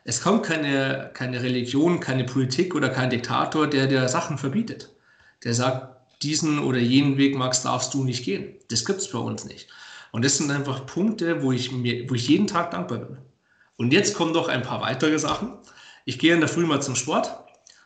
Es 0.08 0.22
kommt 0.22 0.44
keine, 0.44 1.10
keine 1.16 1.42
Religion, 1.42 2.00
keine 2.00 2.26
Politik 2.26 2.76
oder 2.76 2.90
kein 2.90 3.10
Diktator, 3.10 3.66
der 3.66 3.88
dir 3.88 4.08
Sachen 4.08 4.38
verbietet. 4.38 4.92
Der 5.44 5.56
sagt, 5.56 5.96
diesen 6.22 6.60
oder 6.60 6.78
jenen 6.78 7.18
Weg, 7.18 7.36
Max, 7.36 7.64
darfst 7.64 7.92
du 7.96 8.04
nicht 8.04 8.24
gehen. 8.24 8.54
Das 8.70 8.86
gibt 8.86 9.00
es 9.00 9.10
bei 9.10 9.18
uns 9.18 9.46
nicht. 9.46 9.68
Und 10.12 10.24
das 10.24 10.38
sind 10.38 10.52
einfach 10.52 10.86
Punkte, 10.86 11.42
wo 11.42 11.52
ich, 11.52 11.72
mir, 11.72 12.08
wo 12.08 12.14
ich 12.14 12.28
jeden 12.28 12.46
Tag 12.46 12.70
dankbar 12.70 13.00
bin. 13.00 13.18
Und 13.78 13.94
jetzt 13.94 14.14
kommen 14.14 14.34
doch 14.34 14.48
ein 14.48 14.62
paar 14.62 14.80
weitere 14.80 15.18
Sachen. 15.18 15.54
Ich 16.06 16.20
gehe 16.20 16.36
in 16.36 16.40
der 16.40 16.50
Früh 16.50 16.68
mal 16.68 16.84
zum 16.84 16.96
Sport. 16.96 17.36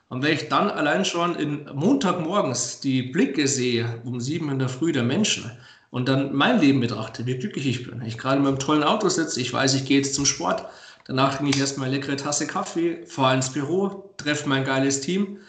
Und 0.09 0.21
wenn 0.21 0.33
ich 0.33 0.49
dann 0.49 0.69
allein 0.69 1.05
schon 1.05 1.35
in 1.35 1.69
Montagmorgens 1.73 2.81
die 2.81 3.01
Blicke 3.01 3.47
sehe, 3.47 4.01
um 4.03 4.19
sieben 4.19 4.51
in 4.51 4.59
der 4.59 4.69
Früh 4.69 4.91
der 4.91 5.03
Menschen, 5.03 5.49
und 5.91 6.07
dann 6.07 6.35
mein 6.35 6.59
Leben 6.59 6.81
betrachte, 6.81 7.25
wie 7.25 7.37
glücklich 7.37 7.65
ich 7.65 7.89
bin. 7.89 8.03
Ich 8.05 8.17
gerade 8.17 8.37
in 8.37 8.43
meinem 8.43 8.59
tollen 8.59 8.83
Auto 8.83 9.09
sitze, 9.09 9.41
ich 9.41 9.51
weiß, 9.51 9.73
ich 9.73 9.85
gehe 9.85 9.97
jetzt 9.97 10.13
zum 10.13 10.25
Sport. 10.25 10.65
Danach 11.09 11.35
trinke 11.35 11.55
ich 11.55 11.59
erstmal 11.59 11.87
eine 11.87 11.95
leckere 11.95 12.17
Tasse 12.17 12.45
Kaffee, 12.45 13.03
fahre 13.07 13.33
ins 13.33 13.51
Büro, 13.51 14.13
treffe 14.17 14.47
mein 14.47 14.63
geiles 14.63 15.01
Team, 15.01 15.39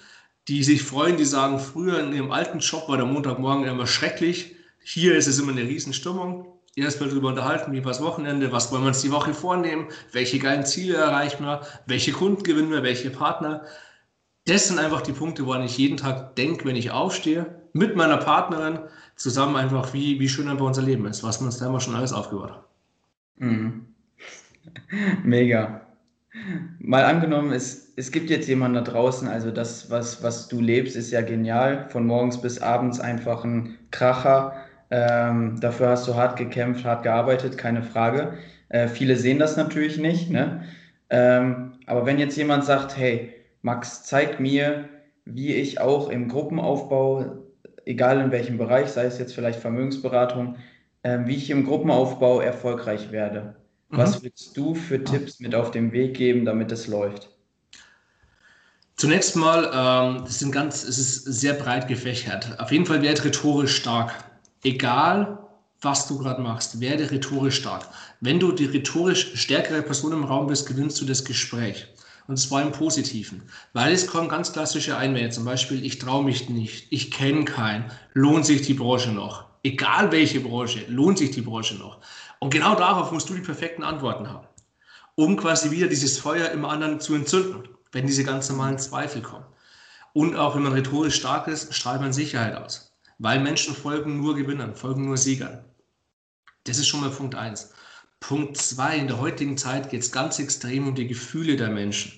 die 0.48 0.64
sich 0.64 0.82
freuen, 0.82 1.18
die 1.18 1.26
sagen, 1.26 1.58
früher 1.58 2.00
in 2.00 2.14
ihrem 2.14 2.32
alten 2.32 2.60
Job 2.60 2.88
war 2.88 2.96
der 2.96 3.04
Montagmorgen 3.04 3.66
immer 3.66 3.86
schrecklich. 3.86 4.56
Hier 4.82 5.16
ist 5.16 5.26
es 5.26 5.38
immer 5.38 5.52
eine 5.52 5.60
Riesenstimmung. 5.60 6.58
Erstmal 6.76 7.10
darüber 7.10 7.28
unterhalten, 7.28 7.72
wie 7.72 7.84
war 7.84 7.92
das 7.92 8.00
Wochenende, 8.00 8.52
was 8.52 8.72
wollen 8.72 8.84
wir 8.84 8.88
uns 8.88 9.02
die 9.02 9.12
Woche 9.12 9.34
vornehmen, 9.34 9.88
welche 10.12 10.38
geilen 10.38 10.64
Ziele 10.64 10.96
erreichen 10.96 11.44
wir, 11.44 11.60
welche 11.84 12.12
Kunden 12.12 12.42
gewinnen 12.42 12.70
wir, 12.70 12.82
welche 12.82 13.10
Partner. 13.10 13.66
Das 14.46 14.68
sind 14.68 14.78
einfach 14.78 15.02
die 15.02 15.12
Punkte, 15.12 15.44
woran 15.44 15.62
ich 15.62 15.76
jeden 15.76 15.98
Tag 15.98 16.36
denke, 16.36 16.64
wenn 16.64 16.76
ich 16.76 16.90
aufstehe, 16.90 17.68
mit 17.74 17.96
meiner 17.96 18.16
Partnerin 18.16 18.78
zusammen 19.14 19.56
einfach, 19.56 19.92
wie, 19.92 20.20
wie 20.20 20.28
schön 20.30 20.48
einfach 20.48 20.64
unser 20.64 20.80
Leben 20.80 21.04
ist, 21.04 21.22
was 21.22 21.38
wir 21.38 21.44
uns 21.44 21.58
da 21.58 21.66
immer 21.66 21.80
schon 21.80 21.96
alles 21.96 22.14
aufgebaut 22.14 22.50
haben. 22.50 22.64
Mhm. 23.36 23.89
Mega. 25.24 25.82
Mal 26.78 27.04
angenommen, 27.04 27.52
es, 27.52 27.92
es 27.96 28.12
gibt 28.12 28.30
jetzt 28.30 28.48
jemanden 28.48 28.76
da 28.76 28.90
draußen, 28.90 29.26
also 29.28 29.50
das, 29.50 29.90
was, 29.90 30.22
was 30.22 30.48
du 30.48 30.60
lebst, 30.60 30.96
ist 30.96 31.10
ja 31.10 31.22
genial. 31.22 31.88
Von 31.88 32.06
morgens 32.06 32.40
bis 32.40 32.60
abends 32.60 33.00
einfach 33.00 33.44
ein 33.44 33.78
Kracher. 33.90 34.54
Ähm, 34.90 35.58
dafür 35.60 35.90
hast 35.90 36.06
du 36.08 36.14
hart 36.14 36.36
gekämpft, 36.36 36.84
hart 36.84 37.02
gearbeitet, 37.02 37.58
keine 37.58 37.82
Frage. 37.82 38.34
Äh, 38.68 38.88
viele 38.88 39.16
sehen 39.16 39.38
das 39.38 39.56
natürlich 39.56 39.98
nicht. 39.98 40.30
Ne? 40.30 40.64
Ähm, 41.10 41.72
aber 41.86 42.06
wenn 42.06 42.18
jetzt 42.18 42.36
jemand 42.36 42.64
sagt, 42.64 42.96
hey, 42.96 43.34
Max, 43.62 44.04
zeig 44.04 44.40
mir, 44.40 44.88
wie 45.24 45.54
ich 45.54 45.80
auch 45.80 46.08
im 46.08 46.28
Gruppenaufbau, 46.28 47.38
egal 47.84 48.20
in 48.20 48.30
welchem 48.30 48.58
Bereich, 48.58 48.88
sei 48.88 49.04
es 49.04 49.18
jetzt 49.18 49.34
vielleicht 49.34 49.60
Vermögensberatung, 49.60 50.56
äh, 51.02 51.18
wie 51.24 51.36
ich 51.36 51.50
im 51.50 51.64
Gruppenaufbau 51.64 52.40
erfolgreich 52.40 53.12
werde. 53.12 53.56
Mhm. 53.90 53.96
Was 53.96 54.22
willst 54.22 54.56
du 54.56 54.74
für 54.74 55.02
Tipps 55.02 55.40
mit 55.40 55.54
auf 55.54 55.70
den 55.70 55.92
Weg 55.92 56.16
geben, 56.16 56.44
damit 56.44 56.72
es 56.72 56.86
läuft? 56.86 57.28
Zunächst 58.96 59.34
mal, 59.34 59.70
ähm, 59.72 60.24
das 60.24 60.38
sind 60.38 60.52
ganz, 60.52 60.82
es 60.84 60.98
ist 60.98 61.24
sehr 61.24 61.54
breit 61.54 61.88
gefächert. 61.88 62.60
Auf 62.60 62.70
jeden 62.70 62.86
Fall 62.86 63.02
werde 63.02 63.24
rhetorisch 63.24 63.76
stark. 63.76 64.12
Egal, 64.62 65.38
was 65.80 66.06
du 66.06 66.18
gerade 66.18 66.42
machst, 66.42 66.80
werde 66.80 67.10
rhetorisch 67.10 67.56
stark. 67.56 67.88
Wenn 68.20 68.38
du 68.38 68.52
die 68.52 68.66
rhetorisch 68.66 69.34
stärkere 69.40 69.82
Person 69.82 70.12
im 70.12 70.24
Raum 70.24 70.46
bist, 70.48 70.66
gewinnst 70.66 71.00
du 71.00 71.06
das 71.06 71.24
Gespräch. 71.24 71.86
Und 72.26 72.36
zwar 72.36 72.62
im 72.62 72.72
Positiven. 72.72 73.42
Weil 73.72 73.94
es 73.94 74.06
kommen 74.06 74.28
ganz 74.28 74.52
klassische 74.52 74.96
Einwände, 74.96 75.30
zum 75.30 75.46
Beispiel, 75.46 75.84
ich 75.84 75.98
traue 75.98 76.22
mich 76.22 76.50
nicht, 76.50 76.86
ich 76.90 77.10
kenne 77.10 77.44
keinen, 77.46 77.90
lohnt 78.12 78.44
sich 78.44 78.62
die 78.62 78.74
Branche 78.74 79.10
noch? 79.12 79.46
Egal 79.62 80.12
welche 80.12 80.40
Branche, 80.40 80.84
lohnt 80.88 81.18
sich 81.18 81.30
die 81.30 81.40
Branche 81.40 81.76
noch? 81.76 81.98
Und 82.40 82.50
genau 82.50 82.74
darauf 82.74 83.12
musst 83.12 83.28
du 83.28 83.34
die 83.34 83.42
perfekten 83.42 83.84
Antworten 83.84 84.28
haben, 84.28 84.46
um 85.14 85.36
quasi 85.36 85.70
wieder 85.70 85.88
dieses 85.88 86.18
Feuer 86.18 86.50
im 86.50 86.64
anderen 86.64 86.98
zu 86.98 87.14
entzünden, 87.14 87.68
wenn 87.92 88.06
diese 88.06 88.24
ganz 88.24 88.48
normalen 88.48 88.78
Zweifel 88.78 89.20
kommen. 89.20 89.44
Und 90.14 90.34
auch 90.36 90.56
wenn 90.56 90.62
man 90.62 90.72
rhetorisch 90.72 91.16
stark 91.16 91.48
ist, 91.48 91.74
strahlt 91.74 92.00
man 92.00 92.14
Sicherheit 92.14 92.56
aus, 92.56 92.96
weil 93.18 93.40
Menschen 93.40 93.76
folgen 93.76 94.20
nur 94.20 94.34
Gewinnern, 94.34 94.74
folgen 94.74 95.04
nur 95.04 95.18
Siegern. 95.18 95.64
Das 96.64 96.78
ist 96.78 96.88
schon 96.88 97.02
mal 97.02 97.10
Punkt 97.10 97.34
1. 97.34 97.74
Punkt 98.20 98.56
2. 98.56 98.96
In 98.96 99.06
der 99.06 99.20
heutigen 99.20 99.58
Zeit 99.58 99.90
geht 99.90 100.00
es 100.00 100.10
ganz 100.10 100.38
extrem 100.38 100.88
um 100.88 100.94
die 100.94 101.06
Gefühle 101.06 101.56
der 101.56 101.68
Menschen. 101.68 102.12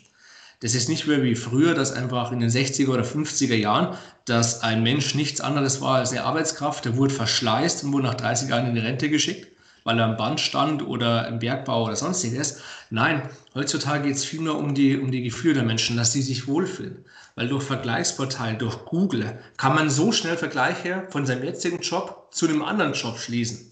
Das 0.61 0.77
ist 0.77 0.89
nicht 0.89 1.09
mehr 1.09 1.25
wie 1.25 1.35
früher, 1.35 1.75
dass 1.75 1.93
einfach 1.93 2.31
in 2.31 2.39
den 2.39 2.49
60er 2.49 2.91
oder 2.91 3.03
50er 3.03 3.57
Jahren, 3.57 3.97
dass 4.25 4.63
ein 4.63 4.85
Mensch 4.85 5.17
nichts 5.17 5.41
anderes 5.41 5.81
war 5.81 5.97
als 5.97 6.13
eine 6.13 6.23
Arbeitskraft, 6.23 6.85
der 6.85 6.97
wurde 6.97 7.13
verschleißt 7.13 7.83
und 7.83 7.93
wurde 7.93 8.05
nach 8.05 8.15
30 8.15 8.49
Jahren 8.49 8.69
in 8.69 8.75
die 8.77 8.81
Rente 8.81 9.11
geschickt, 9.11 9.52
weil 9.85 9.99
er 9.99 10.05
am 10.07 10.17
Band 10.17 10.41
stand 10.41 10.87
oder 10.87 11.29
im 11.29 11.39
Bergbau 11.39 11.85
oder 11.85 11.97
sonstiges. 11.97 12.61
Nein, 12.91 13.29
heutzutage 13.55 14.09
geht 14.09 14.17
es 14.17 14.25
vielmehr 14.25 14.57
um 14.57 14.75
die, 14.75 14.99
um 14.99 15.11
die 15.11 15.23
Gefühle 15.23 15.55
der 15.55 15.63
Menschen, 15.65 15.97
dass 15.97 16.13
sie 16.13 16.23
sich 16.23 16.47
wohlfühlen. 16.47 17.05
Weil 17.35 17.49
durch 17.49 17.65
Vergleichsportal, 17.65 18.57
durch 18.57 18.85
Google 18.85 19.39
kann 19.57 19.75
man 19.75 19.91
so 19.91 20.13
schnell 20.13 20.37
Vergleiche 20.37 21.07
von 21.11 21.25
seinem 21.27 21.45
jetzigen 21.45 21.81
Job 21.81 22.29
zu 22.31 22.47
einem 22.47 22.63
anderen 22.63 22.93
Job 22.93 23.19
schließen. 23.19 23.71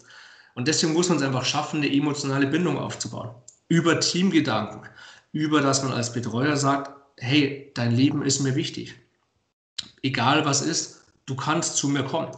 Und 0.55 0.67
deswegen 0.69 0.93
muss 0.93 1.09
man 1.09 1.19
es 1.19 1.25
einfach 1.25 1.45
schaffen, 1.45 1.79
eine 1.79 1.93
emotionale 1.93 2.47
Bindung 2.47 2.79
aufzubauen. 2.79 3.31
Über 3.69 4.01
Teamgedanken, 4.01 4.83
über 5.33 5.61
dass 5.61 5.83
man 5.83 5.93
als 5.93 6.13
Betreuer 6.13 6.57
sagt, 6.57 6.91
hey, 7.19 7.71
dein 7.75 7.93
Leben 7.93 8.23
ist 8.23 8.41
mir 8.41 8.55
wichtig. 8.57 8.95
Egal 10.03 10.45
was 10.45 10.63
ist, 10.63 11.05
du 11.27 11.37
kannst 11.37 11.77
zu 11.77 11.89
mir 11.89 12.03
kommen. 12.03 12.31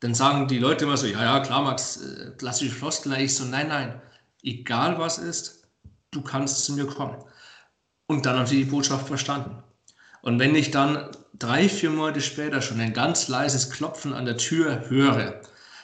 Dann 0.00 0.14
sagen 0.14 0.46
die 0.48 0.58
Leute 0.58 0.84
immer 0.84 0.96
so, 0.96 1.06
ja, 1.06 1.22
ja, 1.22 1.40
klar, 1.40 1.62
Max, 1.62 1.96
äh, 1.96 2.30
klassische 2.38 2.74
Floskel. 2.74 3.14
Ich 3.14 3.34
so, 3.34 3.44
nein, 3.44 3.68
nein, 3.68 4.00
egal 4.42 4.98
was 4.98 5.18
ist, 5.18 5.68
du 6.10 6.22
kannst 6.22 6.64
zu 6.64 6.72
mir 6.74 6.86
kommen. 6.86 7.16
Und 8.06 8.24
dann 8.24 8.38
haben 8.38 8.46
sie 8.46 8.64
die 8.64 8.70
Botschaft 8.70 9.06
verstanden. 9.08 9.62
Und 10.22 10.38
wenn 10.38 10.54
ich 10.54 10.70
dann 10.70 11.10
drei, 11.38 11.68
vier 11.68 11.90
Monate 11.90 12.20
später 12.20 12.62
schon 12.62 12.80
ein 12.80 12.92
ganz 12.92 13.28
leises 13.28 13.70
Klopfen 13.70 14.12
an 14.12 14.24
der 14.24 14.36
Tür 14.36 14.88
höre, 14.88 15.40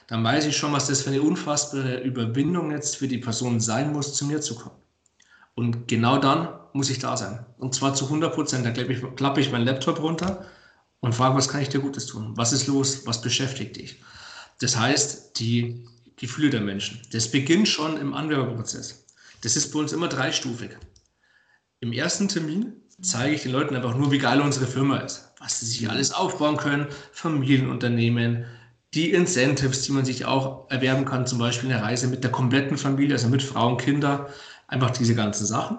dann 0.06 0.22
weiß 0.22 0.46
ich 0.46 0.56
schon, 0.56 0.72
was 0.72 0.86
das 0.86 1.02
für 1.02 1.10
eine 1.10 1.22
unfassbare 1.22 2.00
Überwindung 2.00 2.70
jetzt 2.70 2.96
für 2.96 3.08
die 3.08 3.18
Person 3.18 3.60
sein 3.60 3.92
muss, 3.92 4.14
zu 4.14 4.26
mir 4.26 4.40
zu 4.40 4.54
kommen. 4.54 4.76
Und 5.54 5.88
genau 5.88 6.18
dann 6.18 6.48
muss 6.72 6.90
ich 6.90 6.98
da 6.98 7.16
sein. 7.16 7.44
Und 7.58 7.74
zwar 7.74 7.94
zu 7.94 8.06
100 8.06 8.34
Prozent. 8.34 8.66
Da 8.66 8.70
klappe 8.70 8.92
ich, 8.92 9.16
klappe 9.16 9.40
ich 9.40 9.52
meinen 9.52 9.64
Laptop 9.64 10.00
runter 10.00 10.44
und 11.04 11.14
frage, 11.14 11.36
was 11.36 11.48
kann 11.48 11.60
ich 11.60 11.68
dir 11.68 11.80
Gutes 11.80 12.06
tun? 12.06 12.32
Was 12.36 12.52
ist 12.52 12.66
los? 12.66 13.06
Was 13.06 13.20
beschäftigt 13.20 13.76
dich? 13.76 14.00
Das 14.60 14.78
heißt, 14.78 15.38
die 15.38 15.86
Gefühle 16.16 16.50
der 16.50 16.60
Menschen. 16.60 17.00
Das 17.12 17.30
beginnt 17.30 17.68
schon 17.68 17.96
im 17.96 18.14
Anwerberprozess. 18.14 19.04
Das 19.42 19.56
ist 19.56 19.72
bei 19.72 19.80
uns 19.80 19.92
immer 19.92 20.08
dreistufig. 20.08 20.70
Im 21.80 21.92
ersten 21.92 22.28
Termin 22.28 22.72
zeige 23.02 23.34
ich 23.34 23.42
den 23.42 23.52
Leuten 23.52 23.76
einfach 23.76 23.94
nur, 23.94 24.10
wie 24.12 24.18
geil 24.18 24.40
unsere 24.40 24.66
Firma 24.66 24.98
ist, 24.98 25.32
was 25.38 25.60
sie 25.60 25.66
sich 25.66 25.90
alles 25.90 26.12
aufbauen 26.12 26.56
können, 26.56 26.86
Familienunternehmen, 27.12 28.46
die 28.94 29.10
Incentives, 29.10 29.82
die 29.82 29.92
man 29.92 30.04
sich 30.04 30.24
auch 30.24 30.70
erwerben 30.70 31.04
kann, 31.04 31.26
zum 31.26 31.38
Beispiel 31.38 31.70
eine 31.70 31.82
Reise 31.82 32.06
mit 32.06 32.22
der 32.22 32.30
kompletten 32.30 32.78
Familie, 32.78 33.16
also 33.16 33.28
mit 33.28 33.42
Frauen, 33.42 33.76
Kinder, 33.76 34.30
einfach 34.68 34.90
diese 34.90 35.14
ganzen 35.14 35.44
Sachen. 35.44 35.78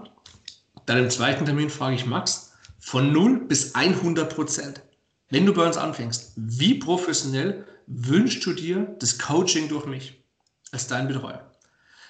Dann 0.85 0.99
im 0.99 1.09
zweiten 1.09 1.45
Termin 1.45 1.69
frage 1.69 1.95
ich 1.95 2.05
Max, 2.05 2.51
von 2.77 3.11
0 3.11 3.45
bis 3.47 3.73
100 3.73 4.35
Prozent, 4.35 4.83
wenn 5.29 5.45
du 5.45 5.53
bei 5.53 5.65
uns 5.65 5.77
anfängst, 5.77 6.33
wie 6.35 6.75
professionell 6.75 7.65
wünschst 7.87 8.45
du 8.45 8.53
dir 8.53 8.95
das 8.99 9.17
Coaching 9.17 9.69
durch 9.69 9.85
mich 9.85 10.23
als 10.71 10.87
dein 10.87 11.07
Betreuer? 11.07 11.51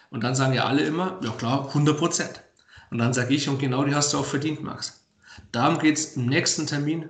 Und 0.09 0.23
dann 0.23 0.35
sagen 0.35 0.53
ja 0.53 0.65
alle 0.65 0.83
immer, 0.83 1.19
ja 1.23 1.31
klar, 1.31 1.67
100 1.67 1.97
Prozent. 1.97 2.43
Und 2.91 2.97
dann 2.99 3.13
sage 3.13 3.33
ich, 3.33 3.49
und 3.49 3.59
genau 3.59 3.83
die 3.83 3.95
hast 3.95 4.13
du 4.13 4.19
auch 4.19 4.25
verdient, 4.25 4.63
Max. 4.63 5.05
Darum 5.51 5.79
geht 5.79 5.97
es 5.97 6.15
im 6.15 6.27
nächsten 6.27 6.67
Termin 6.67 7.09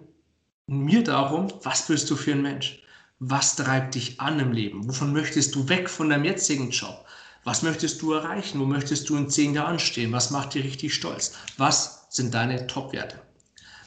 mir 0.68 1.04
darum, 1.04 1.48
was 1.64 1.88
bist 1.88 2.10
du 2.10 2.16
für 2.16 2.32
ein 2.32 2.42
Mensch? 2.42 2.82
Was 3.20 3.56
treibt 3.56 3.96
dich 3.96 4.20
an 4.20 4.40
im 4.40 4.52
Leben? 4.52 4.88
Wovon 4.88 5.14
möchtest 5.14 5.56
du 5.56 5.70
weg 5.70 5.90
von 5.90 6.10
deinem 6.10 6.26
jetzigen 6.26 6.72
Job? 6.72 7.06
Was 7.44 7.62
möchtest 7.62 8.02
du 8.02 8.14
erreichen? 8.14 8.60
Wo 8.60 8.66
möchtest 8.66 9.08
du 9.10 9.16
in 9.16 9.30
zehn 9.30 9.54
Jahren 9.54 9.80
stehen? 9.80 10.12
Was 10.12 10.32
macht 10.32 10.56
dich 10.56 10.66
richtig 10.66 10.96
stolz? 10.96 11.34
Was 11.58 12.08
sind 12.10 12.34
deine 12.34 12.66
Top-Werte? 12.66 13.22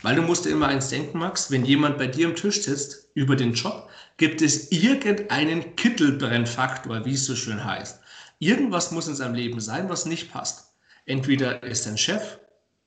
Weil 0.02 0.16
du 0.16 0.22
musst 0.22 0.44
dir 0.44 0.50
immer 0.50 0.68
eins 0.68 0.90
denken, 0.90 1.18
Max, 1.18 1.50
wenn 1.50 1.64
jemand 1.64 1.98
bei 1.98 2.06
dir 2.06 2.28
am 2.28 2.36
Tisch 2.36 2.62
sitzt 2.62 3.08
über 3.14 3.34
den 3.34 3.54
Job, 3.54 3.88
gibt 4.16 4.42
es 4.42 4.70
irgendeinen 4.70 5.74
Kittelbrennfaktor, 5.76 7.04
wie 7.04 7.14
es 7.14 7.24
so 7.24 7.34
schön 7.34 7.64
heißt. 7.64 8.00
Irgendwas 8.38 8.92
muss 8.92 9.08
in 9.08 9.16
seinem 9.16 9.34
Leben 9.34 9.60
sein, 9.60 9.88
was 9.88 10.06
nicht 10.06 10.32
passt. 10.32 10.72
Entweder 11.06 11.62
ist 11.62 11.86
dein 11.86 11.98
Chef 11.98 12.38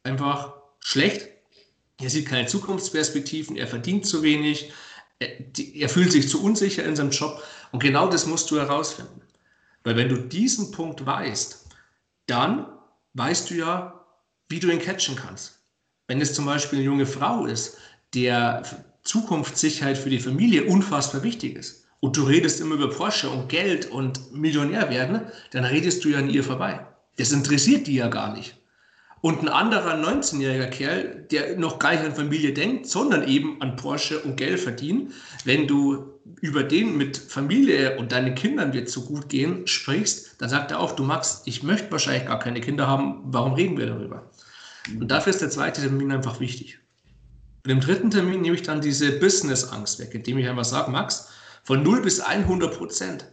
einfach 0.03 0.53
schlecht, 0.79 1.27
er 1.99 2.09
sieht 2.09 2.27
keine 2.27 2.47
Zukunftsperspektiven, 2.47 3.57
er 3.57 3.67
verdient 3.67 4.05
zu 4.05 4.23
wenig, 4.23 4.71
er, 5.19 5.89
fühlt 5.89 6.11
sich 6.11 6.29
zu 6.29 6.43
unsicher 6.43 6.83
in 6.83 6.95
seinem 6.95 7.11
Job 7.11 7.43
und 7.71 7.83
genau 7.83 8.09
das 8.09 8.25
musst 8.25 8.49
du 8.49 8.57
herausfinden. 8.57 9.21
Weil 9.83 9.95
wenn 9.95 10.09
du 10.09 10.17
diesen 10.17 10.71
Punkt 10.71 11.05
weißt, 11.05 11.67
dann 12.25 12.67
weißt 13.13 13.49
du 13.49 13.55
ja, 13.55 14.05
wie 14.49 14.59
du 14.59 14.69
ihn 14.69 14.79
catchen 14.79 15.15
kannst. 15.15 15.60
Wenn 16.11 16.19
es 16.19 16.33
zum 16.33 16.45
Beispiel 16.45 16.79
eine 16.79 16.85
junge 16.85 17.05
Frau 17.05 17.45
ist, 17.45 17.77
der 18.13 18.63
Zukunftssicherheit 19.03 19.97
für 19.97 20.09
die 20.09 20.19
Familie 20.19 20.65
unfassbar 20.65 21.23
wichtig 21.23 21.55
ist 21.55 21.85
und 22.01 22.17
du 22.17 22.23
redest 22.23 22.59
immer 22.59 22.75
über 22.75 22.89
Porsche 22.89 23.29
und 23.29 23.47
Geld 23.47 23.89
und 23.89 24.33
Millionär 24.33 24.89
werden, 24.89 25.21
dann 25.51 25.63
redest 25.63 26.03
du 26.03 26.09
ja 26.09 26.17
an 26.17 26.29
ihr 26.29 26.43
vorbei. 26.43 26.85
Das 27.15 27.31
interessiert 27.31 27.87
die 27.87 27.95
ja 27.95 28.09
gar 28.09 28.35
nicht. 28.35 28.57
Und 29.21 29.39
ein 29.39 29.47
anderer 29.47 29.93
19-jähriger 29.93 30.67
Kerl, 30.67 31.27
der 31.31 31.57
noch 31.57 31.79
gar 31.79 31.91
nicht 31.91 32.03
an 32.03 32.13
Familie 32.13 32.51
denkt, 32.51 32.87
sondern 32.87 33.25
eben 33.25 33.61
an 33.61 33.77
Porsche 33.77 34.19
und 34.19 34.35
Geld 34.35 34.59
verdienen, 34.59 35.13
wenn 35.45 35.65
du 35.65 36.19
über 36.41 36.63
den 36.63 36.97
mit 36.97 37.15
Familie 37.15 37.97
und 37.97 38.11
deinen 38.11 38.35
Kindern 38.35 38.73
wird 38.73 38.89
so 38.89 39.03
gut 39.03 39.29
gehen 39.29 39.65
sprichst, 39.65 40.41
dann 40.41 40.49
sagt 40.49 40.71
er 40.71 40.81
auch, 40.81 40.91
du 40.91 41.05
Max, 41.05 41.43
ich 41.45 41.63
möchte 41.63 41.89
wahrscheinlich 41.89 42.25
gar 42.25 42.39
keine 42.39 42.59
Kinder 42.59 42.85
haben, 42.85 43.21
warum 43.27 43.53
reden 43.53 43.77
wir 43.77 43.85
darüber? 43.85 44.29
Und 44.87 45.09
dafür 45.09 45.31
ist 45.31 45.41
der 45.41 45.49
zweite 45.49 45.81
Termin 45.81 46.11
einfach 46.11 46.39
wichtig. 46.39 46.79
Und 47.63 47.71
im 47.71 47.79
dritten 47.79 48.09
Termin 48.09 48.41
nehme 48.41 48.55
ich 48.55 48.63
dann 48.63 48.81
diese 48.81 49.11
Business-Angst 49.19 49.99
weg, 49.99 50.13
indem 50.13 50.37
ich 50.39 50.49
einfach 50.49 50.65
sage, 50.65 50.91
Max, 50.91 51.29
von 51.63 51.83
0 51.83 52.01
bis 52.01 52.19
100 52.19 52.75
Prozent, 52.75 53.25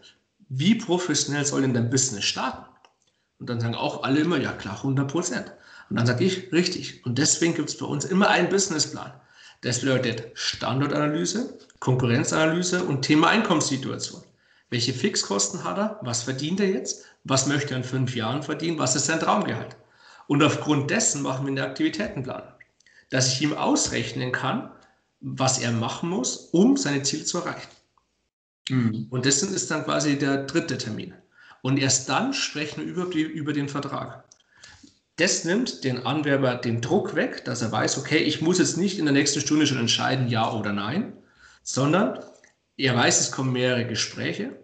wie 0.51 0.75
professionell 0.75 1.45
soll 1.45 1.63
denn 1.63 1.75
dein 1.75 1.91
Business 1.91 2.25
starten? 2.25 2.67
Und 3.39 3.49
dann 3.49 3.61
sagen 3.61 3.75
auch 3.75 4.03
alle 4.03 4.21
immer, 4.21 4.39
ja 4.39 4.53
klar, 4.53 4.77
100 4.77 5.11
Prozent. 5.11 5.53
Und 5.89 5.97
dann 5.97 6.07
sage 6.07 6.25
ich, 6.25 6.53
richtig. 6.53 7.05
Und 7.07 7.19
deswegen 7.19 7.55
gibt 7.55 7.71
es 7.71 7.79
bei 7.79 7.87
uns 7.87 8.05
immer 8.05 8.29
einen 8.29 8.49
Businessplan. 8.49 9.13
Das 9.63 9.81
bedeutet 9.81 10.31
Standortanalyse, 10.35 11.59
Konkurrenzanalyse 11.81 12.85
und 12.85 13.03
Thema 13.03 13.29
Einkommenssituation. 13.29 14.23
Welche 14.71 14.93
Fixkosten 14.93 15.65
hat 15.65 15.79
er? 15.79 15.99
Was 16.03 16.25
verdient 16.25 16.61
er 16.61 16.69
jetzt? 16.69 17.07
Was 17.25 17.47
möchte 17.47 17.73
er 17.73 17.79
in 17.79 17.85
fünf 17.85 18.15
Jahren 18.15 18.43
verdienen? 18.43 18.79
Was 18.79 18.95
ist 18.95 19.07
sein 19.07 19.21
Traumgehalt? 19.21 19.77
Und 20.29 20.43
aufgrund 20.43 20.91
dessen 20.91 21.23
machen 21.23 21.47
wir 21.47 21.49
einen 21.49 21.71
Aktivitätenplan, 21.71 22.43
dass 23.09 23.33
ich 23.33 23.41
ihm 23.41 23.55
ausrechnen 23.55 24.31
kann, 24.31 24.71
was 25.21 25.59
er 25.59 25.73
machen 25.73 26.11
muss, 26.11 26.51
um 26.53 26.77
seine 26.77 27.03
Ziele 27.03 27.25
zu 27.25 27.39
erreichen. 27.39 27.71
Mhm. 28.69 29.07
Und 29.09 29.25
das 29.25 29.43
ist 29.43 29.71
dann 29.71 29.85
quasi 29.85 30.19
der 30.19 30.45
dritte 30.45 30.77
Termin. 30.77 31.15
Und 31.63 31.79
erst 31.79 32.11
dann 32.11 32.35
sprechen 32.35 32.85
wir 32.85 32.93
über, 32.93 33.13
über 33.15 33.53
den 33.55 33.71
Vertrag. 33.71 34.25
Das 35.17 35.45
nimmt 35.45 35.83
den 35.83 36.05
Anwerber 36.05 36.57
den 36.57 36.83
Druck 36.83 37.15
weg, 37.15 37.45
dass 37.47 37.63
er 37.63 37.73
weiß, 37.73 37.97
okay, 37.99 38.19
ich 38.19 38.43
muss 38.43 38.59
jetzt 38.59 38.77
nicht 38.77 38.99
in 38.99 39.07
der 39.07 39.15
nächsten 39.15 39.41
Stunde 39.41 39.67
schon 39.67 39.79
entscheiden, 39.79 40.29
ja 40.29 40.53
oder 40.53 40.75
nein, 40.75 41.15
sondern 41.63 42.23
er 42.77 42.95
weiß, 42.95 43.21
es 43.21 43.33
kommen 43.33 43.53
mehrere 43.53 43.87
Gespräche 43.87 44.57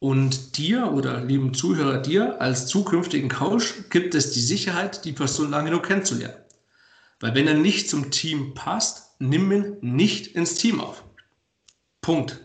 und 0.00 0.56
dir 0.56 0.92
oder 0.92 1.22
lieben 1.24 1.54
Zuhörer, 1.54 1.98
dir 1.98 2.40
als 2.40 2.66
zukünftigen 2.66 3.28
Coach 3.28 3.74
gibt 3.90 4.14
es 4.14 4.32
die 4.32 4.40
Sicherheit, 4.40 5.04
die 5.04 5.12
Person 5.12 5.50
lange 5.50 5.70
genug 5.70 5.86
kennenzulernen. 5.86 6.36
Weil 7.20 7.34
wenn 7.34 7.48
er 7.48 7.54
nicht 7.54 7.90
zum 7.90 8.10
Team 8.10 8.54
passt, 8.54 9.16
nimm 9.18 9.50
ihn 9.50 9.76
nicht 9.80 10.28
ins 10.28 10.54
Team 10.54 10.80
auf. 10.80 11.02
Punkt. 12.00 12.40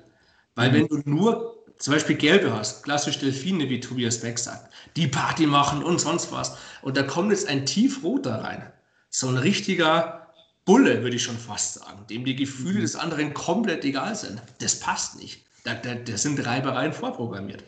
Weil 0.56 0.72
mhm. 0.72 0.74
wenn 0.74 0.88
du 0.88 1.10
nur 1.10 1.64
zum 1.78 1.93
Beispiel 1.93 2.16
Gelbe 2.16 2.54
hast, 2.54 2.84
klassisch 2.84 3.20
Delfine, 3.20 3.70
wie 3.70 3.80
Tobias 3.80 4.22
Beck 4.22 4.39
sagt, 4.39 4.74
die 4.95 5.08
Party 5.08 5.45
machen 5.45 5.84
und 5.84 5.99
sonst 5.99 6.32
was. 6.32 6.58
Und 6.82 6.97
da 6.97 7.04
kommt 7.04 7.32
jetzt 7.32 7.47
ein 7.47 7.66
Tiefroter 7.66 8.43
rein. 8.43 8.72
So 9.10 9.28
ein 9.28 9.38
richtiger 9.38 10.34
Bulle, 10.66 11.04
würde 11.04 11.18
ich 11.18 11.24
schon 11.24 11.38
fast 11.38 11.76
sagen, 11.76 12.08
dem 12.10 12.26
die 12.26 12.36
Gefühle 12.36 12.80
mhm. 12.80 12.82
des 12.82 12.95
anderen 12.95 13.34
komplett 13.34 13.86
egal 13.86 14.16
sind. 14.16 14.41
Das 14.60 14.80
passt 14.80 15.20
nicht. 15.20 15.45
Da, 15.64 15.76
da, 15.76 15.95
da 15.95 16.18
sind 16.18 16.45
Reibereien 16.45 16.93
vorprogrammiert. 16.93 17.64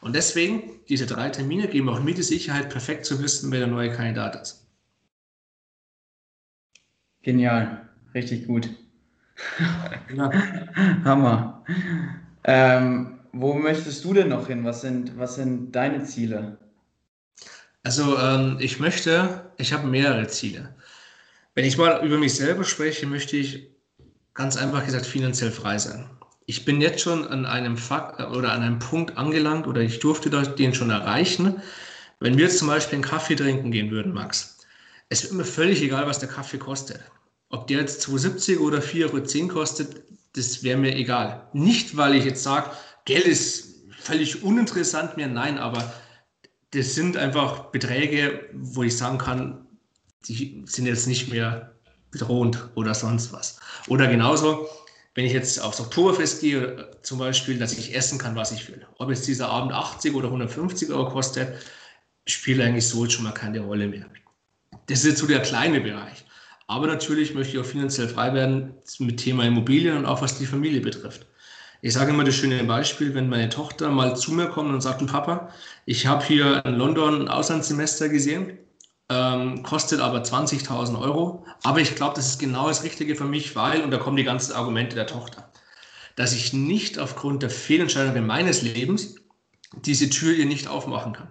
Und 0.00 0.14
deswegen, 0.14 0.80
diese 0.88 1.06
drei 1.06 1.30
Termine 1.30 1.68
geben 1.68 1.88
auch 1.88 2.00
mir 2.00 2.14
die 2.14 2.22
Sicherheit, 2.22 2.70
perfekt 2.70 3.04
zu 3.04 3.20
wissen, 3.22 3.50
wer 3.50 3.60
der 3.60 3.68
neue 3.68 3.92
Kandidat 3.92 4.36
ist. 4.36 4.66
Genial, 7.22 7.88
richtig 8.14 8.46
gut. 8.46 8.68
Ja. 10.14 10.32
Hammer. 11.04 11.62
Ähm, 12.44 13.20
wo 13.32 13.54
möchtest 13.54 14.04
du 14.04 14.14
denn 14.14 14.28
noch 14.28 14.46
hin? 14.46 14.64
Was 14.64 14.80
sind, 14.80 15.16
was 15.18 15.34
sind 15.34 15.72
deine 15.72 16.02
Ziele? 16.04 16.58
Also 17.82 18.18
ähm, 18.18 18.56
ich 18.60 18.80
möchte, 18.80 19.52
ich 19.58 19.72
habe 19.72 19.86
mehrere 19.86 20.26
Ziele. 20.28 20.74
Wenn 21.54 21.64
ich 21.64 21.76
mal 21.76 22.04
über 22.04 22.18
mich 22.18 22.34
selber 22.34 22.64
spreche, 22.64 23.06
möchte 23.06 23.36
ich 23.36 23.70
ganz 24.34 24.56
einfach 24.56 24.84
gesagt 24.84 25.06
finanziell 25.06 25.50
frei 25.50 25.78
sein. 25.78 26.08
Ich 26.50 26.64
bin 26.64 26.80
jetzt 26.80 27.02
schon 27.02 27.28
an 27.28 27.44
einem 27.44 27.76
Fakt 27.76 28.20
oder 28.20 28.52
an 28.52 28.62
einem 28.62 28.78
Punkt 28.78 29.18
angelangt 29.18 29.66
oder 29.66 29.82
ich 29.82 29.98
durfte 29.98 30.30
den 30.30 30.72
schon 30.72 30.88
erreichen. 30.88 31.60
Wenn 32.20 32.38
wir 32.38 32.46
jetzt 32.46 32.56
zum 32.56 32.68
Beispiel 32.68 32.94
einen 32.94 33.04
Kaffee 33.04 33.36
trinken 33.36 33.70
gehen 33.70 33.90
würden, 33.90 34.14
Max, 34.14 34.56
es 35.10 35.22
wird 35.22 35.34
mir 35.34 35.44
völlig 35.44 35.82
egal, 35.82 36.06
was 36.06 36.20
der 36.20 36.30
Kaffee 36.30 36.56
kostet. 36.56 37.00
Ob 37.50 37.66
der 37.66 37.80
jetzt 37.80 38.08
2,70 38.08 38.60
oder 38.60 38.78
4,10 38.78 39.42
Euro 39.42 39.48
kostet, 39.58 40.02
das 40.36 40.62
wäre 40.62 40.78
mir 40.78 40.96
egal. 40.96 41.46
Nicht, 41.52 41.98
weil 41.98 42.14
ich 42.14 42.24
jetzt 42.24 42.42
sage, 42.42 42.70
Geld 43.04 43.26
ist 43.26 43.74
völlig 44.00 44.42
uninteressant 44.42 45.18
mir, 45.18 45.28
nein, 45.28 45.58
aber 45.58 45.92
das 46.70 46.94
sind 46.94 47.18
einfach 47.18 47.64
Beträge, 47.72 48.48
wo 48.54 48.84
ich 48.84 48.96
sagen 48.96 49.18
kann, 49.18 49.66
die 50.26 50.62
sind 50.64 50.86
jetzt 50.86 51.06
nicht 51.08 51.30
mehr 51.30 51.74
bedrohend 52.10 52.70
oder 52.74 52.94
sonst 52.94 53.34
was. 53.34 53.60
Oder 53.86 54.06
genauso, 54.06 54.66
wenn 55.18 55.24
ich 55.24 55.32
jetzt 55.32 55.60
aufs 55.60 55.80
Oktoberfest 55.80 56.42
gehe, 56.42 56.92
zum 57.02 57.18
Beispiel, 57.18 57.58
dass 57.58 57.76
ich 57.76 57.92
essen 57.92 58.20
kann, 58.20 58.36
was 58.36 58.52
ich 58.52 58.68
will. 58.68 58.86
Ob 58.98 59.10
jetzt 59.10 59.26
dieser 59.26 59.48
Abend 59.48 59.72
80 59.72 60.14
oder 60.14 60.28
150 60.28 60.90
Euro 60.90 61.08
kostet, 61.08 61.54
spielt 62.24 62.60
eigentlich 62.60 62.86
so 62.86 63.04
schon 63.10 63.24
mal 63.24 63.32
keine 63.32 63.58
Rolle 63.58 63.88
mehr. 63.88 64.06
Das 64.86 65.00
ist 65.00 65.06
jetzt 65.06 65.18
so 65.18 65.26
der 65.26 65.42
kleine 65.42 65.80
Bereich. 65.80 66.24
Aber 66.68 66.86
natürlich 66.86 67.34
möchte 67.34 67.56
ich 67.56 67.58
auch 67.60 67.66
finanziell 67.66 68.06
frei 68.06 68.32
werden 68.32 68.74
mit 69.00 69.16
Thema 69.16 69.42
Immobilien 69.42 69.96
und 69.96 70.06
auch 70.06 70.22
was 70.22 70.38
die 70.38 70.46
Familie 70.46 70.82
betrifft. 70.82 71.26
Ich 71.82 71.94
sage 71.94 72.12
immer 72.12 72.22
das 72.22 72.36
schöne 72.36 72.62
Beispiel, 72.62 73.12
wenn 73.12 73.28
meine 73.28 73.48
Tochter 73.48 73.90
mal 73.90 74.14
zu 74.14 74.30
mir 74.30 74.46
kommt 74.46 74.72
und 74.72 74.82
sagt, 74.82 75.04
Papa, 75.04 75.52
ich 75.84 76.06
habe 76.06 76.24
hier 76.24 76.64
in 76.64 76.74
London 76.74 77.22
ein 77.22 77.28
Auslandssemester 77.28 78.08
gesehen, 78.08 78.56
ähm, 79.10 79.62
kostet 79.62 80.00
aber 80.00 80.22
20.000 80.22 81.00
Euro, 81.00 81.44
aber 81.62 81.80
ich 81.80 81.94
glaube, 81.94 82.14
das 82.14 82.26
ist 82.26 82.38
genau 82.38 82.68
das 82.68 82.82
Richtige 82.82 83.16
für 83.16 83.24
mich, 83.24 83.56
weil, 83.56 83.82
und 83.82 83.90
da 83.90 83.98
kommen 83.98 84.16
die 84.16 84.24
ganzen 84.24 84.52
Argumente 84.52 84.94
der 84.94 85.06
Tochter, 85.06 85.50
dass 86.16 86.32
ich 86.32 86.52
nicht 86.52 86.98
aufgrund 86.98 87.42
der 87.42 87.50
Fehlentscheidungen 87.50 88.26
meines 88.26 88.62
Lebens 88.62 89.14
diese 89.72 90.10
Tür 90.10 90.34
ihr 90.34 90.46
nicht 90.46 90.68
aufmachen 90.68 91.12
kann. 91.12 91.28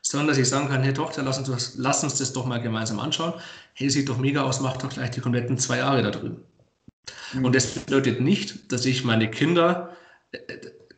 Sondern 0.00 0.28
dass 0.28 0.38
ich 0.38 0.48
sagen 0.48 0.68
kann, 0.68 0.82
hey 0.82 0.94
Tochter, 0.94 1.22
lass 1.22 1.38
uns, 1.38 1.74
lass 1.76 2.02
uns 2.02 2.18
das 2.18 2.32
doch 2.32 2.44
mal 2.44 2.60
gemeinsam 2.60 2.98
anschauen. 2.98 3.34
Hey, 3.74 3.88
sieht 3.88 4.08
doch 4.08 4.18
mega 4.18 4.42
aus, 4.42 4.60
mach 4.60 4.76
doch 4.76 4.88
gleich 4.88 5.10
die 5.10 5.20
kompletten 5.20 5.58
zwei 5.58 5.78
Jahre 5.78 6.02
da 6.02 6.10
drüben. 6.10 6.42
Mhm. 7.32 7.44
Und 7.44 7.54
das 7.54 7.66
bedeutet 7.66 8.20
nicht, 8.20 8.72
dass 8.72 8.84
ich 8.84 9.04
meine 9.04 9.30
Kinder 9.30 9.96
äh, 10.32 10.38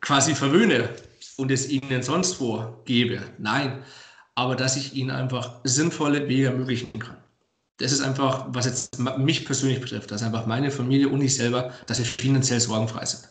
quasi 0.01 0.33
verwöhne 0.33 0.89
und 1.37 1.51
es 1.51 1.69
ihnen 1.69 2.01
sonst 2.01 2.39
wo 2.39 2.81
gebe. 2.85 3.21
Nein, 3.37 3.83
aber 4.35 4.55
dass 4.55 4.75
ich 4.75 4.93
ihnen 4.93 5.11
einfach 5.11 5.59
sinnvolle 5.63 6.27
Wege 6.27 6.47
ermöglichen 6.47 6.99
kann. 6.99 7.17
Das 7.77 7.91
ist 7.91 8.01
einfach, 8.01 8.45
was 8.49 8.65
jetzt 8.65 8.99
mich 8.99 9.45
persönlich 9.45 9.81
betrifft, 9.81 10.11
dass 10.11 10.23
einfach 10.23 10.45
meine 10.45 10.71
Familie 10.71 11.09
und 11.09 11.21
ich 11.21 11.35
selber, 11.35 11.73
dass 11.87 11.97
wir 11.97 12.05
finanziell 12.05 12.59
sorgenfrei 12.59 13.05
sind. 13.05 13.27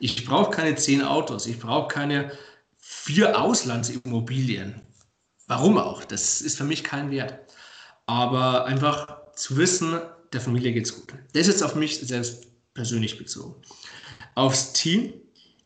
Ich 0.00 0.24
brauche 0.24 0.50
keine 0.50 0.74
zehn 0.74 1.02
Autos, 1.02 1.46
ich 1.46 1.60
brauche 1.60 1.88
keine 1.88 2.32
vier 2.78 3.40
Auslandsimmobilien. 3.40 4.80
Warum 5.46 5.78
auch? 5.78 6.04
Das 6.04 6.40
ist 6.40 6.58
für 6.58 6.64
mich 6.64 6.82
kein 6.82 7.10
Wert. 7.10 7.38
Aber 8.06 8.64
einfach 8.66 9.32
zu 9.34 9.56
wissen, 9.56 10.00
der 10.32 10.40
Familie 10.40 10.72
geht 10.72 10.86
es 10.86 10.94
gut. 10.94 11.14
Das 11.32 11.42
ist 11.42 11.48
jetzt 11.48 11.62
auf 11.62 11.74
mich 11.74 11.98
selbst 12.00 12.46
persönlich 12.74 13.18
bezogen. 13.18 13.54
Aufs 14.34 14.72
Team. 14.72 15.14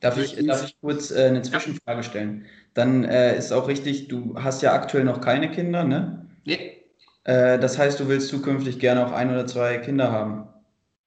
Darf 0.01 0.17
ich, 0.19 0.37
darf 0.47 0.65
ich 0.65 0.77
kurz 0.81 1.11
äh, 1.11 1.25
eine 1.25 1.43
Zwischenfrage 1.43 2.05
stellen? 2.05 2.47
Dann 2.79 3.05
äh, 3.05 3.37
ist 3.37 3.53
auch 3.53 3.67
richtig, 3.67 4.09
du 4.09 4.35
hast 4.37 4.63
ja 4.63 4.73
aktuell 4.73 5.05
noch 5.05 5.21
keine 5.21 5.51
Kinder, 5.51 5.85
ne? 5.85 6.27
Nee. 6.45 6.77
Äh, 7.25 7.59
das 7.59 7.77
heißt, 7.77 7.99
du 7.99 8.09
willst 8.09 8.29
zukünftig 8.29 8.79
gerne 8.79 9.05
auch 9.05 9.13
ein 9.13 9.31
oder 9.31 9.47
zwei 9.47 9.79
Kinder 9.79 10.13
haben? 10.13 10.47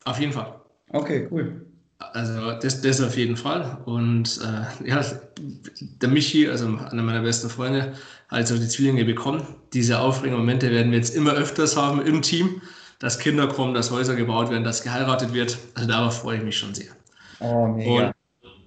Auf 0.03 0.19
jeden 0.19 0.33
Fall. 0.33 0.59
Okay, 0.89 1.27
cool. 1.31 1.65
Also 1.99 2.51
das, 2.59 2.81
das 2.81 2.99
auf 2.99 3.15
jeden 3.15 3.37
Fall. 3.37 3.77
Und 3.85 4.39
äh, 4.43 4.89
ja, 4.89 5.01
der 6.01 6.09
Michi, 6.09 6.49
also 6.49 6.65
einer 6.65 7.03
meiner 7.03 7.21
besten 7.21 7.49
Freunde, 7.49 7.93
hat 8.27 8.39
jetzt 8.39 8.51
auch 8.51 8.57
die 8.57 8.67
Zwillinge 8.67 9.05
bekommen. 9.05 9.45
Diese 9.73 9.99
aufregenden 9.99 10.39
Momente 10.39 10.71
werden 10.71 10.91
wir 10.91 10.97
jetzt 10.97 11.15
immer 11.15 11.33
öfters 11.33 11.77
haben 11.77 12.05
im 12.05 12.21
Team 12.21 12.61
dass 13.01 13.17
Kinder 13.17 13.47
kommen, 13.47 13.73
dass 13.73 13.89
Häuser 13.89 14.15
gebaut 14.15 14.51
werden, 14.51 14.63
dass 14.63 14.83
geheiratet 14.83 15.33
wird. 15.33 15.57
Also 15.73 15.87
darauf 15.87 16.19
freue 16.19 16.37
ich 16.37 16.43
mich 16.43 16.57
schon 16.57 16.75
sehr. 16.75 16.91
Oh, 17.39 17.65
mega. 17.65 18.07
Und 18.07 18.13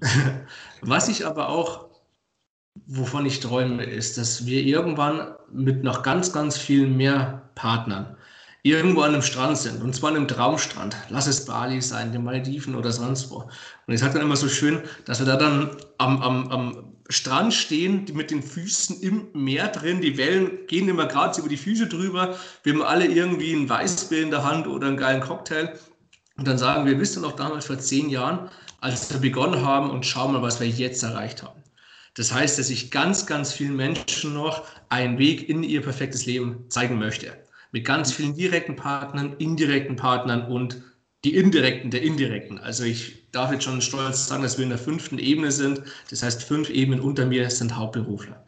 was 0.83 1.09
ich 1.09 1.25
aber 1.25 1.51
auch, 1.51 1.87
wovon 2.87 3.27
ich 3.27 3.41
träume, 3.41 3.85
ist, 3.85 4.19
dass 4.19 4.47
wir 4.47 4.63
irgendwann 4.63 5.35
mit 5.53 5.85
noch 5.85 6.03
ganz, 6.03 6.33
ganz 6.33 6.57
viel 6.59 6.87
mehr 6.87 7.51
Partnern 7.55 8.17
irgendwo 8.63 9.03
an 9.03 9.13
einem 9.13 9.23
Strand 9.23 9.59
sind. 9.59 9.83
Und 9.83 9.95
zwar 9.95 10.11
an 10.11 10.17
einem 10.17 10.29
Traumstrand. 10.29 10.97
Lass 11.11 11.27
es 11.27 11.45
Bali 11.45 11.83
sein, 11.83 12.13
den 12.13 12.25
Malediven 12.25 12.75
oder 12.75 12.93
sonst 12.93 13.31
wo. 13.31 13.51
Und 13.87 13.95
ich 13.95 14.01
sage 14.01 14.15
dann 14.15 14.23
immer 14.23 14.37
so 14.37 14.49
schön, 14.49 14.81
dass 15.05 15.19
wir 15.19 15.27
da 15.27 15.37
dann 15.37 15.77
am, 15.99 16.23
am, 16.23 16.49
am 16.49 16.95
Strand 17.11 17.53
stehen, 17.53 18.07
mit 18.15 18.31
den 18.31 18.43
Füßen 18.43 19.01
im 19.03 19.29
Meer 19.35 19.69
drin. 19.69 20.01
Die 20.01 20.17
Wellen 20.17 20.67
gehen 20.67 20.89
immer 20.89 21.07
gerade 21.07 21.39
über 21.39 21.49
die 21.51 21.59
Füße 21.59 21.89
drüber. 21.89 22.37
Wir 22.63 22.73
haben 22.73 22.83
alle 22.83 23.07
irgendwie 23.07 23.53
ein 23.53 23.69
Weißbier 23.69 24.23
in 24.23 24.31
der 24.31 24.45
Hand 24.45 24.67
oder 24.67 24.89
einen 24.89 24.97
geilen 24.97 25.21
Cocktail. 25.21 25.75
Und 26.39 26.49
dann 26.49 26.57
sagen 26.57 26.87
wir, 26.87 26.99
wisst 26.99 27.17
ihr 27.19 27.21
noch 27.21 27.37
damals 27.37 27.67
vor 27.67 27.79
zehn 27.79 28.09
Jahren, 28.09 28.49
als 28.81 29.13
wir 29.13 29.21
begonnen 29.21 29.63
haben 29.63 29.91
und 29.91 30.07
schau 30.07 30.27
mal, 30.29 30.41
was 30.41 30.59
wir 30.59 30.67
jetzt 30.67 31.03
erreicht 31.03 31.43
haben. 31.43 31.64
Das 32.15 32.33
heißt, 32.33 32.59
dass 32.59 32.71
ich 32.71 32.91
ganz, 32.91 33.27
ganz 33.27 33.53
vielen 33.53 33.77
Menschen 33.77 34.35
noch 34.35 34.65
einen 34.89 35.19
Weg 35.19 35.49
in 35.49 35.63
ihr 35.63 35.83
perfektes 35.83 36.27
Leben 36.27 36.65
zeigen 36.69 36.99
möchte. 36.99 37.33
Mit 37.73 37.85
ganz 37.85 38.13
vielen 38.13 38.37
direkten 38.37 38.77
Partnern, 38.77 39.35
indirekten 39.39 39.97
Partnern 39.97 40.47
und 40.47 40.81
die 41.25 41.35
indirekten 41.35 41.91
der 41.91 42.03
indirekten. 42.03 42.59
Also 42.59 42.85
ich 42.85 43.31
darf 43.33 43.51
jetzt 43.51 43.65
schon 43.65 43.81
stolz 43.81 44.29
sagen, 44.29 44.43
dass 44.43 44.59
wir 44.59 44.63
in 44.63 44.71
der 44.71 44.79
fünften 44.79 45.19
Ebene 45.19 45.51
sind. 45.51 45.83
Das 46.11 46.23
heißt, 46.23 46.43
fünf 46.45 46.71
Ebenen 46.71 47.01
unter 47.01 47.27
mir 47.27 47.51
sind 47.51 47.77
Hauptberufler. 47.77 48.45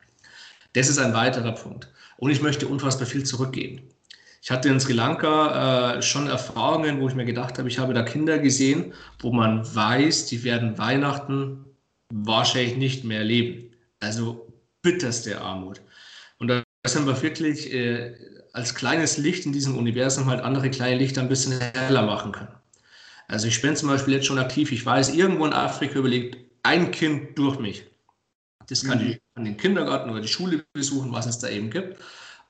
Das 0.75 0.89
ist 0.89 0.99
ein 0.99 1.15
weiterer 1.15 1.53
Punkt. 1.53 1.89
Und 2.19 2.31
ich 2.31 2.43
möchte 2.43 2.69
unfassbar 2.69 3.07
viel 3.07 3.25
zurückgeben. 3.25 3.81
Ich 4.43 4.51
hatte 4.51 4.69
in 4.69 4.79
Sri 4.79 4.93
Lanka 4.93 5.97
äh, 5.97 6.03
schon 6.03 6.29
Erfahrungen, 6.29 7.01
wo 7.01 7.09
ich 7.09 7.17
mir 7.17 7.25
gedacht 7.25 7.59
habe, 7.59 7.69
ich 7.69 7.81
habe 7.81 7.95
da 7.95 8.03
Kinder 8.03 8.39
gesehen, 8.39 8.93
wo 9.19 9.33
man 9.33 9.67
weiß, 9.75 10.27
die 10.27 10.45
werden 10.45 10.79
Weihnachten 10.79 11.66
wahrscheinlich 12.13 12.77
nicht 12.77 13.05
mehr 13.05 13.25
leben. 13.25 13.73
Also 14.01 14.53
bitterste 14.83 15.41
Armut. 15.41 15.81
Und 16.39 16.49
da 16.49 16.63
sind 16.87 17.07
wir 17.07 17.21
wirklich 17.23 17.73
äh, 17.73 18.15
als 18.53 18.75
kleines 18.75 19.19
Licht 19.19 19.47
in 19.47 19.53
diesem 19.53 19.77
Universum 19.77 20.27
halt 20.27 20.41
andere 20.41 20.71
kleine 20.71 20.99
Lichter 20.99 21.21
ein 21.21 21.29
bisschen 21.29 21.61
heller 21.61 22.03
machen 22.03 22.33
können. 22.33 22.55
Also 23.29 23.49
ich 23.49 23.61
bin 23.61 23.77
zum 23.77 23.89
Beispiel 23.89 24.15
jetzt 24.15 24.27
schon 24.27 24.39
aktiv, 24.39 24.71
ich 24.71 24.87
weiß, 24.87 25.15
irgendwo 25.15 25.47
in 25.47 25.53
Afrika 25.53 25.99
überlegt 25.99 26.39
ein 26.63 26.91
Kind 26.91 27.37
durch 27.39 27.59
mich. 27.59 27.85
Das 28.69 28.85
kann 28.85 29.03
mhm. 29.03 29.11
ich 29.11 29.21
an 29.35 29.45
den 29.45 29.57
Kindergarten 29.57 30.11
oder 30.11 30.21
die 30.21 30.29
Schule 30.29 30.65
besuchen, 30.73 31.13
was 31.13 31.27
es 31.27 31.39
da 31.39 31.49
eben 31.49 31.71
gibt. 31.71 32.01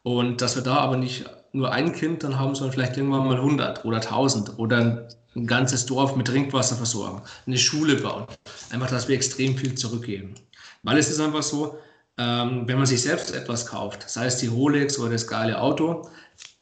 Und 0.02 0.40
dass 0.40 0.54
wir 0.54 0.62
da 0.62 0.76
aber 0.76 0.96
nicht 0.96 1.24
nur 1.52 1.72
ein 1.72 1.92
Kind 1.92 2.22
dann 2.22 2.38
haben, 2.38 2.54
sondern 2.54 2.72
vielleicht 2.72 2.96
irgendwann 2.96 3.26
mal 3.26 3.36
100 3.36 3.84
oder 3.84 3.96
1000 3.96 4.58
oder 4.58 5.08
ein 5.36 5.46
ganzes 5.46 5.86
Dorf 5.86 6.16
mit 6.16 6.26
Trinkwasser 6.26 6.76
versorgen, 6.76 7.22
eine 7.46 7.58
Schule 7.58 7.96
bauen. 7.96 8.26
Einfach, 8.70 8.90
dass 8.90 9.08
wir 9.08 9.14
extrem 9.14 9.56
viel 9.56 9.74
zurückgeben. 9.74 10.34
Weil 10.82 10.98
es 10.98 11.10
ist 11.10 11.20
einfach 11.20 11.42
so, 11.42 11.78
ähm, 12.18 12.66
wenn 12.66 12.78
man 12.78 12.86
sich 12.86 13.02
selbst 13.02 13.34
etwas 13.34 13.66
kauft, 13.66 14.08
sei 14.08 14.26
es 14.26 14.38
die 14.38 14.46
Rolex 14.46 14.98
oder 14.98 15.10
das 15.10 15.26
geile 15.26 15.60
Auto, 15.60 16.08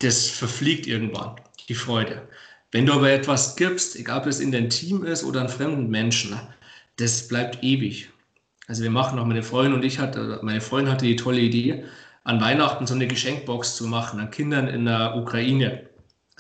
das 0.01 0.27
verfliegt 0.29 0.87
irgendwann, 0.87 1.37
die 1.69 1.75
Freude. 1.75 2.29
Wenn 2.73 2.87
du 2.87 2.93
aber 2.93 3.11
etwas 3.11 3.55
gibst, 3.55 3.97
egal 3.97 4.21
ob 4.21 4.27
es 4.27 4.41
in 4.41 4.51
dein 4.51 4.69
Team 4.69 5.05
ist 5.05 5.23
oder 5.23 5.41
an 5.41 5.49
fremden 5.49 5.89
Menschen, 5.91 6.39
das 6.97 7.29
bleibt 7.29 7.63
ewig. 7.63 8.11
Also 8.67 8.83
wir 8.83 8.91
machen 8.91 9.19
auch 9.19 9.27
meine 9.27 9.43
Freundin 9.43 9.75
und 9.75 9.85
ich 9.85 9.99
hatte, 9.99 10.41
meine 10.43 10.61
Freundin 10.61 10.93
hatte 10.93 11.07
die 11.07 11.17
tolle 11.17 11.41
Idee, 11.41 11.85
an 12.25 12.41
Weihnachten 12.41 12.87
so 12.87 12.95
eine 12.95 13.07
Geschenkbox 13.07 13.77
zu 13.77 13.87
machen 13.87 14.19
an 14.19 14.31
Kindern 14.31 14.67
in 14.67 14.87
der 14.87 15.17
Ukraine. 15.17 15.89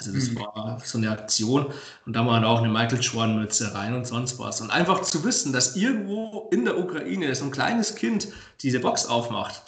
Also 0.06 0.18
das 0.18 0.30
mhm. 0.30 0.38
war 0.38 0.80
so 0.84 0.98
eine 0.98 1.10
Aktion 1.10 1.66
und 2.06 2.14
da 2.14 2.26
war 2.26 2.44
auch 2.46 2.58
eine 2.58 2.68
Michael 2.68 3.00
Jordan 3.00 3.38
Mütze 3.38 3.74
rein 3.74 3.94
und 3.94 4.06
sonst 4.06 4.38
was. 4.38 4.60
Und 4.60 4.70
einfach 4.70 5.02
zu 5.02 5.24
wissen, 5.24 5.52
dass 5.52 5.76
irgendwo 5.76 6.48
in 6.52 6.64
der 6.64 6.78
Ukraine 6.78 7.34
so 7.34 7.44
ein 7.44 7.50
kleines 7.50 7.94
Kind 7.94 8.28
diese 8.62 8.80
Box 8.80 9.06
aufmacht 9.06 9.62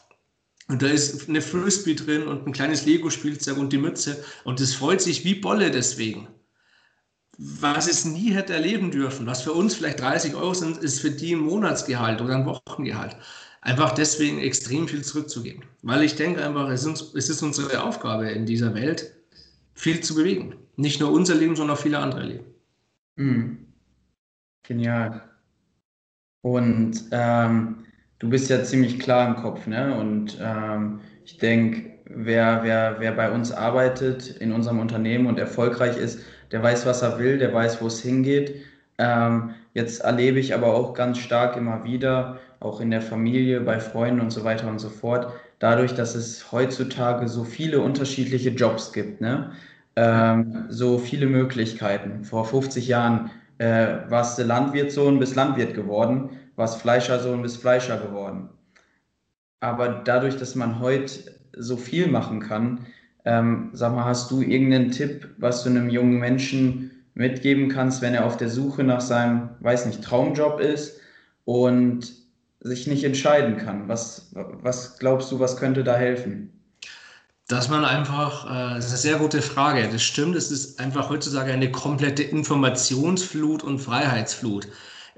und 0.69 0.83
da 0.83 0.87
ist 0.89 1.29
eine 1.29 1.43
Frisbee 1.43 1.95
drin 1.95 2.27
und 2.27 2.47
ein 2.47 2.53
kleines 2.53 2.87
Lego-Spielzeug 2.87 3.57
und 3.57 3.73
die 3.73 3.79
Mütze 3.79 4.23
und 4.45 4.61
das 4.61 4.75
freut 4.75 5.01
sich 5.01 5.25
wie 5.25 5.37
Bolle 5.37 5.71
deswegen 5.71 6.29
was 7.39 7.89
es 7.89 8.05
nie 8.05 8.33
hätte 8.33 8.55
erleben 8.55 8.91
dürfen. 8.91 9.27
Was 9.27 9.43
für 9.43 9.53
uns 9.53 9.75
vielleicht 9.75 10.01
30 10.01 10.35
Euro 10.35 10.55
sind, 10.55 10.79
ist 10.79 11.01
für 11.01 11.11
die 11.11 11.35
ein 11.35 11.41
Monatsgehalt 11.41 12.21
oder 12.21 12.37
ein 12.37 12.47
Wochengehalt. 12.47 13.17
Einfach 13.61 13.93
deswegen 13.93 14.39
extrem 14.39 14.89
viel 14.89 15.03
zurückzugeben. 15.03 15.65
Weil 15.83 16.03
ich 16.03 16.15
denke 16.15 16.45
einfach, 16.45 16.69
es 16.71 16.85
ist, 16.85 17.15
es 17.15 17.29
ist 17.29 17.43
unsere 17.43 17.83
Aufgabe 17.83 18.31
in 18.31 18.47
dieser 18.47 18.75
Welt, 18.75 19.16
viel 19.77 20.01
zu 20.01 20.17
bewegen. 20.17 20.57
Nicht 20.75 21.01
nur 21.01 21.13
unser 21.13 21.37
Leben, 21.37 21.55
sondern 21.55 21.77
auch 21.77 21.81
viele 21.81 21.99
andere 21.99 22.25
Leben. 22.25 22.45
Mhm. 23.15 23.59
Genial. 24.65 25.23
Und 26.43 27.05
ähm, 27.13 27.85
du 28.19 28.29
bist 28.29 28.51
ja 28.51 28.65
ziemlich 28.65 28.99
klar 28.99 29.29
im 29.29 29.43
Kopf, 29.43 29.67
ne? 29.67 29.97
Und 29.97 30.39
ähm, 30.41 31.01
ich 31.25 31.39
denke, 31.39 31.93
wer, 32.05 32.61
wer, 32.63 32.97
wer 32.99 33.13
bei 33.13 33.31
uns 33.31 33.53
arbeitet 33.53 34.29
in 34.29 34.53
unserem 34.53 34.81
Unternehmen 34.81 35.27
und 35.27 35.39
erfolgreich 35.39 35.97
ist, 35.97 36.21
der 36.53 36.63
weiß, 36.63 36.87
was 36.87 37.03
er 37.03 37.19
will, 37.19 37.39
der 37.39 37.53
weiß, 37.53 37.81
wo 37.81 37.87
es 37.87 38.01
hingeht. 38.01 38.63
Ähm, 38.99 39.55
jetzt 39.75 40.01
erlebe 40.01 40.39
ich 40.39 40.55
aber 40.55 40.75
auch 40.75 40.95
ganz 40.95 41.19
stark 41.19 41.57
immer 41.57 41.85
wieder, 41.85 42.39
auch 42.61 42.81
in 42.81 42.91
der 42.91 43.03
Familie, 43.03 43.61
bei 43.61 43.81
Freunden 43.81 44.21
und 44.21 44.31
so 44.31 44.45
weiter 44.45 44.69
und 44.69 44.79
so 44.79 44.89
fort, 44.89 45.33
dadurch, 45.59 45.95
dass 45.95 46.15
es 46.15 46.53
heutzutage 46.53 47.29
so 47.29 47.45
viele 47.45 47.81
unterschiedliche 47.81 48.51
Jobs 48.51 48.93
gibt, 48.93 49.21
ne? 49.21 49.53
Ähm, 49.97 50.67
so 50.69 50.99
viele 50.99 51.27
Möglichkeiten. 51.27 52.25
Vor 52.25 52.45
50 52.45 52.87
Jahren 52.87 53.31
äh, 53.59 53.99
warst 54.09 54.39
du 54.39 54.43
Landwirtssohn 54.43 55.19
bis 55.19 55.35
Landwirt 55.35 55.75
geworden, 55.75 56.31
warst 56.57 56.81
Fleischersohn 56.83 57.41
bis 57.43 57.57
Fleischer 57.57 57.99
geworden. 57.99 58.51
Aber 59.61 60.03
dadurch, 60.05 60.37
dass 60.37 60.55
man 60.55 60.81
heute 60.81 61.37
so 61.57 61.77
viel 61.79 62.09
machen 62.09 62.41
kann, 62.41 62.87
ähm, 63.25 63.71
sag 63.73 63.95
mal, 63.95 64.05
hast 64.05 64.31
du 64.31 64.43
irgendeinen 64.43 64.91
Tipp, 64.91 65.29
was 65.39 65.65
du 65.65 65.71
einem 65.71 65.89
jungen 65.89 66.19
Menschen 66.19 66.91
mitgeben 67.15 67.69
kannst, 67.71 68.03
wenn 68.03 68.15
er 68.15 68.27
auf 68.27 68.37
der 68.37 68.51
Suche 68.51 68.85
nach 68.85 69.01
seinem, 69.01 69.49
weiß 69.61 69.87
nicht, 69.87 70.05
Traumjob 70.05 70.61
ist 70.61 71.01
und 71.45 72.13
sich 72.67 72.87
nicht 72.87 73.05
entscheiden 73.05 73.57
kann? 73.57 73.89
Was, 73.89 74.31
was 74.35 74.99
glaubst 74.99 75.31
du, 75.33 75.41
was 75.41 75.57
könnte 75.57 75.85
da 75.85 75.97
helfen? 75.97 76.53
Dass 77.49 77.69
man 77.69 77.85
einfach, 77.85 78.47
äh, 78.47 78.75
das 78.75 78.87
ist 78.87 78.91
eine 78.91 78.99
sehr 78.99 79.17
gute 79.19 79.41
Frage. 79.41 79.89
Das 79.91 80.03
stimmt, 80.03 80.35
es 80.35 80.51
ist 80.51 80.81
einfach 80.81 81.11
heutzutage 81.11 81.53
eine 81.53 81.71
komplette 81.71 82.25
Informationsflut 82.25 83.63
und 83.63 83.79
Freiheitsflut. 83.79 84.69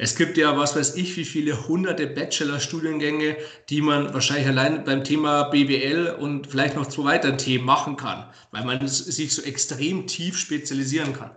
Es 0.00 0.14
gibt 0.14 0.36
ja, 0.36 0.56
was 0.56 0.76
weiß 0.76 0.94
ich, 0.94 1.16
wie 1.16 1.24
viele 1.24 1.66
hunderte 1.66 2.06
Bachelor-Studiengänge, 2.06 3.36
die 3.68 3.82
man 3.82 4.14
wahrscheinlich 4.14 4.46
allein 4.46 4.84
beim 4.84 5.02
Thema 5.02 5.44
BWL 5.44 6.14
und 6.20 6.46
vielleicht 6.46 6.76
noch 6.76 6.86
zwei 6.86 7.04
weiteren 7.04 7.36
Themen 7.36 7.64
machen 7.64 7.96
kann, 7.96 8.26
weil 8.52 8.64
man 8.64 8.86
sich 8.86 9.34
so 9.34 9.42
extrem 9.42 10.06
tief 10.06 10.38
spezialisieren 10.38 11.14
kann. 11.14 11.32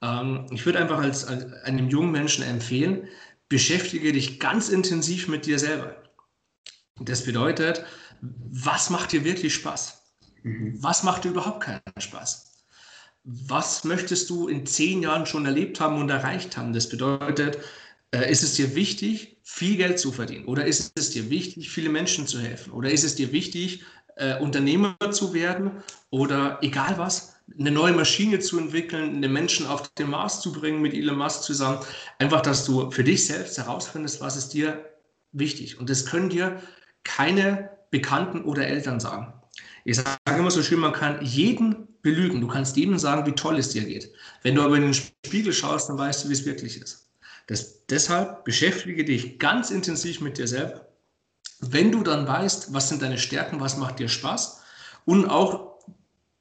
Ähm, 0.00 0.46
ich 0.50 0.64
würde 0.64 0.78
einfach 0.78 0.98
als, 0.98 1.26
als 1.26 1.52
einem 1.64 1.90
jungen 1.90 2.10
Menschen 2.10 2.42
empfehlen, 2.42 3.06
beschäftige 3.50 4.12
dich 4.12 4.40
ganz 4.40 4.70
intensiv 4.70 5.28
mit 5.28 5.44
dir 5.44 5.58
selber. 5.58 6.02
Das 7.00 7.24
bedeutet, 7.24 7.84
was 8.22 8.88
macht 8.88 9.12
dir 9.12 9.24
wirklich 9.24 9.52
Spaß? 9.54 10.02
Mhm. 10.42 10.82
Was 10.82 11.02
macht 11.02 11.24
dir 11.24 11.30
überhaupt 11.30 11.64
keinen 11.64 11.82
Spaß? 11.98 12.64
Was 13.24 13.84
möchtest 13.84 14.30
du 14.30 14.48
in 14.48 14.64
zehn 14.64 15.02
Jahren 15.02 15.26
schon 15.26 15.44
erlebt 15.44 15.80
haben 15.80 15.98
und 15.98 16.08
erreicht 16.08 16.56
haben? 16.56 16.72
Das 16.72 16.88
bedeutet, 16.88 17.58
äh, 18.12 18.30
ist 18.30 18.42
es 18.42 18.54
dir 18.54 18.74
wichtig, 18.74 19.38
viel 19.42 19.76
Geld 19.76 19.98
zu 19.98 20.12
verdienen? 20.12 20.46
Oder 20.46 20.64
ist 20.64 20.92
es 20.94 21.10
dir 21.10 21.28
wichtig, 21.28 21.70
viele 21.70 21.90
Menschen 21.90 22.26
zu 22.26 22.38
helfen? 22.38 22.72
Oder 22.72 22.90
ist 22.90 23.04
es 23.04 23.16
dir 23.16 23.32
wichtig, 23.32 23.84
äh, 24.16 24.38
Unternehmer 24.38 24.96
zu 25.10 25.34
werden? 25.34 25.82
Oder 26.10 26.58
egal 26.62 26.98
was, 26.98 27.34
eine 27.58 27.70
neue 27.70 27.92
Maschine 27.92 28.38
zu 28.38 28.58
entwickeln, 28.58 29.16
einen 29.16 29.32
Menschen 29.32 29.66
auf 29.66 29.88
den 29.94 30.10
Mars 30.10 30.40
zu 30.40 30.52
bringen 30.52 30.82
mit 30.82 30.94
Elon 30.94 31.18
Musk 31.18 31.42
zusammen? 31.42 31.80
Einfach, 32.18 32.40
dass 32.40 32.64
du 32.64 32.90
für 32.90 33.04
dich 33.04 33.26
selbst 33.26 33.58
herausfindest, 33.58 34.20
was 34.20 34.36
ist 34.36 34.50
dir 34.50 34.84
wichtig. 35.32 35.78
Und 35.78 35.90
das 35.90 36.06
können 36.06 36.28
dir 36.28 36.62
keine 37.04 37.70
Bekannten 37.90 38.42
oder 38.44 38.66
Eltern 38.66 39.00
sagen. 39.00 39.32
Ich 39.84 39.96
sage 39.96 40.18
immer 40.26 40.50
so 40.50 40.62
schön, 40.62 40.78
man 40.78 40.92
kann 40.92 41.24
jeden 41.24 41.88
belügen. 42.02 42.40
Du 42.40 42.48
kannst 42.48 42.76
jedem 42.76 42.98
sagen, 42.98 43.26
wie 43.26 43.34
toll 43.34 43.58
es 43.58 43.70
dir 43.70 43.84
geht. 43.84 44.12
Wenn 44.42 44.54
du 44.54 44.62
aber 44.62 44.76
in 44.76 44.82
den 44.82 44.94
Spiegel 44.94 45.52
schaust, 45.52 45.88
dann 45.88 45.98
weißt 45.98 46.24
du, 46.24 46.28
wie 46.28 46.34
es 46.34 46.44
wirklich 46.44 46.80
ist. 46.80 47.10
Das, 47.46 47.86
deshalb 47.86 48.44
beschäftige 48.44 49.04
dich 49.04 49.38
ganz 49.38 49.70
intensiv 49.70 50.20
mit 50.20 50.38
dir 50.38 50.46
selber. 50.46 50.86
Wenn 51.60 51.92
du 51.92 52.02
dann 52.02 52.26
weißt, 52.26 52.72
was 52.72 52.88
sind 52.88 53.02
deine 53.02 53.18
Stärken, 53.18 53.60
was 53.60 53.76
macht 53.76 53.98
dir 53.98 54.08
Spaß 54.08 54.62
und 55.04 55.28
auch 55.28 55.69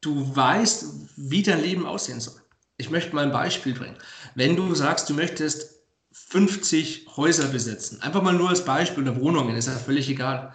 du 0.02 0.36
weißt, 0.36 0.86
wie 1.16 1.44
dein 1.44 1.62
Leben 1.62 1.86
aussehen 1.86 2.20
soll. 2.20 2.42
Ich 2.78 2.90
möchte 2.90 3.14
mal 3.14 3.26
ein 3.26 3.32
Beispiel 3.32 3.74
bringen. 3.74 3.98
Wenn 4.36 4.56
du 4.56 4.74
sagst, 4.74 5.10
du 5.10 5.14
möchtest 5.14 5.82
50 6.12 7.08
Häuser 7.18 7.48
besitzen, 7.48 8.02
einfach 8.02 8.22
mal 8.22 8.34
nur 8.34 8.50
als 8.50 8.64
Beispiel 8.64 9.04
oder 9.04 9.20
Wohnungen, 9.20 9.56
ist 9.56 9.68
ja 9.68 9.74
völlig 9.74 10.10
egal, 10.10 10.54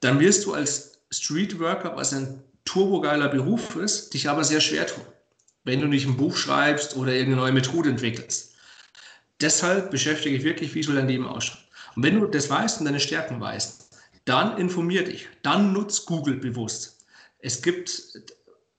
dann 0.00 0.20
wirst 0.20 0.44
du 0.44 0.52
als 0.52 0.98
Streetworker, 1.10 1.96
was 1.96 2.12
ein 2.12 2.42
turbogeiler 2.64 3.28
Beruf 3.28 3.76
ist, 3.76 4.14
dich 4.14 4.28
aber 4.28 4.44
sehr 4.44 4.60
schwer 4.60 4.86
tun, 4.86 5.04
wenn 5.64 5.80
du 5.80 5.86
nicht 5.86 6.06
ein 6.06 6.16
Buch 6.16 6.36
schreibst 6.36 6.96
oder 6.96 7.12
irgendeine 7.12 7.42
neue 7.42 7.52
Methode 7.52 7.90
entwickelst. 7.90 8.54
Deshalb 9.40 9.90
beschäftige 9.90 10.36
ich 10.36 10.44
wirklich, 10.44 10.74
wie 10.74 10.82
soll 10.82 10.94
dein 10.94 11.08
Leben 11.08 11.26
ausschauen. 11.26 11.60
Und 11.96 12.02
wenn 12.04 12.20
du 12.20 12.26
das 12.26 12.48
weißt 12.48 12.78
und 12.78 12.86
deine 12.86 13.00
Stärken 13.00 13.40
weißt, 13.40 13.90
dann 14.24 14.56
informier 14.56 15.04
dich, 15.04 15.28
dann 15.42 15.72
nutz 15.72 16.06
Google 16.06 16.36
bewusst. 16.36 17.04
Es 17.40 17.60
gibt 17.60 17.90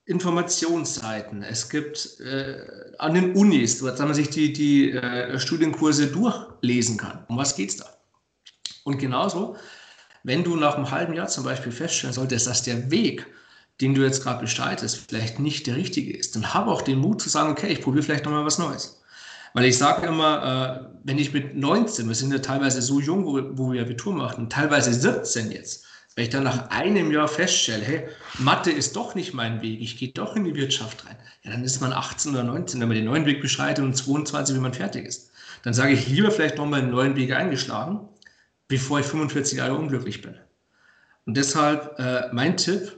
Informationsseiten, 0.06 1.43
es 1.43 1.70
gibt 1.70 2.20
äh, 2.20 2.66
an 2.97 3.14
den 3.14 3.36
Unis, 3.36 3.82
wo 3.82 3.86
man 3.86 4.14
sich 4.14 4.30
die, 4.30 4.51
die 4.51 4.91
äh, 4.91 5.39
Studienkurse 5.39 6.08
durchlesen 6.08 6.97
kann. 6.97 7.24
Um 7.28 7.38
was 7.38 7.56
geht 7.56 7.70
es 7.70 7.78
da? 7.78 7.86
Und 8.84 8.97
genauso 8.97 9.56
Wenn 10.24 10.43
du 10.43 10.56
nach 10.56 10.76
einem 10.76 10.89
halben 10.89 11.14
Jahr 11.14 11.28
zum 11.28 11.43
Beispiel 11.43 11.72
feststellen 11.72 12.14
solltest, 12.14 12.47
dass 12.47 12.64
der 12.64 12.89
Weg, 12.89 13.28
den 13.82 13.93
du 13.93 14.01
jetzt 14.01 14.24
gerade 14.24 14.41
bestreitest, 14.41 14.97
vielleicht 15.10 15.39
nicht 15.39 15.68
der 15.68 15.76
richtige 15.76 16.16
ist, 16.16 16.36
dann 16.36 16.54
habe 16.54 16.72
auch 16.72 16.82
den 16.82 16.99
Mut 16.99 17.22
zu 17.22 17.30
sagen, 17.30 17.51
okay, 17.51 17.68
ich 17.68 17.82
probiere 17.82 18.04
vielleicht 18.04 18.26
nochmal 18.26 18.45
was 18.45 18.58
Neues. 18.58 19.01
Weil 19.54 19.66
ich 19.66 19.78
sage 19.78 20.08
immer, 20.08 20.88
äh, 20.88 20.97
wenn 21.04 21.20
ich 21.20 21.34
mit 21.34 21.56
19, 21.56 22.08
wir 22.08 22.16
sind 22.16 22.32
ja 22.32 22.39
teilweise 22.39 22.82
so 22.82 22.99
jung, 22.99 23.26
wo, 23.26 23.41
wo 23.58 23.72
wir 23.74 23.82
Abitur 23.82 24.14
machen, 24.14 24.49
teilweise 24.49 24.93
17 24.93 25.51
jetzt, 25.51 25.86
wenn 26.16 26.26
ich 26.26 26.30
dann 26.30 26.43
nach 26.43 26.70
einem 26.70 27.11
Jahr 27.11 27.28
feststelle, 27.28 27.84
hey, 27.84 28.07
Mathe 28.39 28.72
ist 28.72 28.95
doch 28.95 29.16
nicht 29.16 29.34
mein 29.34 29.61
Weg, 29.61 29.82
ich 29.82 29.97
gehe 29.97 30.09
doch 30.09 30.36
in 30.36 30.43
die 30.43 30.55
Wirtschaft 30.55 31.05
rein, 31.05 31.18
ja, 31.43 31.51
dann 31.51 31.64
ist 31.64 31.82
man 31.82 31.93
18 31.93 32.34
oder 32.34 32.43
19, 32.43 32.80
wenn 32.80 32.88
man 32.88 32.95
den 32.95 33.05
neuen 33.05 33.26
Weg 33.26 33.41
beschreitet 33.41 33.84
und 33.84 33.95
22, 33.95 34.55
wenn 34.55 34.61
man 34.61 34.74
fertig 34.74 35.05
ist. 35.05 35.32
Dann 35.64 35.74
sage 35.74 35.93
ich 35.93 36.07
lieber 36.07 36.32
vielleicht 36.32 36.57
nochmal 36.57 36.82
einen 36.82 36.91
neuen 36.91 37.16
Weg 37.16 37.32
eingeschlagen, 37.32 38.07
bevor 38.68 38.99
ich 38.99 39.05
45 39.05 39.57
Jahre 39.57 39.76
unglücklich 39.76 40.22
bin. 40.22 40.36
Und 41.26 41.38
deshalb 41.38 41.97
äh, 41.99 42.30
mein 42.32 42.57
Tipp, 42.57 42.97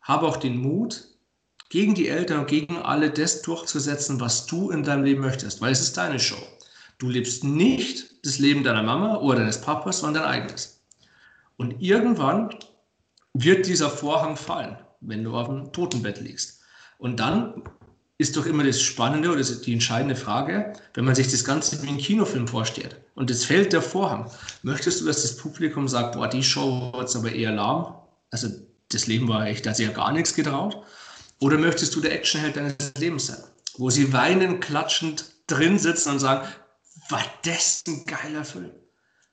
habe 0.00 0.26
auch 0.26 0.36
den 0.36 0.56
Mut, 0.56 1.08
gegen 1.68 1.94
die 1.94 2.08
Eltern 2.08 2.40
und 2.40 2.48
gegen 2.48 2.78
alle 2.78 3.10
das 3.10 3.42
durchzusetzen, 3.42 4.20
was 4.20 4.46
du 4.46 4.70
in 4.70 4.84
deinem 4.84 5.04
Leben 5.04 5.20
möchtest, 5.20 5.60
weil 5.60 5.72
es 5.72 5.80
ist 5.80 5.96
deine 5.96 6.20
Show. 6.20 6.40
Du 6.98 7.08
lebst 7.08 7.44
nicht 7.44 8.24
das 8.24 8.38
Leben 8.38 8.62
deiner 8.62 8.82
Mama 8.82 9.16
oder 9.16 9.40
deines 9.40 9.60
Papas, 9.60 9.98
sondern 9.98 10.22
dein 10.22 10.32
eigenes. 10.32 10.75
Und 11.56 11.80
irgendwann 11.80 12.50
wird 13.34 13.66
dieser 13.66 13.90
Vorhang 13.90 14.36
fallen, 14.36 14.78
wenn 15.00 15.24
du 15.24 15.36
auf 15.36 15.48
dem 15.48 15.72
Totenbett 15.72 16.20
liegst. 16.20 16.60
Und 16.98 17.20
dann 17.20 17.62
ist 18.18 18.36
doch 18.36 18.46
immer 18.46 18.64
das 18.64 18.80
Spannende 18.80 19.30
oder 19.30 19.42
die 19.42 19.72
entscheidende 19.72 20.16
Frage, 20.16 20.72
wenn 20.94 21.04
man 21.04 21.14
sich 21.14 21.30
das 21.30 21.44
Ganze 21.44 21.82
wie 21.82 21.88
ein 21.88 21.98
Kinofilm 21.98 22.48
vorstellt 22.48 22.96
und 23.14 23.30
es 23.30 23.44
fällt 23.44 23.72
der 23.72 23.82
Vorhang. 23.82 24.30
Möchtest 24.62 25.00
du, 25.00 25.04
dass 25.04 25.22
das 25.22 25.36
Publikum 25.36 25.86
sagt, 25.86 26.14
boah, 26.14 26.28
die 26.28 26.42
Show 26.42 26.92
war 26.92 27.02
jetzt 27.02 27.16
aber 27.16 27.32
eher 27.32 27.52
lahm? 27.52 27.94
Also 28.30 28.48
das 28.90 29.06
Leben 29.06 29.28
war 29.28 29.46
echt, 29.46 29.66
da 29.66 29.70
hat 29.70 29.76
sich 29.76 29.86
ja 29.86 29.92
gar 29.92 30.12
nichts 30.12 30.34
getraut. 30.34 30.82
Oder 31.40 31.58
möchtest 31.58 31.94
du 31.94 32.00
der 32.00 32.12
Actionheld 32.12 32.56
deines 32.56 32.76
Lebens 32.96 33.26
sein, 33.26 33.42
wo 33.76 33.90
sie 33.90 34.12
weinend, 34.12 34.62
klatschend 34.62 35.26
drin 35.46 35.78
sitzen 35.78 36.12
und 36.12 36.18
sagen, 36.18 36.48
war 37.10 37.22
das 37.44 37.84
ein 37.86 38.04
geiler 38.06 38.44
Film? 38.44 38.72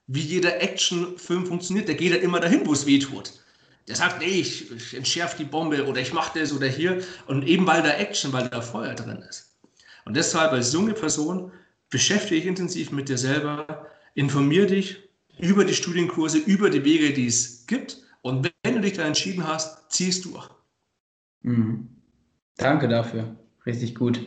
Wie 0.07 0.21
jeder 0.21 0.61
Actionfilm 0.61 1.45
funktioniert, 1.45 1.87
der 1.87 1.95
geht 1.95 2.11
ja 2.11 2.17
immer 2.17 2.39
dahin, 2.39 2.65
wo 2.65 2.73
es 2.73 2.85
weh 2.85 2.99
tut. 2.99 3.33
Der 3.87 3.95
sagt, 3.95 4.19
nee, 4.19 4.25
ich, 4.25 4.71
ich 4.71 4.93
entschärfe 4.93 5.37
die 5.37 5.43
Bombe 5.43 5.85
oder 5.85 5.99
ich 6.01 6.13
mache 6.13 6.39
das 6.39 6.53
oder 6.53 6.67
hier. 6.67 7.01
Und 7.27 7.47
eben 7.47 7.67
weil 7.67 7.83
da 7.83 7.91
Action, 7.91 8.31
weil 8.33 8.49
da 8.49 8.61
Feuer 8.61 8.95
drin 8.95 9.23
ist. 9.29 9.57
Und 10.05 10.15
deshalb 10.15 10.51
als 10.51 10.73
junge 10.73 10.93
Person 10.93 11.51
beschäftige 11.89 12.35
dich 12.41 12.45
intensiv 12.45 12.91
mit 12.91 13.09
dir 13.09 13.17
selber, 13.17 13.87
informiere 14.15 14.67
dich 14.67 14.97
über 15.39 15.65
die 15.65 15.73
Studienkurse, 15.73 16.37
über 16.37 16.69
die 16.69 16.83
Wege, 16.83 17.13
die 17.13 17.27
es 17.27 17.65
gibt. 17.67 17.97
Und 18.21 18.49
wenn 18.63 18.75
du 18.75 18.81
dich 18.81 18.93
da 18.93 19.05
entschieden 19.05 19.45
hast, 19.47 19.91
ziehst 19.91 20.25
du 20.25 20.31
durch. 20.31 20.49
Mhm. 21.41 21.89
Danke 22.57 22.87
dafür. 22.87 23.35
Richtig 23.65 23.95
gut. 23.95 24.25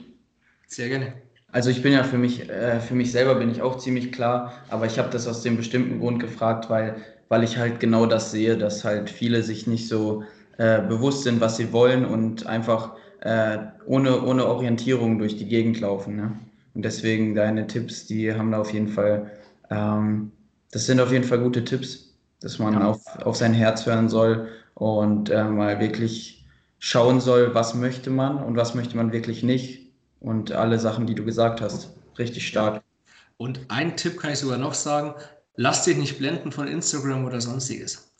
Sehr 0.66 0.88
gerne. 0.88 1.25
Also 1.56 1.70
ich 1.70 1.80
bin 1.80 1.94
ja 1.94 2.04
für 2.04 2.18
mich, 2.18 2.50
äh, 2.50 2.80
für 2.80 2.94
mich 2.94 3.10
selber 3.10 3.36
bin 3.36 3.50
ich 3.50 3.62
auch 3.62 3.78
ziemlich 3.78 4.12
klar, 4.12 4.52
aber 4.68 4.84
ich 4.84 4.98
habe 4.98 5.08
das 5.08 5.26
aus 5.26 5.40
dem 5.40 5.56
bestimmten 5.56 6.00
Grund 6.00 6.20
gefragt, 6.20 6.68
weil, 6.68 6.96
weil 7.30 7.42
ich 7.44 7.56
halt 7.56 7.80
genau 7.80 8.04
das 8.04 8.30
sehe, 8.30 8.58
dass 8.58 8.84
halt 8.84 9.08
viele 9.08 9.42
sich 9.42 9.66
nicht 9.66 9.88
so 9.88 10.22
äh, 10.58 10.82
bewusst 10.82 11.22
sind, 11.22 11.40
was 11.40 11.56
sie 11.56 11.72
wollen 11.72 12.04
und 12.04 12.46
einfach 12.46 12.94
äh, 13.22 13.56
ohne, 13.86 14.22
ohne 14.22 14.44
Orientierung 14.44 15.18
durch 15.18 15.38
die 15.38 15.48
Gegend 15.48 15.80
laufen. 15.80 16.16
Ne? 16.16 16.38
Und 16.74 16.84
deswegen 16.84 17.34
deine 17.34 17.66
Tipps, 17.66 18.04
die 18.06 18.34
haben 18.34 18.52
da 18.52 18.60
auf 18.60 18.74
jeden 18.74 18.88
Fall, 18.88 19.30
ähm, 19.70 20.32
das 20.72 20.84
sind 20.84 21.00
auf 21.00 21.10
jeden 21.10 21.24
Fall 21.24 21.38
gute 21.38 21.64
Tipps, 21.64 22.18
dass 22.42 22.58
man 22.58 22.74
ja. 22.74 22.84
auf, 22.84 23.00
auf 23.24 23.36
sein 23.36 23.54
Herz 23.54 23.86
hören 23.86 24.10
soll 24.10 24.48
und 24.74 25.30
äh, 25.30 25.44
mal 25.44 25.80
wirklich 25.80 26.44
schauen 26.80 27.22
soll, 27.22 27.54
was 27.54 27.74
möchte 27.74 28.10
man 28.10 28.44
und 28.44 28.56
was 28.56 28.74
möchte 28.74 28.98
man 28.98 29.10
wirklich 29.10 29.42
nicht. 29.42 29.85
Und 30.20 30.52
alle 30.52 30.78
Sachen, 30.78 31.06
die 31.06 31.14
du 31.14 31.24
gesagt 31.24 31.60
hast, 31.60 31.90
richtig 32.18 32.48
stark. 32.48 32.82
Und 33.36 33.60
ein 33.68 33.96
Tipp 33.96 34.18
kann 34.18 34.32
ich 34.32 34.38
sogar 34.38 34.58
noch 34.58 34.74
sagen, 34.74 35.14
lass 35.56 35.84
dich 35.84 35.96
nicht 35.96 36.18
blenden 36.18 36.52
von 36.52 36.68
Instagram 36.68 37.24
oder 37.24 37.40
sonstiges. 37.40 38.12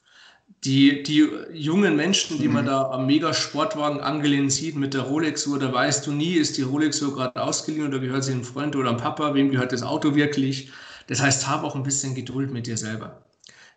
Die, 0.64 1.02
die 1.02 1.28
jungen 1.52 1.96
Menschen, 1.96 2.38
die 2.38 2.48
man 2.48 2.64
mhm. 2.64 2.68
da 2.68 2.90
am 2.90 3.06
Mega-Sportwagen 3.06 4.00
angelehnt 4.00 4.52
sieht 4.52 4.76
mit 4.76 4.94
der 4.94 5.02
Rolex-Uhr, 5.02 5.58
da 5.58 5.72
weißt 5.72 6.06
du 6.06 6.12
nie, 6.12 6.34
ist 6.34 6.56
die 6.56 6.62
Rolex-Uhr 6.62 7.14
gerade 7.14 7.42
ausgeliehen 7.42 7.88
oder 7.88 7.98
gehört 7.98 8.24
sie 8.24 8.32
einem 8.32 8.44
Freund 8.44 8.74
oder 8.76 8.90
einem 8.90 8.98
Papa, 8.98 9.34
wem 9.34 9.50
gehört 9.50 9.72
das 9.72 9.82
Auto 9.82 10.14
wirklich. 10.14 10.70
Das 11.08 11.20
heißt, 11.20 11.48
hab 11.48 11.62
auch 11.62 11.76
ein 11.76 11.82
bisschen 11.82 12.14
Geduld 12.14 12.52
mit 12.52 12.66
dir 12.66 12.76
selber. 12.76 13.24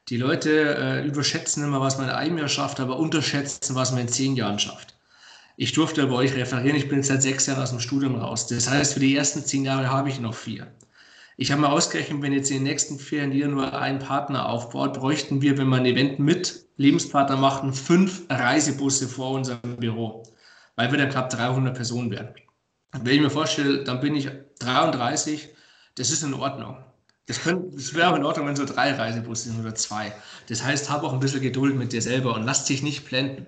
Die 0.10 0.18
Leute 0.18 0.76
äh, 0.76 1.08
überschätzen 1.08 1.64
immer, 1.64 1.82
was 1.82 1.98
man 1.98 2.08
in 2.08 2.16
einem 2.16 2.38
Jahr 2.40 2.48
schafft, 2.48 2.80
aber 2.80 2.98
unterschätzen, 2.98 3.76
was 3.76 3.92
man 3.92 4.02
in 4.02 4.08
zehn 4.08 4.36
Jahren 4.36 4.58
schafft. 4.58 4.99
Ich 5.62 5.74
durfte 5.74 6.08
bei 6.08 6.16
euch 6.16 6.36
referieren, 6.36 6.78
ich 6.78 6.88
bin 6.88 7.04
seit 7.04 7.22
sechs 7.22 7.46
Jahren 7.46 7.62
aus 7.62 7.72
dem 7.72 7.82
Studium 7.82 8.16
raus. 8.16 8.48
Das 8.48 8.70
heißt, 8.70 8.94
für 8.94 9.02
die 9.02 9.14
ersten 9.14 9.44
zehn 9.44 9.66
Jahre 9.66 9.90
habe 9.90 10.08
ich 10.08 10.22
noch 10.22 10.34
vier. 10.34 10.68
Ich 11.36 11.52
habe 11.52 11.60
mal 11.60 11.72
ausgerechnet, 11.72 12.22
wenn 12.22 12.32
jetzt 12.32 12.50
in 12.50 12.60
den 12.60 12.64
nächsten 12.64 12.98
vier 12.98 13.28
Jahren 13.28 13.52
nur 13.52 13.78
einen 13.78 14.00
Partner 14.00 14.48
aufbaut, 14.48 14.94
bräuchten 14.94 15.42
wir, 15.42 15.58
wenn 15.58 15.68
man 15.68 15.82
ein 15.82 15.88
Event 15.88 16.18
mit 16.18 16.66
Lebenspartner 16.78 17.36
macht, 17.36 17.76
fünf 17.76 18.22
Reisebusse 18.30 19.10
vor 19.10 19.32
unserem 19.32 19.76
Büro, 19.76 20.24
weil 20.78 20.92
wir 20.92 20.98
dann 20.98 21.10
knapp 21.10 21.30
300 21.30 21.76
Personen 21.76 22.10
werden. 22.10 22.36
Wenn 22.94 23.16
ich 23.16 23.22
mir 23.22 23.30
vorstelle, 23.30 23.84
dann 23.84 24.00
bin 24.00 24.16
ich 24.16 24.30
33, 24.60 25.50
das 25.96 26.10
ist 26.10 26.24
in 26.24 26.36
Ordnung. 26.36 26.78
Das, 27.26 27.42
das 27.44 27.94
wäre 27.94 28.10
auch 28.10 28.16
in 28.16 28.24
Ordnung, 28.24 28.48
wenn 28.48 28.56
so 28.56 28.64
drei 28.64 28.94
Reisebusse 28.94 29.50
sind 29.50 29.60
oder 29.60 29.76
zwei. 29.76 30.14
Das 30.48 30.64
heißt, 30.64 30.90
hab 30.90 31.04
auch 31.04 31.12
ein 31.12 31.20
bisschen 31.20 31.42
Geduld 31.42 31.76
mit 31.76 31.92
dir 31.92 32.02
selber 32.02 32.34
und 32.34 32.46
lass 32.46 32.64
dich 32.64 32.82
nicht 32.82 33.06
blenden, 33.06 33.46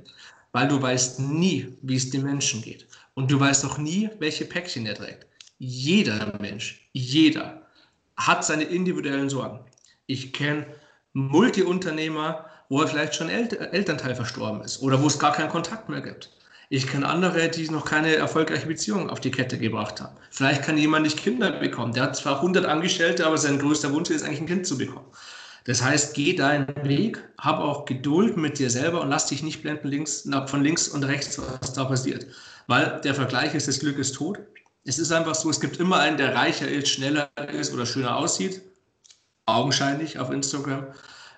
weil 0.51 0.67
du 0.67 0.81
weißt 0.81 1.19
nie, 1.19 1.77
wie 1.81 1.95
es 1.95 2.09
dem 2.09 2.23
Menschen 2.23 2.61
geht. 2.61 2.87
Und 3.13 3.31
du 3.31 3.39
weißt 3.39 3.65
auch 3.65 3.77
nie, 3.77 4.09
welche 4.19 4.45
Päckchen 4.45 4.85
er 4.85 4.95
trägt. 4.95 5.27
Jeder 5.59 6.33
Mensch, 6.39 6.89
jeder 6.93 7.67
hat 8.15 8.45
seine 8.45 8.63
individuellen 8.63 9.29
Sorgen. 9.29 9.59
Ich 10.05 10.33
kenne 10.33 10.65
Multiunternehmer, 11.13 12.45
wo 12.69 12.81
er 12.81 12.87
vielleicht 12.87 13.15
schon 13.15 13.29
El 13.29 13.47
Elternteil 13.71 14.15
verstorben 14.15 14.61
ist 14.61 14.81
oder 14.81 15.01
wo 15.01 15.07
es 15.07 15.19
gar 15.19 15.33
keinen 15.33 15.49
Kontakt 15.49 15.89
mehr 15.89 16.01
gibt. 16.01 16.31
Ich 16.69 16.87
kenne 16.87 17.05
andere, 17.07 17.49
die 17.49 17.69
noch 17.69 17.83
keine 17.83 18.15
erfolgreiche 18.15 18.65
Beziehung 18.65 19.09
auf 19.09 19.19
die 19.19 19.29
Kette 19.29 19.57
gebracht 19.57 19.99
haben. 19.99 20.15
Vielleicht 20.29 20.63
kann 20.63 20.77
jemand 20.77 21.03
nicht 21.03 21.17
Kinder 21.17 21.51
bekommen. 21.51 21.91
Der 21.91 22.03
hat 22.03 22.15
zwar 22.15 22.37
100 22.37 22.65
Angestellte, 22.65 23.27
aber 23.27 23.37
sein 23.37 23.59
größter 23.59 23.91
Wunsch 23.91 24.09
ist 24.09 24.23
eigentlich 24.23 24.39
ein 24.39 24.47
Kind 24.47 24.65
zu 24.65 24.77
bekommen. 24.77 25.07
Das 25.65 25.83
heißt, 25.83 26.15
geh 26.15 26.35
deinen 26.35 26.67
Weg, 26.83 27.21
hab 27.37 27.59
auch 27.59 27.85
Geduld 27.85 28.35
mit 28.37 28.57
dir 28.57 28.69
selber 28.69 29.01
und 29.01 29.09
lass 29.09 29.27
dich 29.27 29.43
nicht 29.43 29.61
blenden 29.61 29.89
links, 29.89 30.27
von 30.47 30.63
links 30.63 30.87
und 30.87 31.03
rechts, 31.03 31.39
was 31.39 31.73
da 31.73 31.85
passiert. 31.85 32.25
Weil 32.67 32.99
der 33.03 33.13
Vergleich 33.13 33.53
ist, 33.53 33.67
das 33.67 33.79
Glück 33.79 33.97
ist 33.99 34.15
tot. 34.15 34.39
Es 34.85 34.97
ist 34.97 35.11
einfach 35.11 35.35
so, 35.35 35.49
es 35.49 35.59
gibt 35.59 35.77
immer 35.77 35.99
einen, 35.99 36.17
der 36.17 36.33
reicher 36.33 36.67
ist, 36.67 36.89
schneller 36.89 37.29
ist 37.53 37.73
oder 37.73 37.85
schöner 37.85 38.17
aussieht. 38.17 38.61
Augenscheinlich 39.45 40.17
auf 40.17 40.31
Instagram. 40.31 40.87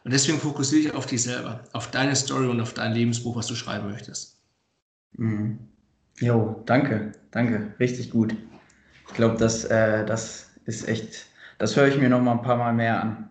Und 0.04 0.12
deswegen 0.12 0.40
fokussiere 0.40 0.90
ich 0.90 0.94
auf 0.94 1.06
dich 1.06 1.24
selber, 1.24 1.64
auf 1.74 1.92
deine 1.92 2.16
Story 2.16 2.48
und 2.48 2.62
auf 2.62 2.74
dein 2.74 2.94
Lebensbuch, 2.94 3.36
was 3.36 3.48
du 3.48 3.56
schreiben 3.56 3.90
möchtest. 3.90 4.38
Mhm. 5.14 5.60
Jo, 6.20 6.62
danke, 6.66 7.14
danke, 7.32 7.74
richtig 7.80 8.12
gut. 8.12 8.36
Ich 9.08 9.14
glaube, 9.14 9.38
das, 9.38 9.66
äh, 9.66 10.06
das 10.06 10.52
ist 10.66 10.88
echt, 10.88 11.26
das 11.58 11.76
höre 11.76 11.88
ich 11.88 11.98
mir 11.98 12.10
noch 12.10 12.22
mal 12.22 12.34
ein 12.34 12.42
paar 12.42 12.58
Mal 12.58 12.74
mehr 12.74 13.02
an. 13.02 13.30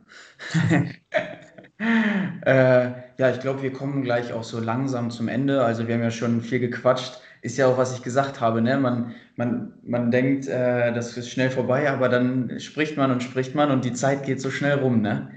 äh, 2.45 2.91
ja, 3.19 3.31
ich 3.31 3.41
glaube, 3.41 3.63
wir 3.63 3.73
kommen 3.73 4.03
gleich 4.03 4.33
auch 4.33 4.45
so 4.45 4.61
langsam 4.61 5.11
zum 5.11 5.29
Ende. 5.29 5.63
Also 5.65 5.87
wir 5.87 5.95
haben 5.95 6.03
ja 6.03 6.11
schon 6.11 6.41
viel 6.41 6.61
gequatscht. 6.61 7.21
Ist 7.43 7.59
ja 7.59 7.67
auch, 7.67 7.77
was 7.77 7.97
ich 7.97 8.03
gesagt 8.03 8.41
habe. 8.41 8.63
Ne? 8.63 8.79
Man, 8.79 9.15
man, 9.37 9.73
man 9.83 10.11
denkt, 10.11 10.47
äh, 10.47 10.93
das 10.93 11.17
ist 11.17 11.31
schnell 11.31 11.51
vorbei, 11.51 11.91
aber 11.91 12.09
dann 12.09 12.61
spricht 12.61 12.97
man 12.97 13.11
und 13.11 13.23
spricht 13.23 13.55
man 13.55 13.71
und 13.71 13.85
die 13.85 13.93
Zeit 13.93 14.25
geht 14.25 14.41
so 14.41 14.51
schnell 14.51 14.79
rum. 14.79 15.03
Ne? 15.03 15.31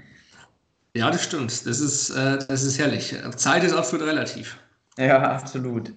Ja, 0.94 1.10
das 1.10 1.24
stimmt. 1.24 1.66
Das 1.66 1.80
ist, 1.80 2.10
äh, 2.10 2.38
das 2.48 2.62
ist 2.62 2.78
herrlich. 2.78 3.14
Zeit 3.36 3.64
ist 3.64 3.74
absolut 3.74 4.06
relativ. 4.06 4.58
Ja, 4.98 5.20
absolut. 5.32 5.92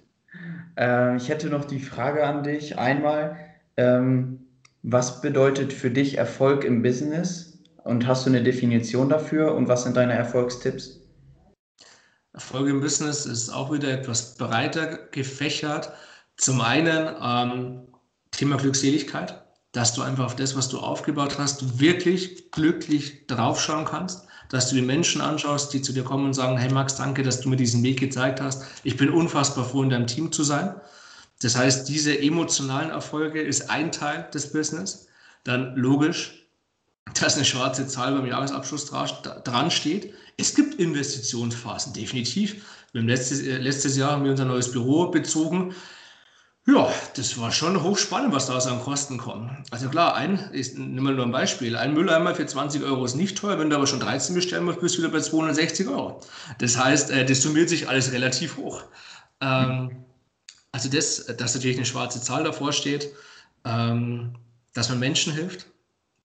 Äh, 0.76 1.16
ich 1.16 1.28
hätte 1.28 1.48
noch 1.48 1.64
die 1.64 1.80
Frage 1.80 2.26
an 2.26 2.42
dich. 2.42 2.78
Einmal, 2.78 3.36
ähm, 3.76 4.40
was 4.82 5.20
bedeutet 5.20 5.72
für 5.72 5.90
dich 5.90 6.18
Erfolg 6.18 6.64
im 6.64 6.82
Business? 6.82 7.49
Und 7.84 8.06
hast 8.06 8.26
du 8.26 8.30
eine 8.30 8.42
Definition 8.42 9.08
dafür? 9.08 9.54
Und 9.54 9.68
was 9.68 9.84
sind 9.84 9.96
deine 9.96 10.14
Erfolgstipps? 10.14 11.00
Erfolg 12.32 12.68
im 12.68 12.80
Business 12.80 13.26
ist 13.26 13.50
auch 13.50 13.72
wieder 13.72 13.92
etwas 13.92 14.36
breiter 14.36 14.98
gefächert. 15.10 15.92
Zum 16.36 16.60
einen 16.60 17.16
ähm, 17.22 17.88
Thema 18.30 18.56
Glückseligkeit, 18.56 19.42
dass 19.72 19.94
du 19.94 20.02
einfach 20.02 20.26
auf 20.26 20.36
das, 20.36 20.56
was 20.56 20.68
du 20.68 20.78
aufgebaut 20.78 21.38
hast, 21.38 21.80
wirklich 21.80 22.50
glücklich 22.50 23.26
draufschauen 23.26 23.84
kannst 23.84 24.26
dass 24.50 24.68
du 24.68 24.74
die 24.74 24.82
Menschen 24.82 25.20
anschaust, 25.20 25.72
die 25.72 25.80
zu 25.80 25.92
dir 25.92 26.02
kommen 26.02 26.26
und 26.26 26.34
sagen, 26.34 26.58
hey 26.58 26.70
Max, 26.70 26.96
danke, 26.96 27.22
dass 27.22 27.40
du 27.40 27.48
mir 27.48 27.56
diesen 27.56 27.82
Weg 27.82 28.00
gezeigt 28.00 28.40
hast. 28.40 28.64
Ich 28.82 28.96
bin 28.96 29.08
unfassbar 29.08 29.64
froh, 29.64 29.82
in 29.82 29.90
deinem 29.90 30.08
Team 30.08 30.32
zu 30.32 30.42
sein. 30.42 30.74
Das 31.40 31.56
heißt, 31.56 31.88
diese 31.88 32.20
emotionalen 32.20 32.90
Erfolge 32.90 33.40
ist 33.40 33.70
ein 33.70 33.92
Teil 33.92 34.28
des 34.34 34.52
Business. 34.52 35.06
Dann 35.44 35.74
logisch 35.76 36.39
dass 37.20 37.36
eine 37.36 37.44
schwarze 37.44 37.86
Zahl 37.86 38.14
beim 38.14 38.26
Jahresabschluss 38.26 38.86
dran 38.86 39.70
steht. 39.70 40.14
Es 40.36 40.54
gibt 40.54 40.76
Investitionsphasen, 40.76 41.92
definitiv. 41.92 42.64
Wir 42.92 43.00
haben 43.00 43.08
letztes, 43.08 43.40
äh, 43.42 43.58
letztes 43.58 43.96
Jahr 43.96 44.12
haben 44.12 44.24
wir 44.24 44.30
unser 44.30 44.44
neues 44.44 44.72
Büro 44.72 45.08
bezogen. 45.08 45.74
Ja, 46.66 46.92
das 47.16 47.38
war 47.38 47.52
schon 47.52 47.82
hochspannend, 47.82 48.34
was 48.34 48.46
da 48.46 48.54
aus 48.54 48.66
an 48.66 48.80
Kosten 48.80 49.16
kommt. 49.18 49.50
Also 49.70 49.88
klar, 49.88 50.14
ein, 50.14 50.50
ich 50.52 50.74
nehme 50.74 51.00
mal 51.00 51.14
nur 51.14 51.24
ein 51.24 51.32
Beispiel, 51.32 51.74
ein 51.74 51.94
Mülleimer 51.94 52.34
für 52.34 52.46
20 52.46 52.82
Euro 52.82 53.04
ist 53.04 53.16
nicht 53.16 53.36
teuer, 53.38 53.58
wenn 53.58 53.70
du 53.70 53.76
aber 53.76 53.86
schon 53.86 53.98
13 54.00 54.34
bestellen 54.34 54.64
musst, 54.64 54.80
bist 54.80 54.96
du 54.96 55.02
wieder 55.02 55.10
bei 55.10 55.20
260 55.20 55.88
Euro. 55.88 56.20
Das 56.58 56.78
heißt, 56.78 57.10
äh, 57.10 57.24
das 57.24 57.42
summiert 57.42 57.70
sich 57.70 57.88
alles 57.88 58.12
relativ 58.12 58.56
hoch. 58.56 58.84
Ähm, 59.40 60.04
also 60.70 60.88
das, 60.88 61.26
dass 61.36 61.54
natürlich 61.54 61.76
eine 61.76 61.86
schwarze 61.86 62.20
Zahl 62.20 62.44
davor 62.44 62.72
steht, 62.72 63.08
ähm, 63.64 64.34
dass 64.74 64.90
man 64.90 64.98
Menschen 64.98 65.32
hilft, 65.32 65.66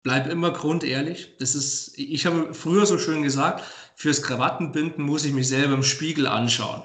bleib 0.06 0.30
immer 0.30 0.52
grundehrlich. 0.52 1.36
Das 1.40 1.56
ist, 1.56 1.98
ich 1.98 2.28
habe 2.28 2.54
früher 2.54 2.86
so 2.86 3.00
schön 3.00 3.24
gesagt, 3.24 3.64
fürs 3.96 4.22
Krawattenbinden 4.22 5.04
muss 5.04 5.26
ich 5.26 5.34
mich 5.34 5.48
selber 5.48 5.74
im 5.74 5.84
Spiegel 5.84 6.28
anschauen. 6.28 6.84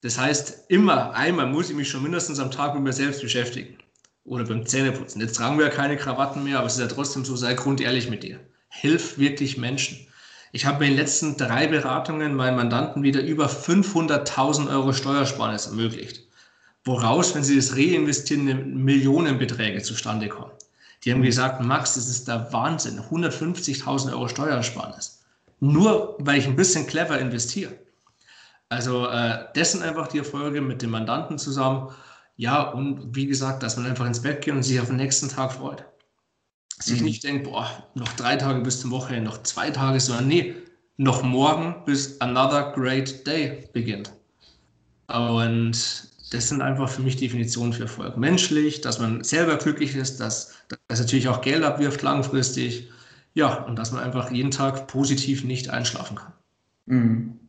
Das 0.00 0.18
heißt, 0.18 0.64
immer 0.68 1.14
einmal 1.14 1.46
muss 1.46 1.70
ich 1.70 1.76
mich 1.76 1.88
schon 1.88 2.02
mindestens 2.02 2.40
am 2.40 2.50
Tag 2.50 2.74
mit 2.74 2.82
mir 2.82 2.92
selbst 2.92 3.22
beschäftigen. 3.22 3.78
Oder 4.24 4.44
beim 4.44 4.66
Zähneputzen. 4.66 5.20
Jetzt 5.20 5.36
tragen 5.36 5.58
wir 5.58 5.66
ja 5.66 5.70
keine 5.70 5.96
Krawatten 5.96 6.42
mehr, 6.42 6.58
aber 6.58 6.66
es 6.66 6.74
ist 6.74 6.80
ja 6.80 6.88
trotzdem 6.88 7.24
so, 7.24 7.36
sei 7.36 7.54
grundehrlich 7.54 8.10
mit 8.10 8.24
dir. 8.24 8.40
Hilf 8.68 9.18
wirklich 9.18 9.56
Menschen. 9.56 10.04
Ich 10.50 10.66
habe 10.66 10.84
in 10.84 10.90
den 10.90 10.98
letzten 10.98 11.36
drei 11.36 11.68
Beratungen 11.68 12.34
meinen 12.34 12.56
Mandanten 12.56 13.04
wieder 13.04 13.22
über 13.22 13.46
500.000 13.46 14.68
Euro 14.68 14.92
Steuersparnis 14.92 15.66
ermöglicht. 15.66 16.26
Woraus, 16.84 17.36
wenn 17.36 17.44
sie 17.44 17.54
das 17.54 17.76
reinvestieren, 17.76 18.82
Millionenbeträge 18.82 19.82
zustande 19.82 20.28
kommen. 20.28 20.57
Die 21.04 21.12
haben 21.12 21.22
gesagt, 21.22 21.62
Max, 21.62 21.94
das 21.94 22.08
ist 22.08 22.28
der 22.28 22.52
Wahnsinn. 22.52 23.00
150.000 23.00 24.12
Euro 24.12 24.28
Steuersparnis. 24.28 25.22
Nur 25.60 26.16
weil 26.18 26.38
ich 26.38 26.46
ein 26.46 26.56
bisschen 26.56 26.86
clever 26.86 27.18
investiere. 27.18 27.72
Also 28.68 29.06
äh, 29.06 29.46
das 29.54 29.72
sind 29.72 29.82
einfach 29.82 30.08
die 30.08 30.18
Erfolge 30.18 30.60
mit 30.60 30.82
dem 30.82 30.90
Mandanten 30.90 31.38
zusammen. 31.38 31.90
Ja, 32.36 32.62
und 32.62 33.14
wie 33.16 33.26
gesagt, 33.26 33.62
dass 33.62 33.76
man 33.76 33.86
einfach 33.86 34.06
ins 34.06 34.22
Bett 34.22 34.42
geht 34.42 34.54
und 34.54 34.62
sich 34.62 34.80
auf 34.80 34.88
den 34.88 34.96
nächsten 34.96 35.28
Tag 35.28 35.52
freut. 35.52 35.84
Sich 36.78 37.00
mhm. 37.00 37.06
nicht 37.06 37.24
denkt, 37.24 37.44
boah, 37.44 37.68
noch 37.94 38.12
drei 38.12 38.36
Tage 38.36 38.60
bis 38.60 38.80
zum 38.80 38.90
Wochenende, 38.90 39.30
noch 39.30 39.42
zwei 39.42 39.70
Tage, 39.70 39.98
sondern 39.98 40.28
nee, 40.28 40.54
noch 40.96 41.22
morgen 41.22 41.84
bis 41.84 42.20
another 42.20 42.72
great 42.72 43.26
day 43.26 43.68
beginnt. 43.72 44.12
Und 45.08 46.07
das 46.30 46.48
sind 46.48 46.60
einfach 46.60 46.88
für 46.88 47.02
mich 47.02 47.16
Definitionen 47.16 47.72
für 47.72 47.84
Erfolg. 47.84 48.16
Menschlich, 48.16 48.80
dass 48.80 48.98
man 48.98 49.24
selber 49.24 49.56
glücklich 49.56 49.94
ist, 49.94 50.20
dass, 50.20 50.54
dass 50.88 51.00
natürlich 51.00 51.28
auch 51.28 51.40
Geld 51.40 51.62
abwirft 51.64 52.02
langfristig. 52.02 52.90
Ja, 53.34 53.64
und 53.64 53.76
dass 53.76 53.92
man 53.92 54.02
einfach 54.02 54.30
jeden 54.30 54.50
Tag 54.50 54.88
positiv 54.88 55.44
nicht 55.44 55.70
einschlafen 55.70 56.16
kann. 56.16 56.32
Mhm. 56.86 57.40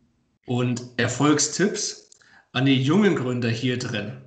Und 0.46 0.84
Erfolgstipps 0.98 2.10
an 2.52 2.66
die 2.66 2.82
jungen 2.82 3.16
Gründer 3.16 3.50
hier 3.50 3.78
drin. 3.78 4.22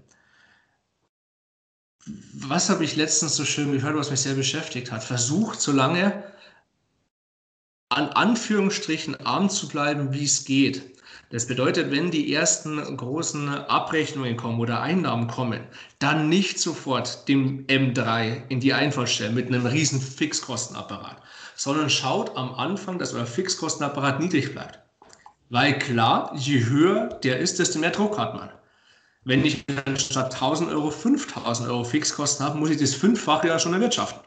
Was 2.34 2.68
habe 2.68 2.84
ich 2.84 2.96
letztens 2.96 3.36
so 3.36 3.44
schön 3.44 3.72
gehört, 3.72 3.96
was 3.96 4.10
mich 4.10 4.20
sehr 4.20 4.34
beschäftigt 4.34 4.90
hat? 4.90 5.04
Versucht 5.04 5.60
so 5.60 5.72
lange 5.72 6.24
an 7.88 8.08
Anführungsstrichen 8.08 9.20
arm 9.24 9.50
zu 9.50 9.68
bleiben, 9.68 10.12
wie 10.12 10.24
es 10.24 10.44
geht. 10.44 10.91
Das 11.32 11.46
bedeutet, 11.46 11.90
wenn 11.90 12.10
die 12.10 12.34
ersten 12.34 12.94
großen 12.94 13.48
Abrechnungen 13.48 14.36
kommen 14.36 14.60
oder 14.60 14.82
Einnahmen 14.82 15.28
kommen, 15.28 15.60
dann 15.98 16.28
nicht 16.28 16.60
sofort 16.60 17.26
dem 17.26 17.66
M3 17.68 18.42
in 18.50 18.60
die 18.60 18.74
Einfahrt 18.74 19.08
stellen 19.08 19.34
mit 19.34 19.46
einem 19.46 19.64
riesen 19.64 19.98
Fixkostenapparat, 19.98 21.22
sondern 21.56 21.88
schaut 21.88 22.36
am 22.36 22.52
Anfang, 22.52 22.98
dass 22.98 23.14
euer 23.14 23.24
Fixkostenapparat 23.24 24.20
niedrig 24.20 24.52
bleibt. 24.52 24.80
Weil 25.48 25.78
klar, 25.78 26.34
je 26.36 26.66
höher 26.66 27.08
der 27.22 27.38
ist, 27.38 27.58
desto 27.58 27.78
mehr 27.78 27.92
Druck 27.92 28.18
hat 28.18 28.34
man. 28.34 28.50
Wenn 29.24 29.42
ich 29.42 29.64
statt 29.96 30.34
1000 30.34 30.70
Euro 30.70 30.90
5000 30.90 31.66
Euro 31.66 31.84
Fixkosten 31.84 32.44
habe, 32.44 32.58
muss 32.58 32.68
ich 32.68 32.78
das 32.78 32.94
fünffache 32.94 33.48
ja 33.48 33.58
schon 33.58 33.72
erwirtschaften, 33.72 34.20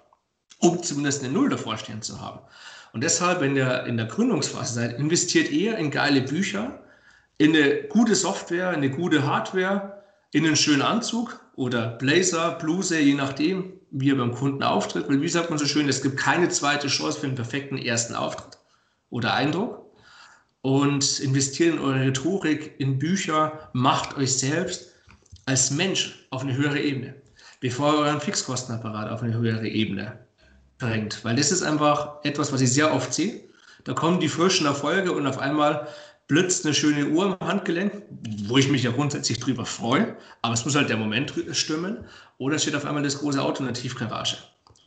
um 0.58 0.82
zumindest 0.82 1.24
eine 1.24 1.32
Null 1.32 1.50
davor 1.50 1.78
stehen 1.78 2.02
zu 2.02 2.20
haben. 2.20 2.40
Und 2.94 3.04
deshalb, 3.04 3.42
wenn 3.42 3.56
ihr 3.56 3.84
in 3.84 3.98
der 3.98 4.08
Gründungsphase 4.08 4.74
seid, 4.74 4.98
investiert 4.98 5.52
eher 5.52 5.78
in 5.78 5.92
geile 5.92 6.22
Bücher, 6.22 6.82
in 7.38 7.56
eine 7.56 7.84
gute 7.84 8.16
Software, 8.16 8.70
in 8.70 8.78
eine 8.78 8.90
gute 8.90 9.26
Hardware, 9.26 10.04
in 10.32 10.46
einen 10.46 10.56
schönen 10.56 10.82
Anzug 10.82 11.40
oder 11.56 11.90
Blazer, 11.90 12.52
Bluse, 12.52 13.00
je 13.00 13.14
nachdem, 13.14 13.74
wie 13.92 14.12
er 14.12 14.16
beim 14.16 14.34
Kunden 14.34 14.64
auftritt. 14.64 15.08
Weil 15.08 15.22
wie 15.22 15.30
sagt 15.30 15.50
man 15.50 15.60
so 15.60 15.66
schön, 15.66 15.88
es 15.88 16.02
gibt 16.02 16.18
keine 16.18 16.50
zweite 16.50 16.88
Chance 16.88 17.20
für 17.20 17.28
einen 17.28 17.36
perfekten 17.36 17.78
ersten 17.78 18.16
Auftritt 18.16 18.58
oder 19.10 19.34
Eindruck. 19.34 19.84
Und 20.62 21.20
investiert 21.20 21.76
in 21.76 21.80
eure 21.80 22.02
Rhetorik, 22.02 22.74
in 22.80 22.98
Bücher, 22.98 23.70
macht 23.74 24.18
euch 24.18 24.34
selbst 24.34 24.96
als 25.46 25.70
Mensch 25.70 26.28
auf 26.32 26.42
eine 26.42 26.58
höhere 26.58 26.80
Ebene, 26.80 27.14
bevor 27.60 27.94
ihr 27.94 28.00
euren 28.00 28.20
Fixkostenapparat 28.20 29.12
auf 29.12 29.22
eine 29.22 29.38
höhere 29.38 29.68
Ebene 29.68 30.26
bringt. 30.80 31.24
Weil 31.24 31.36
das 31.36 31.52
ist 31.52 31.62
einfach 31.62 32.16
etwas, 32.24 32.52
was 32.52 32.62
ich 32.62 32.74
sehr 32.74 32.92
oft 32.94 33.14
sehe. 33.14 33.42
Da 33.84 33.94
kommen 33.94 34.20
die 34.20 34.28
frischen 34.28 34.66
Erfolge 34.66 35.12
und 35.12 35.28
auf 35.28 35.38
einmal 35.38 35.88
blitzt 36.28 36.66
eine 36.66 36.74
schöne 36.74 37.08
Uhr 37.10 37.38
im 37.40 37.48
Handgelenk, 37.48 38.04
wo 38.48 38.58
ich 38.58 38.70
mich 38.70 38.84
ja 38.84 38.92
grundsätzlich 38.92 39.40
drüber 39.40 39.66
freue, 39.66 40.16
aber 40.42 40.54
es 40.54 40.66
muss 40.66 40.76
halt 40.76 40.90
der 40.90 40.98
Moment 40.98 41.34
stimmen. 41.52 42.06
Oder 42.38 42.60
steht 42.60 42.76
auf 42.76 42.86
einmal 42.86 43.04
das 43.04 43.20
große 43.20 43.42
Auto 43.42 43.60
in 43.60 43.66
der 43.66 43.74
Tiefgarage. 43.74 44.38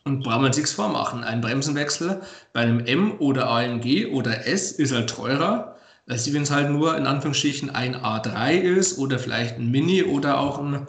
Und 0.04 0.22
braucht 0.22 0.40
man 0.40 0.52
sich's 0.52 0.72
vormachen. 0.72 1.24
Ein 1.24 1.40
Bremsenwechsel 1.40 2.22
bei 2.52 2.60
einem 2.60 2.80
M 2.80 3.18
oder 3.18 3.48
AMG 3.48 4.06
oder 4.12 4.46
S 4.46 4.72
ist 4.72 4.92
halt 4.92 5.10
teurer, 5.10 5.76
als 6.06 6.32
wenn 6.32 6.42
es 6.42 6.50
halt 6.50 6.70
nur 6.70 6.96
in 6.96 7.06
Anführungsstrichen 7.06 7.70
ein 7.70 7.94
A3 7.94 8.52
ist 8.52 8.98
oder 8.98 9.18
vielleicht 9.18 9.58
ein 9.58 9.70
Mini 9.70 10.02
oder 10.02 10.40
auch 10.40 10.58
ein 10.58 10.86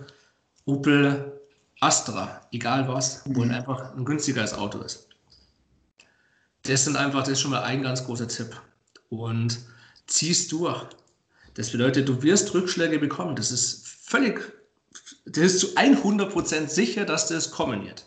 Opel 0.65 1.39
Astra, 1.81 2.41
egal 2.51 2.87
was, 2.87 3.21
wo 3.25 3.43
mhm. 3.43 3.51
einfach 3.51 3.95
ein 3.95 4.03
günstigeres 4.03 4.53
Auto 4.53 4.79
ist. 4.79 5.07
Das 6.63 6.83
sind 6.83 6.97
einfach, 6.97 7.21
das 7.21 7.29
ist 7.29 7.41
schon 7.41 7.51
mal 7.51 7.63
ein 7.63 7.83
ganz 7.83 8.05
großer 8.05 8.27
Tipp. 8.27 8.59
Und 9.09 9.59
ziehst 10.09 10.51
durch. 10.51 10.85
Das 11.53 11.71
bedeutet, 11.71 12.07
du 12.07 12.21
wirst 12.21 12.53
Rückschläge 12.53 12.99
bekommen. 12.99 13.35
Das 13.35 13.51
ist 13.51 13.87
völlig, 13.87 14.41
das 15.25 15.45
ist 15.45 15.59
zu 15.59 15.67
100% 15.75 16.67
sicher, 16.67 17.05
dass 17.05 17.27
das 17.27 17.51
kommen 17.51 17.85
wird. 17.85 18.05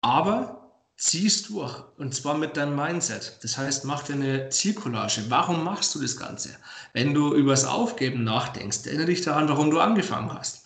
Aber 0.00 0.72
ziehst 0.96 1.50
durch 1.50 1.74
und 1.98 2.14
zwar 2.14 2.36
mit 2.38 2.56
deinem 2.56 2.76
Mindset. 2.76 3.38
Das 3.42 3.58
heißt, 3.58 3.84
mach 3.84 4.02
dir 4.02 4.14
eine 4.14 4.48
Zielcollage. 4.48 5.24
Warum 5.28 5.62
machst 5.62 5.94
du 5.94 6.00
das 6.00 6.16
Ganze? 6.16 6.50
Wenn 6.92 7.12
du 7.12 7.34
über 7.34 7.50
das 7.50 7.64
Aufgeben 7.64 8.24
nachdenkst, 8.24 8.86
erinnere 8.86 9.06
dich 9.06 9.22
daran, 9.22 9.48
warum 9.48 9.70
du 9.70 9.78
angefangen 9.78 10.32
hast. 10.32 10.64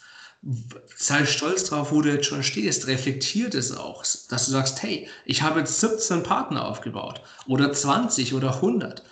Sei 0.96 1.26
stolz 1.26 1.64
drauf, 1.64 1.92
wo 1.92 2.00
du 2.00 2.10
jetzt 2.10 2.26
schon 2.26 2.42
stehst. 2.42 2.86
Reflektiert 2.86 3.54
es 3.54 3.76
auch, 3.76 4.02
dass 4.02 4.46
du 4.46 4.52
sagst, 4.52 4.82
hey, 4.82 5.08
ich 5.24 5.42
habe 5.42 5.60
jetzt 5.60 5.80
17 5.80 6.22
Partner 6.22 6.66
aufgebaut 6.66 7.20
oder 7.46 7.72
20 7.72 8.32
oder 8.32 8.54
100 8.54 9.02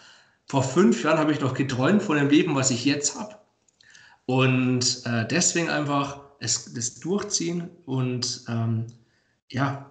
vor 0.48 0.62
fünf 0.62 1.02
Jahren 1.04 1.18
habe 1.18 1.32
ich 1.32 1.40
noch 1.40 1.54
geträumt 1.54 2.02
von 2.02 2.16
dem 2.16 2.30
Leben, 2.30 2.54
was 2.54 2.70
ich 2.70 2.84
jetzt 2.84 3.18
habe. 3.18 3.36
Und 4.24 5.02
äh, 5.04 5.26
deswegen 5.28 5.68
einfach 5.68 6.20
es, 6.40 6.72
das 6.72 7.00
durchziehen 7.00 7.70
und 7.84 8.44
ähm, 8.48 8.86
ja, 9.50 9.90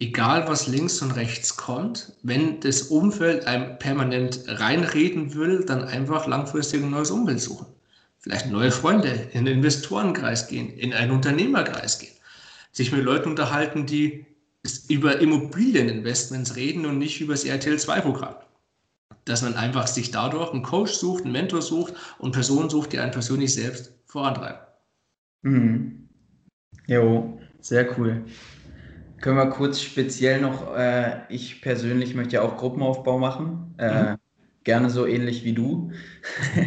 egal 0.00 0.48
was 0.48 0.66
links 0.66 1.00
und 1.02 1.12
rechts 1.12 1.56
kommt, 1.56 2.12
wenn 2.22 2.60
das 2.60 2.82
Umfeld 2.82 3.46
einem 3.46 3.78
permanent 3.78 4.44
reinreden 4.46 5.34
will, 5.34 5.64
dann 5.64 5.84
einfach 5.84 6.26
langfristig 6.26 6.82
ein 6.82 6.90
neues 6.90 7.10
Umfeld 7.10 7.40
suchen. 7.40 7.66
Vielleicht 8.18 8.46
neue 8.46 8.70
Freunde, 8.70 9.28
in 9.32 9.44
den 9.44 9.58
Investorenkreis 9.58 10.48
gehen, 10.48 10.70
in 10.70 10.92
einen 10.92 11.12
Unternehmerkreis 11.12 11.98
gehen. 11.98 12.14
Sich 12.72 12.90
mit 12.90 13.04
Leuten 13.04 13.28
unterhalten, 13.28 13.86
die 13.86 14.24
über 14.88 15.18
Immobilieninvestments 15.20 16.56
reden 16.56 16.86
und 16.86 16.98
nicht 16.98 17.20
über 17.20 17.34
das 17.34 17.44
RTL-2-Programm 17.44 18.36
dass 19.24 19.42
man 19.42 19.54
einfach 19.54 19.86
sich 19.86 20.10
dadurch 20.10 20.52
einen 20.52 20.62
Coach 20.62 20.92
sucht, 20.92 21.24
einen 21.24 21.32
Mentor 21.32 21.62
sucht 21.62 21.94
und 22.18 22.32
Personen 22.32 22.70
sucht, 22.70 22.92
die 22.92 22.98
einen 22.98 23.12
persönlich 23.12 23.54
selbst 23.54 23.92
vorantreiben. 24.06 24.60
Mhm. 25.42 26.08
Jo, 26.86 27.38
sehr 27.60 27.98
cool. 27.98 28.24
Können 29.20 29.36
wir 29.38 29.46
kurz 29.46 29.80
speziell 29.80 30.40
noch, 30.40 30.76
äh, 30.76 31.22
ich 31.30 31.62
persönlich 31.62 32.14
möchte 32.14 32.34
ja 32.34 32.42
auch 32.42 32.56
Gruppenaufbau 32.56 33.18
machen. 33.18 33.74
Äh, 33.78 34.12
mhm. 34.12 34.16
Gerne 34.64 34.90
so 34.90 35.06
ähnlich 35.06 35.44
wie 35.44 35.52
du. 35.52 35.92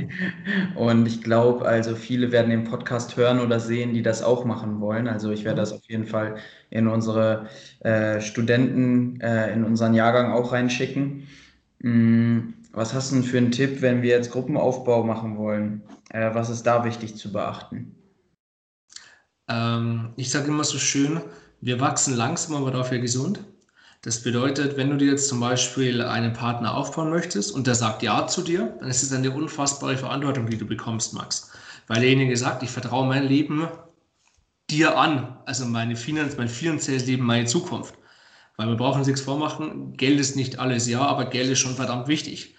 und 0.76 1.08
ich 1.08 1.22
glaube, 1.22 1.66
also 1.66 1.96
viele 1.96 2.32
werden 2.32 2.50
den 2.50 2.64
Podcast 2.64 3.16
hören 3.18 3.40
oder 3.40 3.60
sehen, 3.60 3.94
die 3.94 4.02
das 4.02 4.24
auch 4.24 4.46
machen 4.46 4.80
wollen. 4.82 5.08
Also 5.08 5.32
ich 5.32 5.44
werde 5.44 5.58
mhm. 5.58 5.62
das 5.62 5.74
auf 5.74 5.84
jeden 5.88 6.06
Fall 6.06 6.38
in 6.70 6.88
unsere 6.88 7.48
äh, 7.82 8.22
Studenten, 8.22 9.22
äh, 9.22 9.54
in 9.54 9.64
unseren 9.64 9.94
Jahrgang 9.94 10.32
auch 10.32 10.52
reinschicken. 10.52 11.28
Mm, 11.80 12.54
was 12.72 12.94
hast 12.94 13.12
du 13.12 13.16
denn 13.16 13.24
für 13.24 13.38
einen 13.38 13.52
Tipp, 13.52 13.82
wenn 13.82 14.02
wir 14.02 14.10
jetzt 14.10 14.32
Gruppenaufbau 14.32 15.04
machen 15.04 15.38
wollen? 15.38 15.84
Äh, 16.10 16.34
was 16.34 16.50
ist 16.50 16.64
da 16.64 16.84
wichtig 16.84 17.16
zu 17.16 17.32
beachten? 17.32 17.96
Ähm, 19.48 20.14
ich 20.16 20.30
sage 20.32 20.48
immer 20.48 20.64
so 20.64 20.78
schön, 20.78 21.22
wir 21.62 21.80
wachsen 21.80 22.16
langsam, 22.16 22.56
aber 22.56 22.72
dafür 22.72 23.00
gesund. 23.00 23.40
Das 24.02 24.22
bedeutet, 24.22 24.78
wenn 24.78 24.90
du 24.90 24.98
dir 24.98 25.12
jetzt 25.12 25.28
zum 25.28 25.40
Beispiel 25.40 26.02
einen 26.02 26.34
Partner 26.34 26.76
aufbauen 26.76 27.10
möchtest 27.10 27.52
und 27.52 27.68
der 27.68 27.76
sagt 27.76 28.04
Ja 28.04 28.28
zu 28.28 28.42
dir, 28.42 28.78
dann 28.80 28.90
ist 28.90 29.04
es 29.04 29.12
eine 29.12 29.32
unfassbare 29.32 29.98
Verantwortung, 29.98 30.50
die 30.50 30.58
du 30.58 30.66
bekommst, 30.66 31.14
Max. 31.14 31.52
Weil 31.88 32.02
derjenige 32.02 32.38
sagt, 32.38 32.64
ich 32.64 32.70
vertraue 32.70 33.08
mein 33.08 33.28
Leben 33.28 33.68
dir 34.70 34.98
an, 34.98 35.38
also 35.46 35.66
meine 35.66 35.96
Finanz, 35.96 36.38
mein 36.38 36.50
finanzielles 36.50 37.06
Leben, 37.06 37.26
meine 37.26 37.46
Zukunft. 37.48 37.96
Weil 38.58 38.70
wir 38.70 38.76
brauchen 38.76 39.00
uns 39.00 39.08
nichts 39.08 39.22
vormachen, 39.22 39.94
Geld 39.94 40.20
ist 40.20 40.36
nicht 40.36 40.60
alles, 40.60 40.88
ja, 40.88 41.02
aber 41.02 41.26
Geld 41.26 41.50
ist 41.50 41.60
schon 41.60 41.76
verdammt 41.76 42.08
wichtig. 42.08 42.56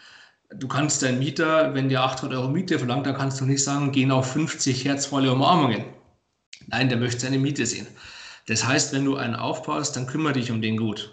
Du 0.55 0.69
kannst 0.69 1.03
deinen 1.03 1.19
Mieter, 1.19 1.75
wenn 1.75 1.89
der 1.89 2.05
800 2.05 2.39
Euro 2.39 2.49
Miete 2.49 2.79
verlangt, 2.79 3.07
dann 3.07 3.17
kannst 3.17 3.41
du 3.41 3.45
nicht 3.45 3.63
sagen, 3.63 3.93
gehen 3.93 4.13
auf 4.13 4.33
50 4.33 4.85
herzvolle 4.85 5.33
Umarmungen. 5.33 5.85
Nein, 6.69 6.89
der 6.89 6.99
möchte 6.99 7.21
seine 7.21 7.39
Miete 7.39 7.67
sehen. 7.67 7.87
Das 8.47 8.65
heißt, 8.65 8.95
wenn 8.95 9.05
du 9.05 9.17
einen 9.17 9.35
aufbaust, 9.35 9.97
dann 9.97 10.07
kümmere 10.07 10.35
dich 10.35 10.51
um 10.51 10.63
den 10.63 10.77
gut. 10.77 11.13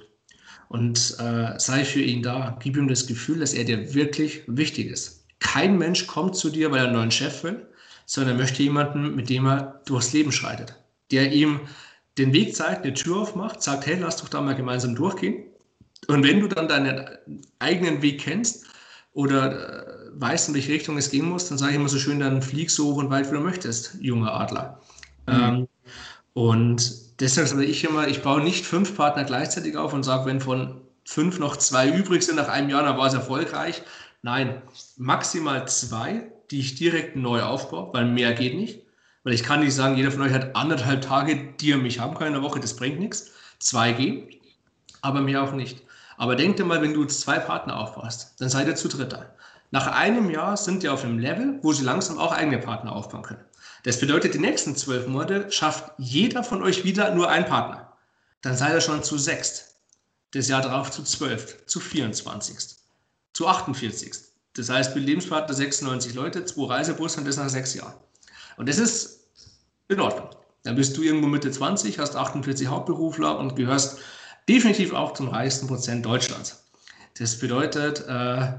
Und 0.69 1.17
äh, 1.19 1.59
sei 1.59 1.83
für 1.83 2.01
ihn 2.01 2.23
da. 2.23 2.57
Gib 2.61 2.77
ihm 2.77 2.88
das 2.88 3.07
Gefühl, 3.07 3.39
dass 3.39 3.53
er 3.53 3.65
dir 3.65 3.93
wirklich 3.93 4.43
wichtig 4.47 4.88
ist. 4.88 5.25
Kein 5.39 5.77
Mensch 5.77 6.07
kommt 6.07 6.36
zu 6.36 6.49
dir, 6.49 6.71
weil 6.71 6.79
er 6.79 6.86
einen 6.86 6.93
neuen 6.93 7.11
Chef 7.11 7.43
will, 7.43 7.67
sondern 8.05 8.36
er 8.36 8.41
möchte 8.41 8.63
jemanden, 8.63 9.15
mit 9.15 9.29
dem 9.29 9.45
er 9.45 9.81
durchs 9.86 10.13
Leben 10.13 10.31
schreitet. 10.31 10.75
Der 11.11 11.31
ihm 11.31 11.59
den 12.18 12.34
Weg 12.34 12.55
zeigt, 12.55 12.84
eine 12.84 12.93
Tür 12.93 13.18
aufmacht, 13.18 13.61
sagt, 13.61 13.86
hey, 13.86 13.97
lass 13.99 14.18
doch 14.18 14.30
da 14.30 14.41
mal 14.41 14.55
gemeinsam 14.55 14.95
durchgehen. 14.95 15.43
Und 16.07 16.24
wenn 16.24 16.39
du 16.39 16.47
dann 16.47 16.68
deinen 16.68 17.05
eigenen 17.59 18.01
Weg 18.01 18.22
kennst 18.22 18.66
oder 19.13 19.88
äh, 19.88 20.11
weißt, 20.13 20.49
in 20.49 20.55
welche 20.55 20.74
Richtung 20.74 20.97
es 20.97 21.09
gehen 21.09 21.30
muss, 21.30 21.49
dann 21.49 21.57
sage 21.57 21.72
ich 21.72 21.78
immer 21.78 21.89
so 21.89 21.97
schön, 21.97 22.20
dann 22.20 22.41
flieg 22.41 22.70
so 22.70 22.93
hoch 22.93 22.97
und 22.97 23.09
weit, 23.09 23.30
wie 23.30 23.36
du 23.36 23.41
möchtest, 23.41 23.97
junger 23.99 24.34
Adler. 24.34 24.80
Mhm. 25.28 25.34
Ähm, 25.34 25.68
und 26.34 27.20
deshalb 27.20 27.47
sage 27.47 27.63
ich 27.66 27.84
immer, 27.84 28.07
ich 28.07 28.22
baue 28.22 28.41
nicht 28.41 28.66
fünf 28.66 28.95
Partner 28.95 29.24
gleichzeitig 29.24 29.78
auf 29.78 29.93
und 29.93 30.03
sage, 30.03 30.26
wenn 30.26 30.41
von 30.41 30.82
fünf 31.05 31.39
noch 31.39 31.57
zwei 31.57 31.89
übrig 31.89 32.24
sind 32.24 32.36
nach 32.36 32.49
einem 32.49 32.70
Jahr, 32.70 32.84
dann 32.84 32.97
war 32.97 33.07
es 33.07 33.13
erfolgreich. 33.13 33.84
Nein, 34.22 34.61
maximal 34.97 35.68
zwei, 35.68 36.32
die 36.51 36.59
ich 36.59 36.76
direkt 36.76 37.16
neu 37.16 37.41
aufbaue, 37.41 37.93
weil 37.93 38.05
mehr 38.05 38.34
geht 38.34 38.55
nicht. 38.55 38.84
Weil 39.26 39.34
ich 39.34 39.43
kann 39.43 39.61
nicht 39.61 39.73
sagen, 39.73 39.97
jeder 39.97 40.11
von 40.11 40.21
euch 40.21 40.32
hat 40.32 40.55
anderthalb 40.55 41.01
Tage, 41.01 41.36
die 41.59 41.69
ihr 41.69 41.78
mich 41.78 41.99
haben 41.99 42.13
kann 42.13 42.28
in 42.28 42.34
der 42.34 42.43
Woche, 42.43 42.59
das 42.59 42.76
bringt 42.76 42.99
nichts. 42.99 43.32
2G, 43.59 44.39
aber 45.01 45.19
mehr 45.19 45.43
auch 45.43 45.51
nicht. 45.51 45.82
Aber 46.15 46.36
denk 46.36 46.57
dir 46.57 46.63
mal, 46.63 46.84
wenn 46.84 46.93
du 46.93 47.05
zwei 47.05 47.39
Partner 47.39 47.80
aufbaust, 47.80 48.36
dann 48.38 48.49
seid 48.49 48.67
ihr 48.67 48.76
zu 48.76 48.88
dritter. 48.88 49.34
Nach 49.71 49.88
einem 49.88 50.30
Jahr 50.30 50.55
sind 50.57 50.84
ihr 50.84 50.93
auf 50.93 51.03
einem 51.03 51.17
Level, 51.17 51.57
wo 51.63 51.73
sie 51.73 51.84
langsam 51.84 52.19
auch 52.19 52.32
eigene 52.32 52.59
Partner 52.59 52.95
aufbauen 52.95 53.23
können. 53.23 53.43
Das 53.82 53.99
bedeutet, 53.99 54.36
die 54.36 54.39
nächsten 54.39 54.76
zwölf 54.76 55.07
Monate 55.07 55.51
schafft 55.51 55.91
jeder 55.97 56.43
von 56.43 56.61
euch 56.61 56.84
wieder 56.84 57.13
nur 57.15 57.28
einen 57.28 57.45
Partner. 57.45 57.93
Dann 58.41 58.55
seid 58.55 58.73
ihr 58.73 58.82
schon 58.82 59.03
zu 59.03 59.17
sechst. 59.17 59.78
Das 60.34 60.49
Jahr 60.49 60.61
darauf 60.61 60.91
zu 60.91 61.01
zwölf, 61.01 61.65
zu 61.65 61.80
24. 61.80 62.78
Zu 63.34 63.47
48. 63.47 64.11
Das 64.53 64.69
heißt, 64.69 64.95
mit 64.95 65.05
Lebenspartner 65.05 65.55
96 65.55 66.13
Leute, 66.13 66.45
zwei 66.45 66.67
Reisebusse 66.67 67.19
und 67.19 67.28
das 67.28 67.38
nach 67.38 67.49
sechs 67.49 67.73
Jahren. 67.73 67.95
Und 68.57 68.69
das 68.69 68.78
ist 68.78 69.14
in 69.88 69.99
Ordnung. 69.99 70.29
Dann 70.63 70.75
bist 70.75 70.97
du 70.97 71.03
irgendwo 71.03 71.27
Mitte 71.27 71.51
20, 71.51 71.99
hast 71.99 72.15
48 72.15 72.67
Hauptberufler 72.67 73.38
und 73.38 73.55
gehörst 73.55 73.99
definitiv 74.49 74.93
auch 74.93 75.13
zum 75.13 75.27
reichsten 75.27 75.67
Prozent 75.67 76.05
Deutschlands. 76.05 76.65
Das 77.17 77.39
bedeutet, 77.39 78.01
äh, 78.07 78.53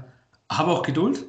habe 0.49 0.71
auch 0.71 0.83
Geduld. 0.83 1.25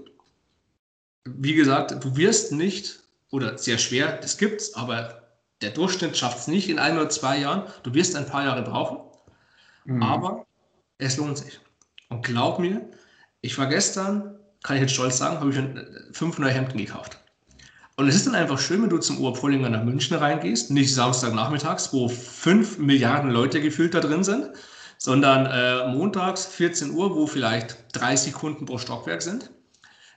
Wie 1.24 1.54
gesagt, 1.54 2.02
du 2.02 2.16
wirst 2.16 2.52
nicht, 2.52 3.00
oder 3.30 3.58
sehr 3.58 3.78
schwer, 3.78 4.16
das 4.16 4.38
gibt 4.38 4.60
es, 4.60 4.74
aber 4.74 5.28
der 5.60 5.70
Durchschnitt 5.70 6.16
schafft 6.16 6.38
es 6.38 6.46
nicht 6.46 6.68
in 6.68 6.78
ein 6.78 6.96
oder 6.96 7.08
zwei 7.08 7.38
Jahren. 7.38 7.64
Du 7.82 7.92
wirst 7.94 8.16
ein 8.16 8.26
paar 8.26 8.44
Jahre 8.44 8.62
brauchen, 8.62 8.98
mhm. 9.84 10.02
aber 10.02 10.46
es 10.98 11.16
lohnt 11.16 11.38
sich. 11.38 11.60
Und 12.08 12.24
glaub 12.24 12.58
mir, 12.58 12.88
ich 13.40 13.58
war 13.58 13.66
gestern, 13.66 14.38
kann 14.62 14.76
ich 14.76 14.82
jetzt 14.82 14.94
stolz 14.94 15.18
sagen, 15.18 15.40
habe 15.40 15.50
ich 15.50 16.16
fünf 16.16 16.38
neue 16.38 16.52
Hemden 16.52 16.78
gekauft. 16.78 17.18
Und 17.98 18.06
es 18.06 18.14
ist 18.14 18.28
dann 18.28 18.36
einfach 18.36 18.60
schön, 18.60 18.80
wenn 18.80 18.90
du 18.90 18.98
zum 18.98 19.18
Oberpollinger 19.18 19.70
nach 19.70 19.82
München 19.82 20.16
reingehst, 20.16 20.70
nicht 20.70 20.94
Samstagnachmittags, 20.94 21.92
wo 21.92 22.08
fünf 22.08 22.78
Milliarden 22.78 23.28
Leute 23.28 23.60
gefühlt 23.60 23.92
da 23.92 23.98
drin 23.98 24.22
sind, 24.22 24.50
sondern 24.98 25.46
äh, 25.46 25.92
montags 25.92 26.46
14 26.46 26.92
Uhr, 26.92 27.16
wo 27.16 27.26
vielleicht 27.26 27.76
30 27.94 28.34
Kunden 28.34 28.66
pro 28.66 28.78
Stockwerk 28.78 29.20
sind. 29.20 29.50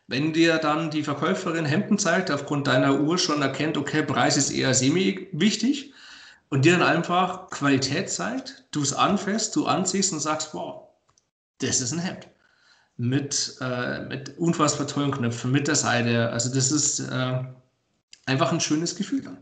Wenn 0.05 0.31
dir 0.31 0.59
dann 0.59 0.91
die 0.91 1.01
Verkäuferin 1.01 1.65
Hemden 1.65 1.97
zeigt, 1.97 2.29
aufgrund 2.29 2.67
deiner 2.67 3.01
Uhr 3.01 3.17
schon 3.17 3.41
erkennt, 3.41 3.77
okay, 3.77 4.03
Preis 4.03 4.37
ist 4.37 4.51
eher 4.51 4.75
semi-wichtig 4.75 5.91
und 6.49 6.65
dir 6.65 6.73
dann 6.73 6.83
einfach 6.83 7.49
Qualität 7.49 8.11
zeigt, 8.11 8.65
du 8.69 8.83
es 8.83 8.93
anfährst, 8.93 9.55
du 9.55 9.65
anziehst 9.65 10.13
und 10.13 10.19
sagst, 10.19 10.53
wow, 10.53 10.83
das 11.57 11.81
ist 11.81 11.93
ein 11.93 11.99
Hemd. 11.99 12.27
Mit, 12.95 13.57
äh, 13.59 14.01
mit 14.01 14.37
unfassbar 14.37 14.85
tollen 14.85 15.09
Knöpfen, 15.09 15.51
mit 15.51 15.67
der 15.67 15.73
Seite. 15.73 16.29
Also 16.29 16.53
das 16.53 16.71
ist, 16.71 16.99
äh, 16.99 17.43
einfach 18.25 18.51
ein 18.51 18.59
schönes 18.59 18.95
Gefühl 18.95 19.21
dann. 19.21 19.37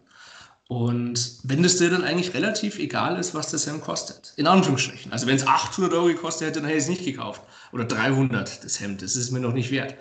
Und 0.67 1.39
wenn 1.43 1.63
es 1.65 1.77
dir 1.77 1.89
dann 1.89 2.03
eigentlich 2.03 2.35
relativ 2.35 2.77
egal 2.77 3.17
ist, 3.17 3.33
was 3.33 3.49
das 3.49 3.65
Hemd 3.65 3.81
kostet, 3.81 4.33
in 4.35 4.45
Anführungsstrichen. 4.45 5.11
Also 5.11 5.25
wenn 5.25 5.35
es 5.35 5.47
800 5.47 5.91
Euro 5.93 6.05
gekostet 6.05 6.47
hätte, 6.47 6.59
dann 6.59 6.67
hätte 6.67 6.77
ich 6.77 6.83
es 6.83 6.89
nicht 6.89 7.05
gekauft. 7.05 7.41
Oder 7.71 7.85
300 7.85 8.63
das 8.63 8.79
Hemd, 8.79 9.01
das 9.01 9.15
ist 9.15 9.31
mir 9.31 9.39
noch 9.39 9.53
nicht 9.53 9.71
wert. 9.71 9.95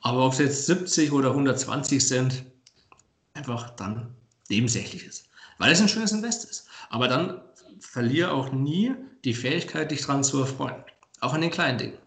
Aber 0.00 0.24
ob 0.24 0.32
es 0.32 0.38
jetzt 0.38 0.66
70 0.66 1.12
oder 1.12 1.30
120 1.30 2.08
sind, 2.08 2.44
einfach 3.34 3.70
dann 3.70 4.14
nebensächlich 4.48 5.04
ist. 5.04 5.28
Weil 5.58 5.72
es 5.72 5.80
ein 5.82 5.88
schönes 5.88 6.12
Invest 6.12 6.44
ist. 6.44 6.68
Aber 6.88 7.06
dann 7.06 7.42
verliere 7.80 8.32
auch 8.32 8.50
nie 8.50 8.94
die 9.24 9.34
Fähigkeit, 9.34 9.90
dich 9.90 10.02
dran 10.02 10.24
zu 10.24 10.40
erfreuen. 10.40 10.82
Auch 11.20 11.34
an 11.34 11.42
den 11.42 11.50
kleinen 11.50 11.76
Dingen. 11.76 11.98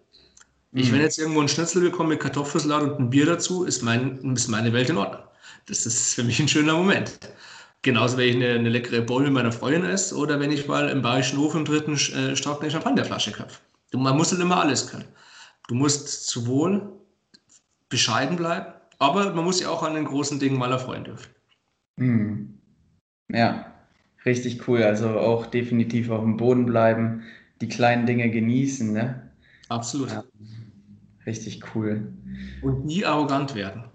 Mhm. 0.72 0.80
Ich, 0.80 0.92
wenn 0.92 1.02
jetzt 1.02 1.20
irgendwo 1.20 1.42
ein 1.42 1.50
Schnitzel 1.50 1.82
bekomme 1.82 2.10
mit 2.10 2.20
Kartoffelsalat 2.20 2.82
und 2.82 3.00
ein 3.00 3.10
Bier 3.10 3.26
dazu, 3.26 3.64
ist, 3.64 3.84
mein, 3.84 4.36
ist 4.36 4.48
meine 4.48 4.74
Welt 4.74 4.90
in 4.90 4.98
Ordnung. 4.98 5.22
Das 5.68 5.86
ist 5.86 6.14
für 6.14 6.24
mich 6.24 6.40
ein 6.40 6.48
schöner 6.48 6.74
Moment. 6.74 7.20
Genauso, 7.82 8.18
wenn 8.18 8.30
ich 8.30 8.36
eine, 8.36 8.50
eine 8.54 8.70
leckere 8.70 9.02
Bowl 9.02 9.24
mit 9.24 9.34
meiner 9.34 9.52
Freundin 9.52 9.86
esse 9.86 10.16
oder 10.16 10.40
wenn 10.40 10.52
ich 10.52 10.68
mal 10.68 10.90
im 10.90 11.02
Bayerischen 11.02 11.40
Hof 11.40 11.56
im 11.56 11.66
dritten 11.66 11.94
äh, 11.94 12.36
Stock 12.36 12.62
eine 12.62 12.72
Champagnerflasche 12.72 13.32
köpfe. 13.32 13.60
Man 13.94 14.18
muss 14.18 14.32
halt 14.32 14.42
immer 14.42 14.60
alles 14.60 14.88
können. 14.88 15.06
Du 15.68 15.76
musst 15.76 16.28
sowohl 16.28 16.92
bescheiden 17.90 18.36
bleiben, 18.36 18.74
aber 19.00 19.34
man 19.34 19.46
muss 19.46 19.62
ja 19.62 19.70
auch 19.70 19.84
an 19.84 19.96
den 19.96 20.06
großen 20.06 20.40
Dingen 20.40 20.58
mal 20.58 20.72
erfreuen 20.72 21.04
dürfen. 21.04 21.30
Hm. 21.98 22.58
Ja, 23.30 23.74
richtig 24.26 24.68
cool. 24.68 24.84
Also 24.84 25.10
auch 25.10 25.46
definitiv 25.46 26.10
auf 26.10 26.22
dem 26.22 26.38
Boden 26.38 26.66
bleiben, 26.66 27.24
die 27.62 27.70
kleinen 27.70 28.06
Dinge 28.06 28.30
genießen. 28.30 28.92
Ne? 28.92 29.32
Absolut. 29.70 30.12
Ja. 30.12 30.24
Richtig 31.26 31.62
cool. 31.76 32.14
Und 32.62 32.86
nie 32.86 33.06
arrogant 33.06 33.56
werden 33.56 33.86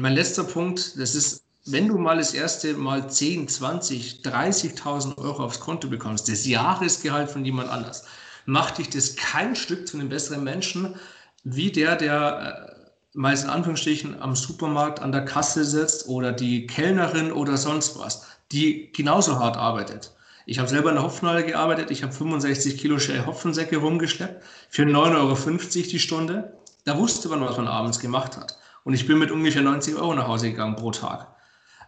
mein 0.00 0.14
letzter 0.14 0.44
Punkt, 0.44 0.98
das 0.98 1.14
ist, 1.14 1.44
wenn 1.66 1.88
du 1.88 1.98
mal 1.98 2.18
das 2.18 2.34
erste 2.34 2.74
Mal 2.74 3.08
10, 3.08 3.48
20, 3.48 4.22
30.000 4.22 5.18
Euro 5.18 5.44
aufs 5.44 5.60
Konto 5.60 5.88
bekommst, 5.88 6.28
das 6.28 6.46
Jahresgehalt 6.46 7.30
von 7.30 7.44
jemand 7.44 7.70
anders, 7.70 8.04
macht 8.46 8.78
dich 8.78 8.90
das 8.90 9.16
kein 9.16 9.56
Stück 9.56 9.88
zu 9.88 9.96
einem 9.96 10.08
besseren 10.08 10.44
Menschen, 10.44 10.96
wie 11.44 11.70
der, 11.70 11.96
der 11.96 12.74
äh, 12.74 12.88
meist 13.14 13.44
in 13.44 13.50
Anführungsstrichen 13.50 14.20
am 14.20 14.34
Supermarkt 14.34 15.00
an 15.00 15.12
der 15.12 15.24
Kasse 15.24 15.64
sitzt 15.64 16.08
oder 16.08 16.32
die 16.32 16.66
Kellnerin 16.66 17.32
oder 17.32 17.56
sonst 17.56 17.98
was, 17.98 18.26
die 18.52 18.92
genauso 18.92 19.38
hart 19.38 19.56
arbeitet. 19.56 20.12
Ich 20.46 20.58
habe 20.58 20.68
selber 20.68 20.90
in 20.90 20.96
der 20.96 21.04
Hopfenhalle 21.04 21.44
gearbeitet, 21.44 21.90
ich 21.90 22.02
habe 22.02 22.12
65 22.12 22.76
Kilo 22.76 22.98
Shell 22.98 23.24
Hopfensäcke 23.24 23.78
rumgeschleppt 23.78 24.44
für 24.68 24.82
9,50 24.82 24.96
Euro 25.16 25.88
die 25.88 25.98
Stunde. 25.98 26.58
Da 26.84 26.98
wusste 26.98 27.28
man, 27.30 27.40
was 27.40 27.56
man 27.56 27.66
abends 27.66 27.98
gemacht 27.98 28.36
hat. 28.36 28.58
Und 28.84 28.94
ich 28.94 29.06
bin 29.06 29.18
mit 29.18 29.30
ungefähr 29.30 29.62
90 29.62 29.96
Euro 29.96 30.14
nach 30.14 30.28
Hause 30.28 30.50
gegangen 30.50 30.76
pro 30.76 30.90
Tag. 30.90 31.34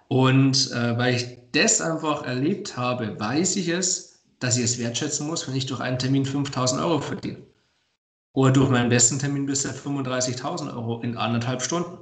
Und 0.09 0.70
äh, 0.72 0.97
weil 0.99 1.14
ich 1.14 1.38
das 1.53 1.80
einfach 1.80 2.24
erlebt 2.24 2.76
habe, 2.76 3.18
weiß 3.18 3.57
ich 3.57 3.68
es, 3.68 4.24
dass 4.38 4.57
ich 4.57 4.64
es 4.64 4.78
wertschätzen 4.78 5.26
muss, 5.26 5.47
wenn 5.47 5.57
ich 5.57 5.66
durch 5.66 5.80
einen 5.80 5.99
Termin 5.99 6.24
5000 6.24 6.80
Euro 6.80 7.01
verdiene. 7.01 7.38
Oder 8.32 8.53
durch 8.53 8.70
meinen 8.70 8.90
besten 8.90 9.18
Termin 9.18 9.47
bis 9.47 9.66
35.000 9.66 10.74
Euro 10.74 11.01
in 11.01 11.16
anderthalb 11.16 11.62
Stunden. 11.62 11.99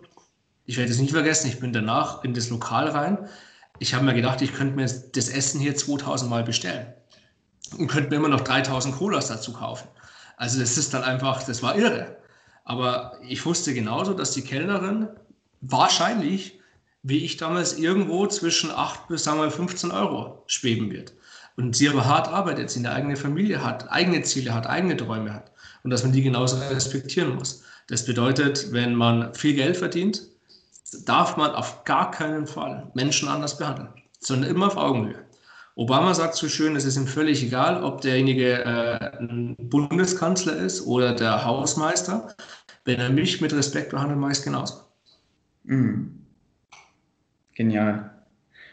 Ich 0.65 0.77
werde 0.77 0.91
es 0.91 0.99
nicht 0.99 1.13
vergessen, 1.13 1.49
ich 1.49 1.61
bin 1.61 1.73
danach 1.73 2.25
in 2.25 2.35
das 2.35 2.51
Lokal 2.51 2.89
rein. 2.89 3.29
Ich 3.79 3.95
habe 3.95 4.05
mir 4.05 4.15
gedacht, 4.15 4.43
ich 4.43 4.53
könnte 4.53 4.77
mir 4.77 4.85
das 4.85 5.29
Essen 5.29 5.61
hier 5.61 5.77
2000 5.77 6.31
Mal 6.31 6.43
bestellen 6.43 6.93
und 7.79 7.89
könnte 7.89 8.11
mir 8.11 8.17
immer 8.17 8.29
noch 8.29 8.41
3000 8.41 8.97
Colas 8.97 9.29
dazu 9.29 9.53
kaufen. 9.53 9.89
Also 10.37 10.59
das 10.61 10.77
ist 10.77 10.95
dann 10.95 11.05
einfach, 11.05 11.43
das 11.45 11.63
war 11.63 11.77
irre. 11.77 12.17
Aber 12.65 13.19
ich 13.27 13.45
wusste 13.45 13.75
genauso, 13.75 14.15
dass 14.15 14.33
die 14.33 14.43
Kellnerin 14.43 15.09
wahrscheinlich, 15.61 16.59
wie 17.03 17.25
ich 17.25 17.37
damals, 17.37 17.79
irgendwo 17.79 18.27
zwischen 18.27 18.71
8 18.71 19.09
bis 19.09 19.25
sagen 19.25 19.41
wir 19.41 19.51
15 19.51 19.91
Euro 19.91 20.43
schweben 20.47 20.91
wird. 20.91 21.13
Und 21.57 21.77
sie 21.77 21.89
aber 21.89 22.07
hart 22.07 22.29
arbeitet, 22.29 22.71
sie 22.71 22.81
eine 22.81 22.93
eigene 22.93 23.17
Familie 23.17 23.63
hat, 23.63 23.91
eigene 23.91 24.23
Ziele 24.23 24.55
hat, 24.55 24.67
eigene 24.67 24.97
Träume 24.97 25.33
hat. 25.33 25.53
Und 25.85 25.91
dass 25.91 26.03
man 26.03 26.13
die 26.13 26.23
genauso 26.23 26.57
respektieren 26.57 27.37
muss. 27.37 27.63
Das 27.87 28.07
bedeutet, 28.07 28.73
wenn 28.73 28.95
man 28.95 29.35
viel 29.35 29.55
Geld 29.55 29.77
verdient, 29.77 30.23
darf 31.05 31.37
man 31.37 31.51
auf 31.53 31.85
gar 31.85 32.11
keinen 32.11 32.47
Fall 32.47 32.91
Menschen 32.95 33.29
anders 33.29 33.59
behandeln, 33.59 33.89
sondern 34.21 34.51
immer 34.51 34.69
auf 34.69 34.77
Augenhöhe. 34.77 35.25
Obama 35.77 36.15
sagt 36.15 36.35
so 36.37 36.49
schön, 36.49 36.77
es 36.77 36.85
ist 36.85 36.97
ihm 36.97 37.07
völlig 37.07 37.43
egal, 37.43 37.83
ob 37.83 38.01
derjenige 38.01 38.65
äh, 38.65 39.19
ein 39.19 39.57
Bundeskanzler 39.59 40.57
ist 40.57 40.87
oder 40.87 41.15
der 41.15 41.45
Hausmeister. 41.45 42.35
Wenn 42.85 43.01
er 43.01 43.11
mich 43.11 43.41
mit 43.41 43.53
Respekt 43.53 43.91
behandelt, 43.91 44.21
mache 44.21 44.33
ich 44.33 44.39
es 44.39 44.45
genauso. 44.45 44.75
Mhm. 45.65 46.27
Genial. 47.55 48.11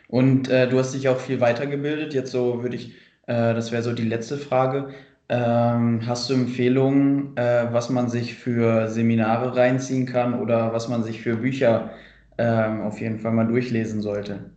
Und 0.07 0.49
äh, 0.49 0.69
du 0.69 0.77
hast 0.79 0.93
dich 0.93 1.07
auch 1.09 1.19
viel 1.19 1.39
weitergebildet. 1.41 2.13
Jetzt 2.13 2.31
so 2.31 2.61
würde 2.63 2.75
ich, 2.75 2.93
äh, 3.27 3.53
das 3.53 3.71
wäre 3.71 3.83
so 3.83 3.93
die 3.93 4.03
letzte 4.07 4.37
Frage. 4.37 4.93
Ähm, 5.29 6.05
hast 6.05 6.29
du 6.29 6.33
Empfehlungen, 6.33 7.35
äh, 7.37 7.67
was 7.71 7.89
man 7.89 8.09
sich 8.09 8.35
für 8.35 8.89
Seminare 8.89 9.55
reinziehen 9.55 10.05
kann 10.05 10.39
oder 10.39 10.73
was 10.73 10.89
man 10.89 11.03
sich 11.03 11.21
für 11.21 11.37
Bücher 11.37 11.91
ähm, 12.37 12.81
auf 12.81 12.99
jeden 12.99 13.19
Fall 13.19 13.31
mal 13.31 13.47
durchlesen 13.47 14.01
sollte? 14.01 14.51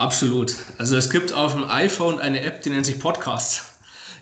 Absolut. 0.00 0.56
Also 0.78 0.96
es 0.96 1.10
gibt 1.10 1.34
auf 1.34 1.52
dem 1.52 1.68
iPhone 1.68 2.20
eine 2.20 2.40
App, 2.40 2.62
die 2.62 2.70
nennt 2.70 2.86
sich 2.86 2.98
Podcast. 2.98 3.64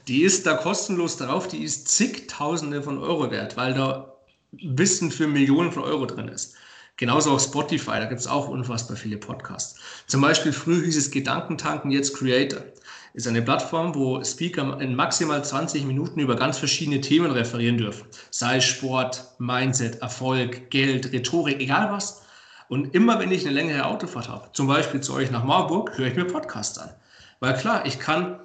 Die 0.09 0.22
ist 0.22 0.45
da 0.45 0.55
kostenlos 0.55 1.18
drauf, 1.18 1.47
die 1.47 1.62
ist 1.62 1.87
zigtausende 1.87 2.83
von 2.83 2.99
Euro 2.99 3.31
wert, 3.31 3.57
weil 3.57 3.74
da 3.74 4.12
Wissen 4.51 5.12
für 5.12 5.29
Millionen 5.29 5.70
von 5.70 5.85
Euro 5.85 6.05
drin 6.07 6.26
ist. 6.26 6.57
Genauso 6.97 7.31
auf 7.31 7.43
Spotify, 7.43 8.01
da 8.01 8.07
gibt 8.07 8.18
es 8.18 8.26
auch 8.26 8.49
unfassbar 8.49 8.97
viele 8.97 9.18
Podcasts. 9.18 9.79
Zum 10.09 10.20
Beispiel 10.20 10.53
früher 10.53 10.85
hieß 10.85 10.97
es 10.97 11.12
Gedankentanken, 11.12 11.93
jetzt 11.93 12.16
Creator. 12.16 12.64
Ist 13.14 13.29
eine 13.29 13.43
Plattform, 13.43 13.95
wo 13.95 14.24
Speaker 14.24 14.81
in 14.81 14.97
maximal 14.97 15.45
20 15.45 15.85
Minuten 15.85 16.18
über 16.18 16.35
ganz 16.35 16.59
verschiedene 16.59 17.01
Themen 17.01 17.31
referieren 17.31 17.79
dürfen. 17.79 18.09
Sei 18.33 18.61
Sport, 18.61 19.24
Mindset, 19.39 20.03
Erfolg, 20.03 20.70
Geld, 20.70 21.12
Rhetorik, 21.12 21.61
egal 21.61 21.93
was. 21.93 22.22
Und 22.69 22.95
immer 22.95 23.19
wenn 23.19 23.33
ich 23.33 23.47
eine 23.47 23.55
längere 23.55 23.87
Autofahrt 23.87 24.29
habe, 24.29 24.51
zum 24.53 24.66
Beispiel 24.66 25.01
zu 25.01 25.14
euch 25.14 25.31
nach 25.31 25.45
Marburg, 25.45 25.97
höre 25.97 26.07
ich 26.07 26.16
mir 26.16 26.27
Podcasts 26.27 26.79
an. 26.79 26.91
Weil 27.41 27.55
klar, 27.55 27.87
ich 27.87 27.99
kann 27.99 28.41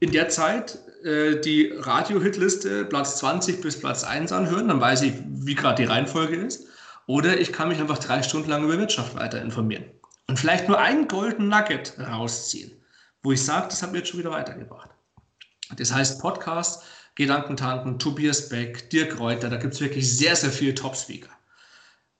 in 0.00 0.10
der 0.10 0.28
Zeit 0.28 0.78
äh, 1.04 1.40
die 1.40 1.72
Radio-Hitliste 1.76 2.84
Platz 2.84 3.18
20 3.18 3.60
bis 3.60 3.78
Platz 3.78 4.02
1 4.04 4.32
anhören, 4.32 4.68
dann 4.68 4.80
weiß 4.80 5.02
ich, 5.02 5.14
wie 5.26 5.54
gerade 5.54 5.82
die 5.82 5.88
Reihenfolge 5.88 6.36
ist. 6.36 6.66
Oder 7.06 7.38
ich 7.38 7.52
kann 7.52 7.68
mich 7.68 7.80
einfach 7.80 7.98
drei 7.98 8.22
Stunden 8.22 8.50
lang 8.50 8.64
über 8.64 8.78
Wirtschaft 8.78 9.14
weiter 9.14 9.40
informieren 9.42 9.84
und 10.28 10.38
vielleicht 10.38 10.68
nur 10.68 10.78
ein 10.78 11.08
Golden 11.08 11.48
Nugget 11.48 11.94
rausziehen, 11.98 12.72
wo 13.22 13.32
ich 13.32 13.44
sage, 13.44 13.66
das 13.68 13.82
hat 13.82 13.92
mir 13.92 13.98
jetzt 13.98 14.08
schon 14.08 14.20
wieder 14.20 14.30
weitergebracht. 14.30 14.90
Das 15.76 15.92
heißt 15.92 16.20
Podcast, 16.20 16.84
Gedankentanken, 17.14 17.98
Tobias 17.98 18.48
Beck, 18.48 18.88
Dirk 18.90 19.18
Reuter, 19.18 19.50
da 19.50 19.56
gibt 19.56 19.74
es 19.74 19.80
wirklich 19.80 20.16
sehr, 20.16 20.34
sehr 20.36 20.50
viele 20.50 20.74
Top-Speaker. 20.74 21.28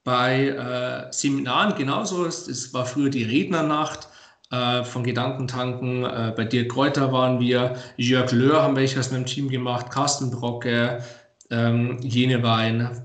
Bei 0.04 0.48
äh, 0.48 1.12
Seminaren 1.12 1.76
genauso, 1.76 2.26
es 2.26 2.74
war 2.74 2.86
früher 2.86 3.10
die 3.10 3.22
Rednernacht 3.22 4.08
äh, 4.50 4.84
von 4.84 5.04
Gedankentanken, 5.04 6.04
äh, 6.04 6.32
bei 6.36 6.44
Dirk 6.44 6.74
Reuter 6.76 7.12
waren 7.12 7.38
wir, 7.40 7.76
Jörg 7.96 8.32
Löhr 8.32 8.62
haben 8.62 8.76
welche 8.76 8.98
aus 8.98 9.12
meinem 9.12 9.26
Team 9.26 9.48
gemacht, 9.48 9.90
Carsten 9.90 10.30
Brocke, 10.30 11.02
ähm, 11.50 11.98
jene 12.02 12.42
Wein. 12.42 13.02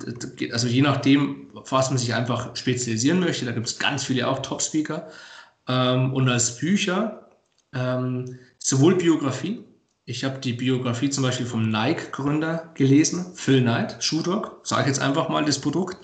Also 0.51 0.67
je 0.67 0.81
nachdem, 0.81 1.49
was 1.53 1.89
man 1.89 1.97
sich 1.97 2.13
einfach 2.15 2.55
spezialisieren 2.55 3.19
möchte, 3.19 3.45
da 3.45 3.51
gibt 3.51 3.67
es 3.67 3.77
ganz 3.77 4.05
viele 4.05 4.27
auch 4.27 4.39
Top-Speaker. 4.39 5.07
Ähm, 5.67 6.13
und 6.13 6.27
als 6.29 6.57
Bücher 6.57 7.29
ähm, 7.73 8.39
sowohl 8.57 8.95
Biografie, 8.95 9.63
ich 10.05 10.23
habe 10.23 10.39
die 10.39 10.53
Biografie 10.53 11.09
zum 11.09 11.23
Beispiel 11.23 11.45
vom 11.45 11.69
Nike-Gründer 11.69 12.71
gelesen, 12.73 13.33
Phil 13.35 13.61
Knight, 13.61 14.01
Shoe 14.01 14.23
Dog, 14.23 14.61
sage 14.63 14.87
jetzt 14.87 15.01
einfach 15.01 15.29
mal 15.29 15.43
das 15.43 15.59
Produkt. 15.59 15.97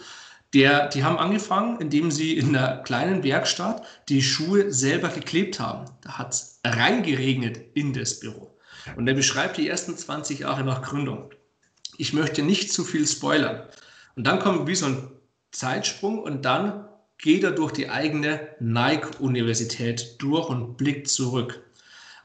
Der, 0.53 0.87
die 0.87 1.03
haben 1.03 1.17
angefangen, 1.17 1.79
indem 1.79 2.11
sie 2.11 2.37
in 2.37 2.55
einer 2.55 2.77
kleinen 2.83 3.23
Werkstatt 3.23 3.83
die 4.09 4.21
Schuhe 4.21 4.71
selber 4.71 5.09
geklebt 5.09 5.59
haben. 5.59 5.85
Da 6.01 6.17
hat 6.17 6.33
es 6.33 6.59
reingeregnet 6.63 7.59
in 7.73 7.93
das 7.93 8.19
Büro. 8.19 8.55
Und 8.95 9.07
er 9.07 9.13
beschreibt 9.13 9.57
die 9.57 9.67
ersten 9.67 9.97
20 9.97 10.39
Jahre 10.39 10.63
nach 10.63 10.81
Gründung 10.81 11.31
ich 11.97 12.13
möchte 12.13 12.41
nicht 12.41 12.71
zu 12.71 12.83
viel 12.83 13.07
spoilern. 13.07 13.63
Und 14.15 14.25
dann 14.27 14.39
kommt 14.39 14.67
wie 14.67 14.75
so 14.75 14.87
ein 14.87 15.11
Zeitsprung 15.51 16.19
und 16.19 16.43
dann 16.45 16.87
geht 17.17 17.43
er 17.43 17.51
durch 17.51 17.71
die 17.71 17.89
eigene 17.89 18.47
Nike-Universität 18.59 20.15
durch 20.19 20.49
und 20.49 20.77
blickt 20.77 21.07
zurück. 21.07 21.63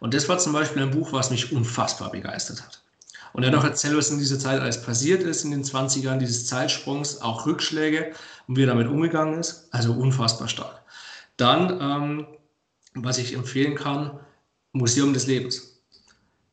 Und 0.00 0.14
das 0.14 0.28
war 0.28 0.38
zum 0.38 0.52
Beispiel 0.52 0.82
ein 0.82 0.90
Buch, 0.90 1.12
was 1.12 1.30
mich 1.30 1.52
unfassbar 1.52 2.10
begeistert 2.10 2.62
hat. 2.62 2.82
Und 3.32 3.42
er 3.42 3.50
hat 3.50 3.58
auch 3.58 3.64
erzählt, 3.64 3.96
was 3.96 4.10
in 4.10 4.18
dieser 4.18 4.38
Zeit 4.38 4.60
alles 4.60 4.82
passiert 4.82 5.22
ist, 5.22 5.44
in 5.44 5.50
den 5.50 5.64
20ern 5.64 6.18
dieses 6.18 6.46
Zeitsprungs, 6.46 7.20
auch 7.20 7.46
Rückschläge 7.46 8.12
und 8.46 8.56
wie 8.56 8.62
er 8.62 8.68
damit 8.68 8.88
umgegangen 8.88 9.38
ist. 9.38 9.68
Also 9.70 9.92
unfassbar 9.92 10.48
stark. 10.48 10.82
Dann, 11.36 11.78
ähm, 11.80 12.26
was 12.94 13.18
ich 13.18 13.34
empfehlen 13.34 13.74
kann, 13.74 14.18
Museum 14.72 15.12
des 15.12 15.26
Lebens 15.26 15.78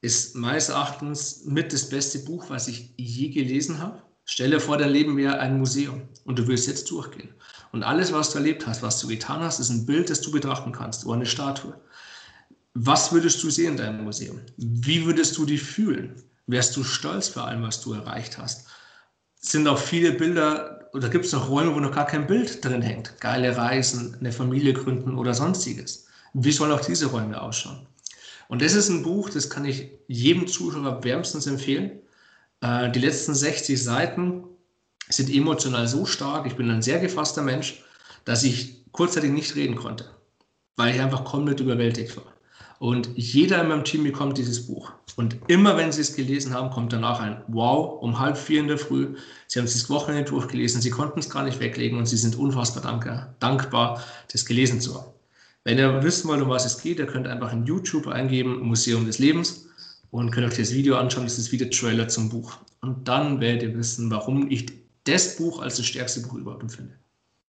ist 0.02 0.36
meines 0.36 0.70
Erachtens 0.70 1.46
mit 1.46 1.74
das 1.74 1.90
beste 1.90 2.20
Buch, 2.20 2.46
was 2.50 2.68
ich 2.68 2.94
je 2.96 3.30
gelesen 3.30 3.80
habe. 3.80 4.04
Stelle 4.24 4.60
vor, 4.60 4.78
dein 4.78 4.92
Leben 4.92 5.18
wäre 5.18 5.40
ein 5.40 5.58
Museum 5.58 6.04
und 6.26 6.38
du 6.38 6.48
willst 6.48 6.68
jetzt 6.68 6.90
durchgehen. 6.92 7.30
Und 7.72 7.84
alles, 7.84 8.14
was 8.14 8.32
du 8.32 8.38
erlebt 8.38 8.68
hast, 8.68 8.84
was 8.84 9.00
du 9.00 9.08
getan 9.08 9.42
hast, 9.42 9.60
ist 9.60 9.70
ein 9.70 9.86
Bild, 9.86 10.10
das 10.10 10.22
du 10.22 10.32
betrachten 10.32 10.72
kannst 10.72 11.06
oder 11.06 11.16
eine 11.16 11.26
Statue. 11.26 11.74
Was 12.76 13.12
würdest 13.12 13.42
du 13.42 13.50
sehen 13.50 13.72
in 13.72 13.78
deinem 13.78 14.04
Museum? 14.04 14.42
Wie 14.58 15.06
würdest 15.06 15.38
du 15.38 15.46
dich 15.46 15.64
fühlen? 15.64 16.22
Wärst 16.48 16.76
du 16.76 16.84
stolz 16.84 17.28
für 17.30 17.44
allem, 17.44 17.64
was 17.64 17.82
du 17.82 17.94
erreicht 17.94 18.38
hast? 18.38 18.68
Sind 19.40 19.68
auch 19.68 19.80
viele 19.80 20.12
Bilder 20.12 20.90
oder 20.94 21.10
gibt 21.10 21.26
es 21.26 21.32
noch 21.32 21.50
Räume, 21.50 21.74
wo 21.76 21.80
noch 21.80 21.94
gar 21.94 22.08
kein 22.08 22.28
Bild 22.28 22.64
drin 22.64 22.82
hängt? 22.82 23.20
Geile 23.20 23.58
Reisen, 23.58 24.16
eine 24.20 24.32
Familie 24.32 24.74
gründen 24.74 25.18
oder 25.18 25.34
sonstiges. 25.34 26.08
Wie 26.34 26.52
sollen 26.52 26.72
auch 26.72 26.82
diese 26.82 27.08
Räume 27.08 27.42
ausschauen? 27.42 27.88
Und 28.48 28.62
das 28.62 28.74
ist 28.74 28.90
ein 28.90 29.04
Buch, 29.04 29.30
das 29.30 29.50
kann 29.50 29.66
ich 29.66 29.90
jedem 30.08 30.48
Zuschauer 30.48 31.04
wärmstens 31.04 31.48
empfehlen. 31.48 32.00
Äh, 32.62 32.92
die 32.92 33.00
letzten 33.00 33.34
60 33.34 33.82
Seiten 33.82 34.44
sind 35.10 35.30
emotional 35.30 35.88
so 35.88 36.06
stark. 36.06 36.46
Ich 36.46 36.56
bin 36.56 36.70
ein 36.70 36.82
sehr 36.82 37.00
gefasster 37.00 37.42
Mensch, 37.42 37.84
dass 38.24 38.44
ich 38.44 38.86
kurzzeitig 38.92 39.32
nicht 39.32 39.56
reden 39.56 39.76
konnte, 39.76 40.06
weil 40.76 40.94
ich 40.94 41.02
einfach 41.02 41.26
komplett 41.26 41.60
überwältigt 41.60 42.16
war. 42.18 42.35
Und 42.80 43.10
jeder 43.16 43.62
in 43.62 43.70
meinem 43.70 43.84
Team 43.84 44.04
bekommt 44.04 44.38
dieses 44.38 44.68
Buch. 44.68 44.92
Und 45.16 45.38
immer 45.48 45.78
wenn 45.78 45.92
sie 45.92 46.02
es 46.02 46.16
gelesen 46.16 46.54
haben, 46.54 46.70
kommt 46.70 46.92
danach 46.92 47.22
ein 47.22 47.42
Wow 47.48 48.02
um 48.02 48.20
halb 48.20 48.38
vier 48.38 48.60
in 48.60 48.68
der 48.68 48.78
Früh. 48.78 49.16
Sie 49.48 49.60
haben 49.60 49.66
es 49.66 49.74
das 49.74 49.90
Wochenende 49.90 50.30
durchgelesen, 50.30 50.82
sie 50.82 50.90
konnten 50.90 51.20
es 51.20 51.30
gar 51.30 51.44
nicht 51.44 51.60
weglegen 51.60 51.98
und 51.98 52.06
sie 52.06 52.18
sind 52.18 52.36
unfassbar 52.36 52.84
dankbar, 53.40 54.04
das 54.32 54.46
gelesen 54.46 54.82
zu 54.82 54.96
haben. 54.96 55.12
Wenn 55.64 55.80
ihr 55.80 56.04
wissen 56.04 56.28
wollt, 56.28 56.42
um 56.42 56.50
was 56.50 56.66
es 56.66 56.82
geht, 56.82 57.00
ihr 57.00 57.08
könnt 57.08 57.28
einfach 57.28 57.52
in 57.54 57.66
YouTube 57.66 58.08
eingeben, 58.08 58.60
Museum 58.60 59.06
des 59.06 59.20
Lebens 59.20 59.68
und 60.12 60.32
könnt 60.32 60.48
euch 60.48 60.58
das 60.58 60.74
Video 60.74 60.98
anschauen, 60.98 61.24
das 61.24 61.40
ist 61.40 61.52
wie 61.52 61.58
der 61.58 61.72
Trailer 61.72 62.08
zum 62.08 62.30
Buch. 62.30 62.58
Und 62.82 63.08
dann 63.08 63.40
werdet 63.42 63.64
ihr 63.64 63.78
wissen, 63.78 64.12
warum 64.12 64.52
ich 64.52 64.68
das 65.06 65.38
Buch 65.38 65.62
als 65.62 65.78
das 65.78 65.86
stärkste 65.86 66.22
Buch 66.22 66.36
überhaupt 66.36 66.62
empfinde. 66.62 66.94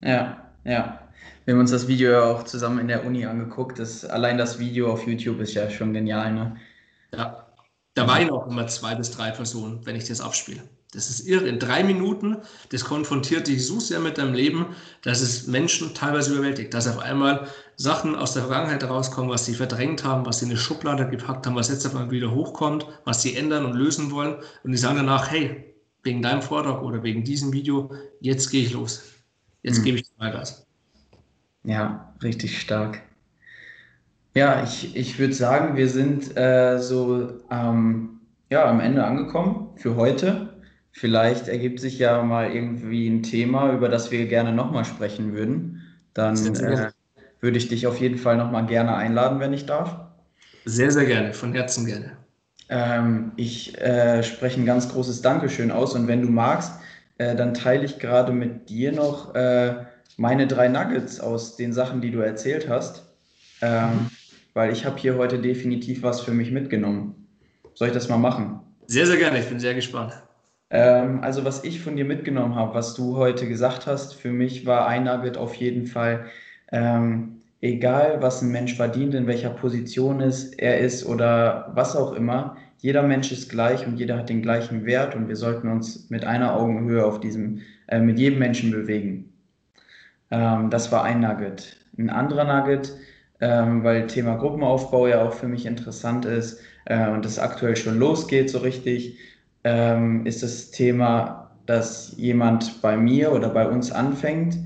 Ja, 0.01 0.51
ja. 0.65 1.06
Wir 1.47 1.55
haben 1.55 1.61
uns 1.61 1.71
das 1.71 1.87
Video 1.87 2.11
ja 2.11 2.25
auch 2.25 2.43
zusammen 2.43 2.81
in 2.81 2.89
der 2.89 3.07
Uni 3.07 3.25
angeguckt. 3.25 3.79
Das, 3.79 4.05
allein 4.05 4.37
das 4.37 4.59
Video 4.59 4.93
auf 4.93 5.07
YouTube 5.07 5.39
ist 5.39 5.55
ja 5.55 5.71
schon 5.71 5.93
genial, 5.93 6.35
ne? 6.35 6.57
Ja. 7.15 7.47
Da 7.95 8.09
weinen 8.09 8.31
auch 8.31 8.49
immer 8.49 8.67
zwei 8.67 8.97
bis 8.97 9.13
drei 9.13 9.31
Personen, 9.31 9.87
wenn 9.87 9.95
ich 9.95 10.07
das 10.09 10.21
abspiele. 10.21 10.61
Das 10.93 11.09
ist 11.09 11.21
irre. 11.21 11.47
In 11.47 11.61
drei 11.61 11.85
Minuten, 11.85 12.39
das 12.71 12.85
konfrontiert 12.85 13.47
dich 13.47 13.65
so 13.65 13.79
sehr 13.79 14.01
mit 14.01 14.19
deinem 14.19 14.35
Leben, 14.35 14.67
dass 15.03 15.21
es 15.21 15.47
Menschen 15.47 15.95
teilweise 15.95 16.35
überwältigt, 16.35 16.75
dass 16.75 16.89
auf 16.89 16.99
einmal 16.99 17.47
Sachen 17.77 18.17
aus 18.17 18.35
der 18.35 18.43
Vergangenheit 18.43 18.83
herauskommen, 18.83 19.31
was 19.31 19.47
sie 19.47 19.55
verdrängt 19.55 20.03
haben, 20.03 20.27
was 20.27 20.41
sie 20.41 20.47
in 20.47 20.51
eine 20.51 20.59
Schublade 20.59 21.09
gepackt 21.09 21.47
haben, 21.47 21.55
was 21.55 21.69
jetzt 21.69 21.87
auf 21.87 21.95
einmal 21.95 22.11
wieder 22.11 22.35
hochkommt, 22.35 22.87
was 23.05 23.23
sie 23.23 23.37
ändern 23.37 23.65
und 23.65 23.75
lösen 23.75 24.11
wollen. 24.11 24.35
Und 24.65 24.73
die 24.73 24.79
sagen 24.79 24.97
danach, 24.97 25.31
hey, 25.31 25.75
wegen 26.03 26.23
deinem 26.23 26.43
Vortrag 26.43 26.83
oder 26.83 27.05
wegen 27.05 27.23
diesem 27.23 27.53
Video, 27.53 27.93
jetzt 28.21 28.51
gehe 28.51 28.65
ich 28.65 28.73
los. 28.73 29.05
Jetzt 29.63 29.79
mhm. 29.79 29.85
gebe 29.85 29.99
ich 29.99 30.07
Vollgas. 30.19 30.66
Ja, 31.67 32.15
richtig 32.23 32.59
stark. 32.59 33.03
Ja, 34.35 34.63
ich, 34.63 34.95
ich 34.97 35.19
würde 35.19 35.33
sagen, 35.33 35.77
wir 35.77 35.89
sind 35.89 36.37
äh, 36.37 36.79
so 36.79 37.41
ähm, 37.51 38.21
ja, 38.51 38.67
am 38.69 38.81
Ende 38.81 39.05
angekommen 39.05 39.71
für 39.77 39.97
heute. 39.97 40.61
Vielleicht 40.93 41.49
ergibt 41.49 41.81
sich 41.81 41.99
ja 41.99 42.23
mal 42.23 42.51
irgendwie 42.55 43.09
ein 43.09 43.23
Thema, 43.23 43.73
über 43.73 43.89
das 43.89 44.11
wir 44.11 44.27
gerne 44.27 44.53
nochmal 44.53 44.85
sprechen 44.85 45.33
würden. 45.35 45.83
Dann 46.15 46.57
äh, 46.57 46.91
würde 47.41 47.59
ich 47.59 47.69
dich 47.69 47.87
auf 47.87 47.99
jeden 48.01 48.19
Fall 48.19 48.37
nochmal 48.37 48.67
gerne 48.67 48.95
einladen, 48.95 49.41
wenn 49.41 49.53
ich 49.55 49.67
darf. 49.67 50.01
Sehr, 50.67 50.91
sehr 50.91 51.07
gerne, 51.07 51.33
von 51.33 51.55
Herzen 51.55 51.87
gerne. 51.87 52.19
Ähm, 52.69 53.33
ich 53.37 53.79
äh, 53.81 54.23
spreche 54.23 54.61
ein 54.61 54.67
ganz 54.67 54.89
großes 54.91 55.23
Dankeschön 55.23 55.71
aus 55.71 55.95
und 55.95 56.09
wenn 56.09 56.23
du 56.23 56.29
magst, 56.29 56.73
äh, 57.19 57.37
dann 57.37 57.55
teile 57.55 57.85
ich 57.85 57.99
gerade 57.99 58.33
mit 58.33 58.69
dir 58.69 58.93
noch 58.93 59.35
äh, 59.35 59.87
meine 60.17 60.47
drei 60.47 60.69
Nuggets 60.69 61.21
aus 61.21 61.57
den 61.57 61.73
Sachen, 61.73 62.01
die 62.01 62.11
du 62.11 62.21
erzählt 62.21 62.69
hast, 62.69 63.05
ähm, 63.63 64.11
weil 64.55 64.73
ich 64.73 64.85
habe 64.85 64.99
hier 64.99 65.17
heute 65.17 65.39
definitiv 65.39 66.03
was 66.03 66.21
für 66.21 66.33
mich 66.33 66.51
mitgenommen. 66.51 67.27
Soll 67.75 67.89
ich 67.89 67.95
das 67.95 68.09
mal 68.09 68.17
machen? 68.17 68.61
Sehr, 68.87 69.07
sehr 69.07 69.19
gerne, 69.19 69.39
ich 69.39 69.49
bin 69.49 69.61
sehr 69.61 69.75
gespannt. 69.75 70.15
Ähm, 70.71 71.21
also 71.23 71.45
was 71.45 71.65
ich 71.65 71.81
von 71.81 71.97
dir 71.97 72.05
mitgenommen 72.05 72.55
habe, 72.55 72.75
was 72.75 72.95
du 72.95 73.17
heute 73.17 73.47
gesagt 73.49 73.87
hast, 73.87 74.15
für 74.15 74.31
mich 74.31 74.67
war 74.67 74.87
ein 74.87 75.05
Nugget 75.05 75.37
auf 75.37 75.55
jeden 75.55 75.87
Fall, 75.87 76.25
ähm, 76.73 77.43
egal 77.61 78.19
was 78.21 78.43
ein 78.43 78.51
Mensch 78.51 78.75
verdient, 78.75 79.15
in 79.15 79.27
welcher 79.27 79.51
Position 79.51 80.21
ist, 80.21 80.59
er 80.59 80.81
ist 80.81 81.07
oder 81.07 81.71
was 81.75 81.95
auch 81.95 82.13
immer, 82.15 82.57
jeder 82.79 83.03
Mensch 83.03 83.33
ist 83.33 83.49
gleich 83.49 83.87
und 83.87 83.97
jeder 83.97 84.19
hat 84.19 84.29
den 84.29 84.43
gleichen 84.43 84.85
Wert 84.87 85.15
und 85.15 85.29
wir 85.29 85.37
sollten 85.37 85.69
uns 85.69 86.11
mit 86.11 86.25
einer 86.25 86.55
Augenhöhe 86.55 87.05
auf 87.05 87.21
diesem, 87.21 87.63
äh, 87.89 88.01
mit 88.01 88.19
jedem 88.19 88.39
Menschen 88.39 88.71
bewegen. 88.71 89.33
Ähm, 90.31 90.71
das 90.71 90.93
war 90.93 91.05
ein 91.05 91.21
Nugget. 91.21 91.77
Ein 91.99 92.11
anderer 92.11 92.45
Nugget, 92.45 92.95
ähm, 93.41 93.85
weil 93.85 94.07
Thema 94.07 94.37
Gruppenaufbau 94.37 95.07
ja 95.07 95.23
auch 95.23 95.33
für 95.35 95.49
mich 95.49 95.67
interessant 95.67 96.25
ist 96.25 96.61
äh, 96.87 97.09
und 97.09 97.25
es 97.27 97.39
aktuell 97.39 97.77
schon 97.77 97.99
losgeht 97.99 98.51
so 98.51 98.59
richtig, 98.59 99.19
ähm, 99.65 100.27
ist 100.27 100.43
das 100.43 100.71
Thema, 100.71 101.51
dass 101.67 102.15
jemand 102.17 102.81
bei 102.83 102.97
mir 102.97 103.33
oder 103.33 103.49
bei 103.51 103.69
uns 103.69 103.93
anfängt, 103.93 104.57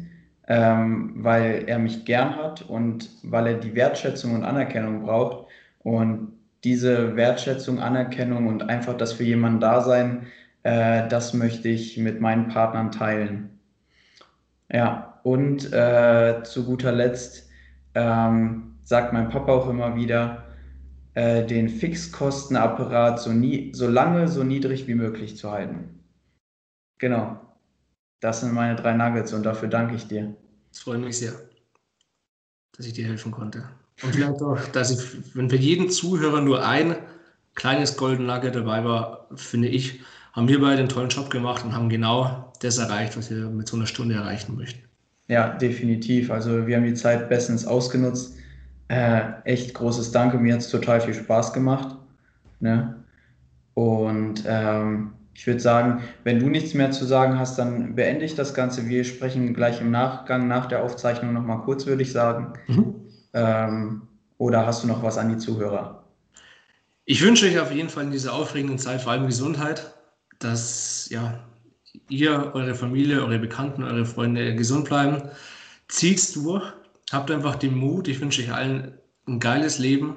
ähm, 0.49 1.13
weil 1.17 1.65
er 1.67 1.79
mich 1.79 2.05
gern 2.05 2.37
hat 2.37 2.63
und 2.63 3.11
weil 3.23 3.47
er 3.47 3.55
die 3.55 3.75
Wertschätzung 3.75 4.35
und 4.35 4.45
Anerkennung 4.45 5.03
braucht. 5.03 5.47
Und 5.81 6.33
diese 6.65 7.17
Wertschätzung, 7.17 7.81
Anerkennung 7.81 8.47
und 8.49 8.69
einfach 8.69 8.97
das 8.97 9.15
für 9.15 9.25
jemanden 9.25 9.61
da 9.61 9.81
sein, 9.81 10.27
äh, 10.63 11.09
das 11.09 11.33
möchte 11.35 11.69
ich 11.69 11.97
mit 11.97 12.21
meinen 12.21 12.49
Partnern 12.49 12.91
teilen. 12.93 13.59
Ja, 14.73 15.10
und 15.23 15.73
äh, 15.73 16.43
zu 16.45 16.65
guter 16.65 16.93
Letzt 16.93 17.49
ähm, 17.95 18.79
sagt 18.83 19.13
mein 19.13 19.29
Papa 19.29 19.53
auch 19.53 19.69
immer 19.69 19.95
wieder, 19.97 20.45
äh, 21.15 21.45
den 21.45 21.69
Fixkostenapparat 21.69 23.21
so, 23.21 23.31
nie, 23.33 23.73
so 23.75 23.89
lange, 23.89 24.29
so 24.29 24.45
niedrig 24.45 24.87
wie 24.87 24.95
möglich 24.95 25.37
zu 25.37 25.51
halten. 25.51 26.01
Genau. 26.99 27.41
Das 28.21 28.41
sind 28.41 28.53
meine 28.53 28.77
drei 28.77 28.93
Nuggets 28.93 29.33
und 29.33 29.45
dafür 29.45 29.69
danke 29.69 29.97
ich 29.97 30.07
dir. 30.07 30.37
Es 30.71 30.81
freut 30.81 31.01
mich 31.01 31.19
sehr, 31.19 31.33
dass 32.77 32.87
ich 32.87 32.93
dir 32.93 33.07
helfen 33.07 33.33
konnte. 33.33 33.69
Und 34.03 34.15
vielleicht 34.15 34.43
auch, 34.43 34.59
dass 34.69 34.91
ich, 34.91 35.35
wenn 35.35 35.51
für 35.51 35.57
jeden 35.57 35.91
Zuhörer 35.91 36.41
nur 36.41 36.67
ein 36.67 36.97
kleines 37.55 37.97
Golden 37.97 38.27
Nugget 38.27 38.55
dabei 38.55 38.85
war, 38.85 39.29
finde 39.35 39.69
ich, 39.69 40.01
haben 40.33 40.49
wir 40.49 40.61
beide 40.61 40.81
einen 40.81 40.89
tollen 40.89 41.09
Job 41.09 41.31
gemacht 41.31 41.65
und 41.65 41.75
haben 41.75 41.89
genau 41.89 42.53
das 42.61 42.79
erreicht, 42.79 43.17
was 43.17 43.31
wir 43.31 43.49
mit 43.51 43.69
so 43.69 43.77
einer 43.77 43.87
Stunde 43.87 44.15
erreichen 44.15 44.57
möchten. 44.57 44.90
Ja, 45.31 45.51
definitiv. 45.51 46.29
Also 46.33 46.67
wir 46.67 46.77
haben 46.77 46.85
die 46.85 46.95
Zeit 46.95 47.29
bestens 47.29 47.65
ausgenutzt. 47.65 48.37
Äh, 48.89 49.21
echt 49.45 49.75
großes 49.75 50.11
Danke. 50.11 50.39
Mir 50.39 50.55
hat 50.55 50.61
es 50.61 50.71
total 50.71 51.01
viel 51.01 51.15
Spaß 51.15 51.53
gemacht. 51.53 51.97
Ne? 52.59 52.97
Und 53.75 54.43
ähm, 54.45 55.13
ich 55.33 55.47
würde 55.47 55.61
sagen, 55.61 56.03
wenn 56.25 56.41
du 56.41 56.49
nichts 56.49 56.75
mehr 56.75 56.91
zu 56.91 57.05
sagen 57.05 57.39
hast, 57.39 57.61
dann 57.61 57.95
beende 57.95 58.25
ich 58.25 58.35
das 58.35 58.55
Ganze. 58.55 58.89
Wir 58.89 59.05
sprechen 59.05 59.55
gleich 59.55 59.81
im 59.81 59.93
Nachgang 59.93 60.49
nach 60.49 60.67
der 60.67 60.83
Aufzeichnung 60.83 61.33
nochmal 61.33 61.61
kurz, 61.61 61.87
würde 61.87 62.03
ich 62.03 62.11
sagen. 62.11 62.55
Mhm. 62.67 62.95
Ähm, 63.33 64.03
oder 64.37 64.67
hast 64.67 64.83
du 64.83 64.89
noch 64.89 65.05
was 65.05 65.17
an 65.17 65.29
die 65.29 65.39
Zuhörer? 65.39 66.03
Ich 67.05 67.23
wünsche 67.23 67.47
euch 67.47 67.61
auf 67.61 67.71
jeden 67.71 67.89
Fall 67.89 68.03
in 68.03 68.11
dieser 68.11 68.33
aufregenden 68.33 68.81
Zeit 68.81 69.01
vor 69.01 69.13
allem 69.13 69.27
Gesundheit, 69.27 69.95
dass 70.41 71.09
ja, 71.09 71.39
ihr, 72.09 72.53
eure 72.55 72.75
Familie, 72.75 73.21
eure 73.21 73.39
Bekannten, 73.39 73.85
eure 73.85 74.05
Freunde 74.05 74.55
gesund 74.55 74.87
bleiben. 74.87 75.23
Zieht's 75.89 76.33
durch, 76.33 76.65
habt 77.13 77.31
einfach 77.31 77.57
den 77.57 77.77
Mut. 77.77 78.09
Ich 78.09 78.21
wünsche 78.21 78.43
euch 78.43 78.53
allen 78.53 78.99
ein 79.27 79.41
geiles 79.41 79.79
Leben 79.79 80.17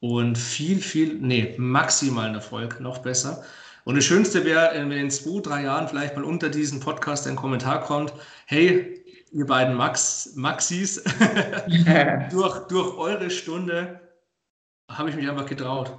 und 0.00 0.36
viel, 0.36 0.78
viel, 0.78 1.14
nee, 1.14 1.54
maximalen 1.58 2.34
Erfolg, 2.34 2.80
noch 2.80 2.98
besser. 2.98 3.44
Und 3.84 3.96
das 3.96 4.04
Schönste 4.04 4.44
wäre, 4.44 4.70
wenn 4.74 4.92
in 4.92 5.10
zwei, 5.10 5.40
drei 5.40 5.64
Jahren 5.64 5.88
vielleicht 5.88 6.16
mal 6.16 6.24
unter 6.24 6.48
diesen 6.48 6.80
Podcast 6.80 7.26
ein 7.26 7.36
Kommentar 7.36 7.80
kommt, 7.82 8.12
hey, 8.46 9.02
ihr 9.32 9.46
beiden 9.46 9.74
Max, 9.74 10.32
Maxis, 10.36 11.02
durch, 12.30 12.58
durch 12.68 12.96
eure 12.96 13.30
Stunde 13.30 14.00
habe 14.88 15.10
ich 15.10 15.16
mich 15.16 15.28
einfach 15.28 15.46
getraut. 15.46 15.98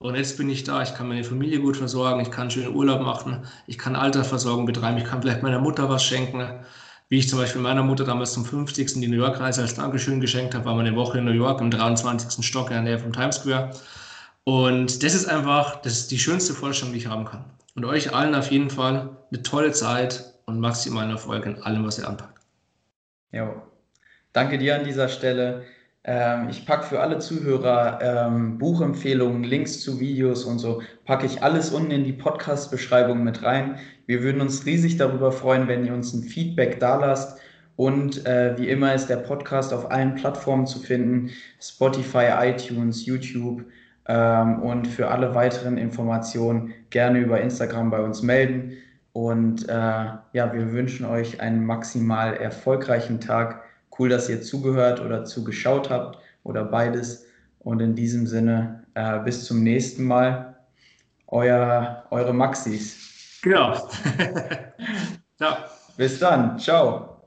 Und 0.00 0.14
jetzt 0.14 0.36
bin 0.36 0.48
ich 0.48 0.62
da, 0.62 0.82
ich 0.82 0.94
kann 0.94 1.08
meine 1.08 1.24
Familie 1.24 1.60
gut 1.60 1.76
versorgen, 1.76 2.20
ich 2.20 2.30
kann 2.30 2.50
schönen 2.50 2.74
Urlaub 2.74 3.00
machen, 3.00 3.46
ich 3.66 3.78
kann 3.78 3.96
Altersversorgung 3.96 4.64
betreiben, 4.64 4.98
ich 4.98 5.04
kann 5.04 5.20
vielleicht 5.20 5.42
meiner 5.42 5.58
Mutter 5.58 5.88
was 5.88 6.04
schenken. 6.04 6.64
Wie 7.08 7.18
ich 7.18 7.28
zum 7.28 7.38
Beispiel 7.38 7.62
meiner 7.62 7.82
Mutter 7.82 8.04
damals 8.04 8.32
zum 8.32 8.44
50. 8.44 9.00
die 9.00 9.08
New 9.08 9.16
York-Reise 9.16 9.62
als 9.62 9.74
Dankeschön 9.74 10.20
geschenkt 10.20 10.54
habe, 10.54 10.66
war 10.66 10.74
wir 10.74 10.80
eine 10.80 10.94
Woche 10.94 11.18
in 11.18 11.24
New 11.24 11.32
York 11.32 11.60
im 11.60 11.70
23. 11.70 12.44
Stock 12.46 12.68
in 12.68 12.74
der 12.74 12.82
Nähe 12.82 12.98
vom 12.98 13.12
Times 13.12 13.36
Square. 13.36 13.70
Und 14.44 15.02
das 15.02 15.14
ist 15.14 15.26
einfach 15.26 15.82
das 15.82 15.94
ist 15.94 16.10
die 16.10 16.18
schönste 16.18 16.54
Vorstellung, 16.54 16.92
die 16.92 17.00
ich 17.00 17.06
haben 17.08 17.24
kann. 17.24 17.44
Und 17.74 17.84
euch 17.84 18.14
allen 18.14 18.34
auf 18.34 18.50
jeden 18.50 18.70
Fall 18.70 19.16
eine 19.30 19.42
tolle 19.42 19.72
Zeit 19.72 20.34
und 20.46 20.60
maximalen 20.60 21.10
Erfolg 21.10 21.44
in 21.46 21.62
allem, 21.62 21.84
was 21.84 21.98
ihr 21.98 22.08
anpackt. 22.08 22.40
Jo. 23.32 23.62
Danke 24.32 24.58
dir 24.58 24.76
an 24.76 24.84
dieser 24.84 25.08
Stelle. 25.08 25.64
Ähm, 26.04 26.48
ich 26.48 26.64
packe 26.66 26.84
für 26.84 27.00
alle 27.00 27.18
Zuhörer 27.18 27.98
ähm, 28.02 28.58
Buchempfehlungen, 28.58 29.44
Links 29.44 29.80
zu 29.80 30.00
Videos 30.00 30.44
und 30.44 30.58
so, 30.58 30.82
packe 31.04 31.26
ich 31.26 31.42
alles 31.42 31.70
unten 31.70 31.90
in 31.90 32.04
die 32.04 32.12
Podcast-Beschreibung 32.12 33.24
mit 33.24 33.42
rein. 33.42 33.76
Wir 34.06 34.22
würden 34.22 34.40
uns 34.40 34.64
riesig 34.64 34.96
darüber 34.96 35.32
freuen, 35.32 35.68
wenn 35.68 35.84
ihr 35.84 35.94
uns 35.94 36.14
ein 36.14 36.22
Feedback 36.22 36.80
da 36.80 36.96
lasst. 36.96 37.38
Und 37.76 38.26
äh, 38.26 38.56
wie 38.58 38.68
immer 38.68 38.94
ist 38.94 39.06
der 39.06 39.18
Podcast 39.18 39.72
auf 39.72 39.90
allen 39.90 40.14
Plattformen 40.14 40.66
zu 40.66 40.80
finden: 40.80 41.30
Spotify, 41.60 42.30
iTunes, 42.40 43.06
YouTube. 43.06 43.64
Ähm, 44.08 44.62
und 44.62 44.86
für 44.88 45.08
alle 45.08 45.34
weiteren 45.34 45.76
Informationen 45.76 46.72
gerne 46.90 47.18
über 47.20 47.40
Instagram 47.40 47.90
bei 47.90 48.00
uns 48.00 48.22
melden. 48.22 48.72
Und 49.12 49.68
äh, 49.68 49.72
ja, 49.72 50.52
wir 50.52 50.72
wünschen 50.72 51.04
euch 51.04 51.40
einen 51.40 51.64
maximal 51.64 52.34
erfolgreichen 52.34 53.20
Tag 53.20 53.62
Cool, 53.98 54.08
dass 54.08 54.28
ihr 54.28 54.42
zugehört 54.42 55.00
oder 55.00 55.24
zugeschaut 55.24 55.90
habt 55.90 56.18
oder 56.44 56.64
beides. 56.64 57.26
Und 57.58 57.80
in 57.80 57.94
diesem 57.94 58.26
Sinne, 58.26 58.84
äh, 58.94 59.18
bis 59.20 59.44
zum 59.44 59.62
nächsten 59.62 60.04
Mal. 60.04 60.56
Euer, 61.26 62.04
eure 62.10 62.32
Maxis. 62.32 63.40
Genau. 63.42 63.74
Ciao. 65.36 65.56
Bis 65.96 66.18
dann. 66.18 66.58
Ciao. 66.58 67.17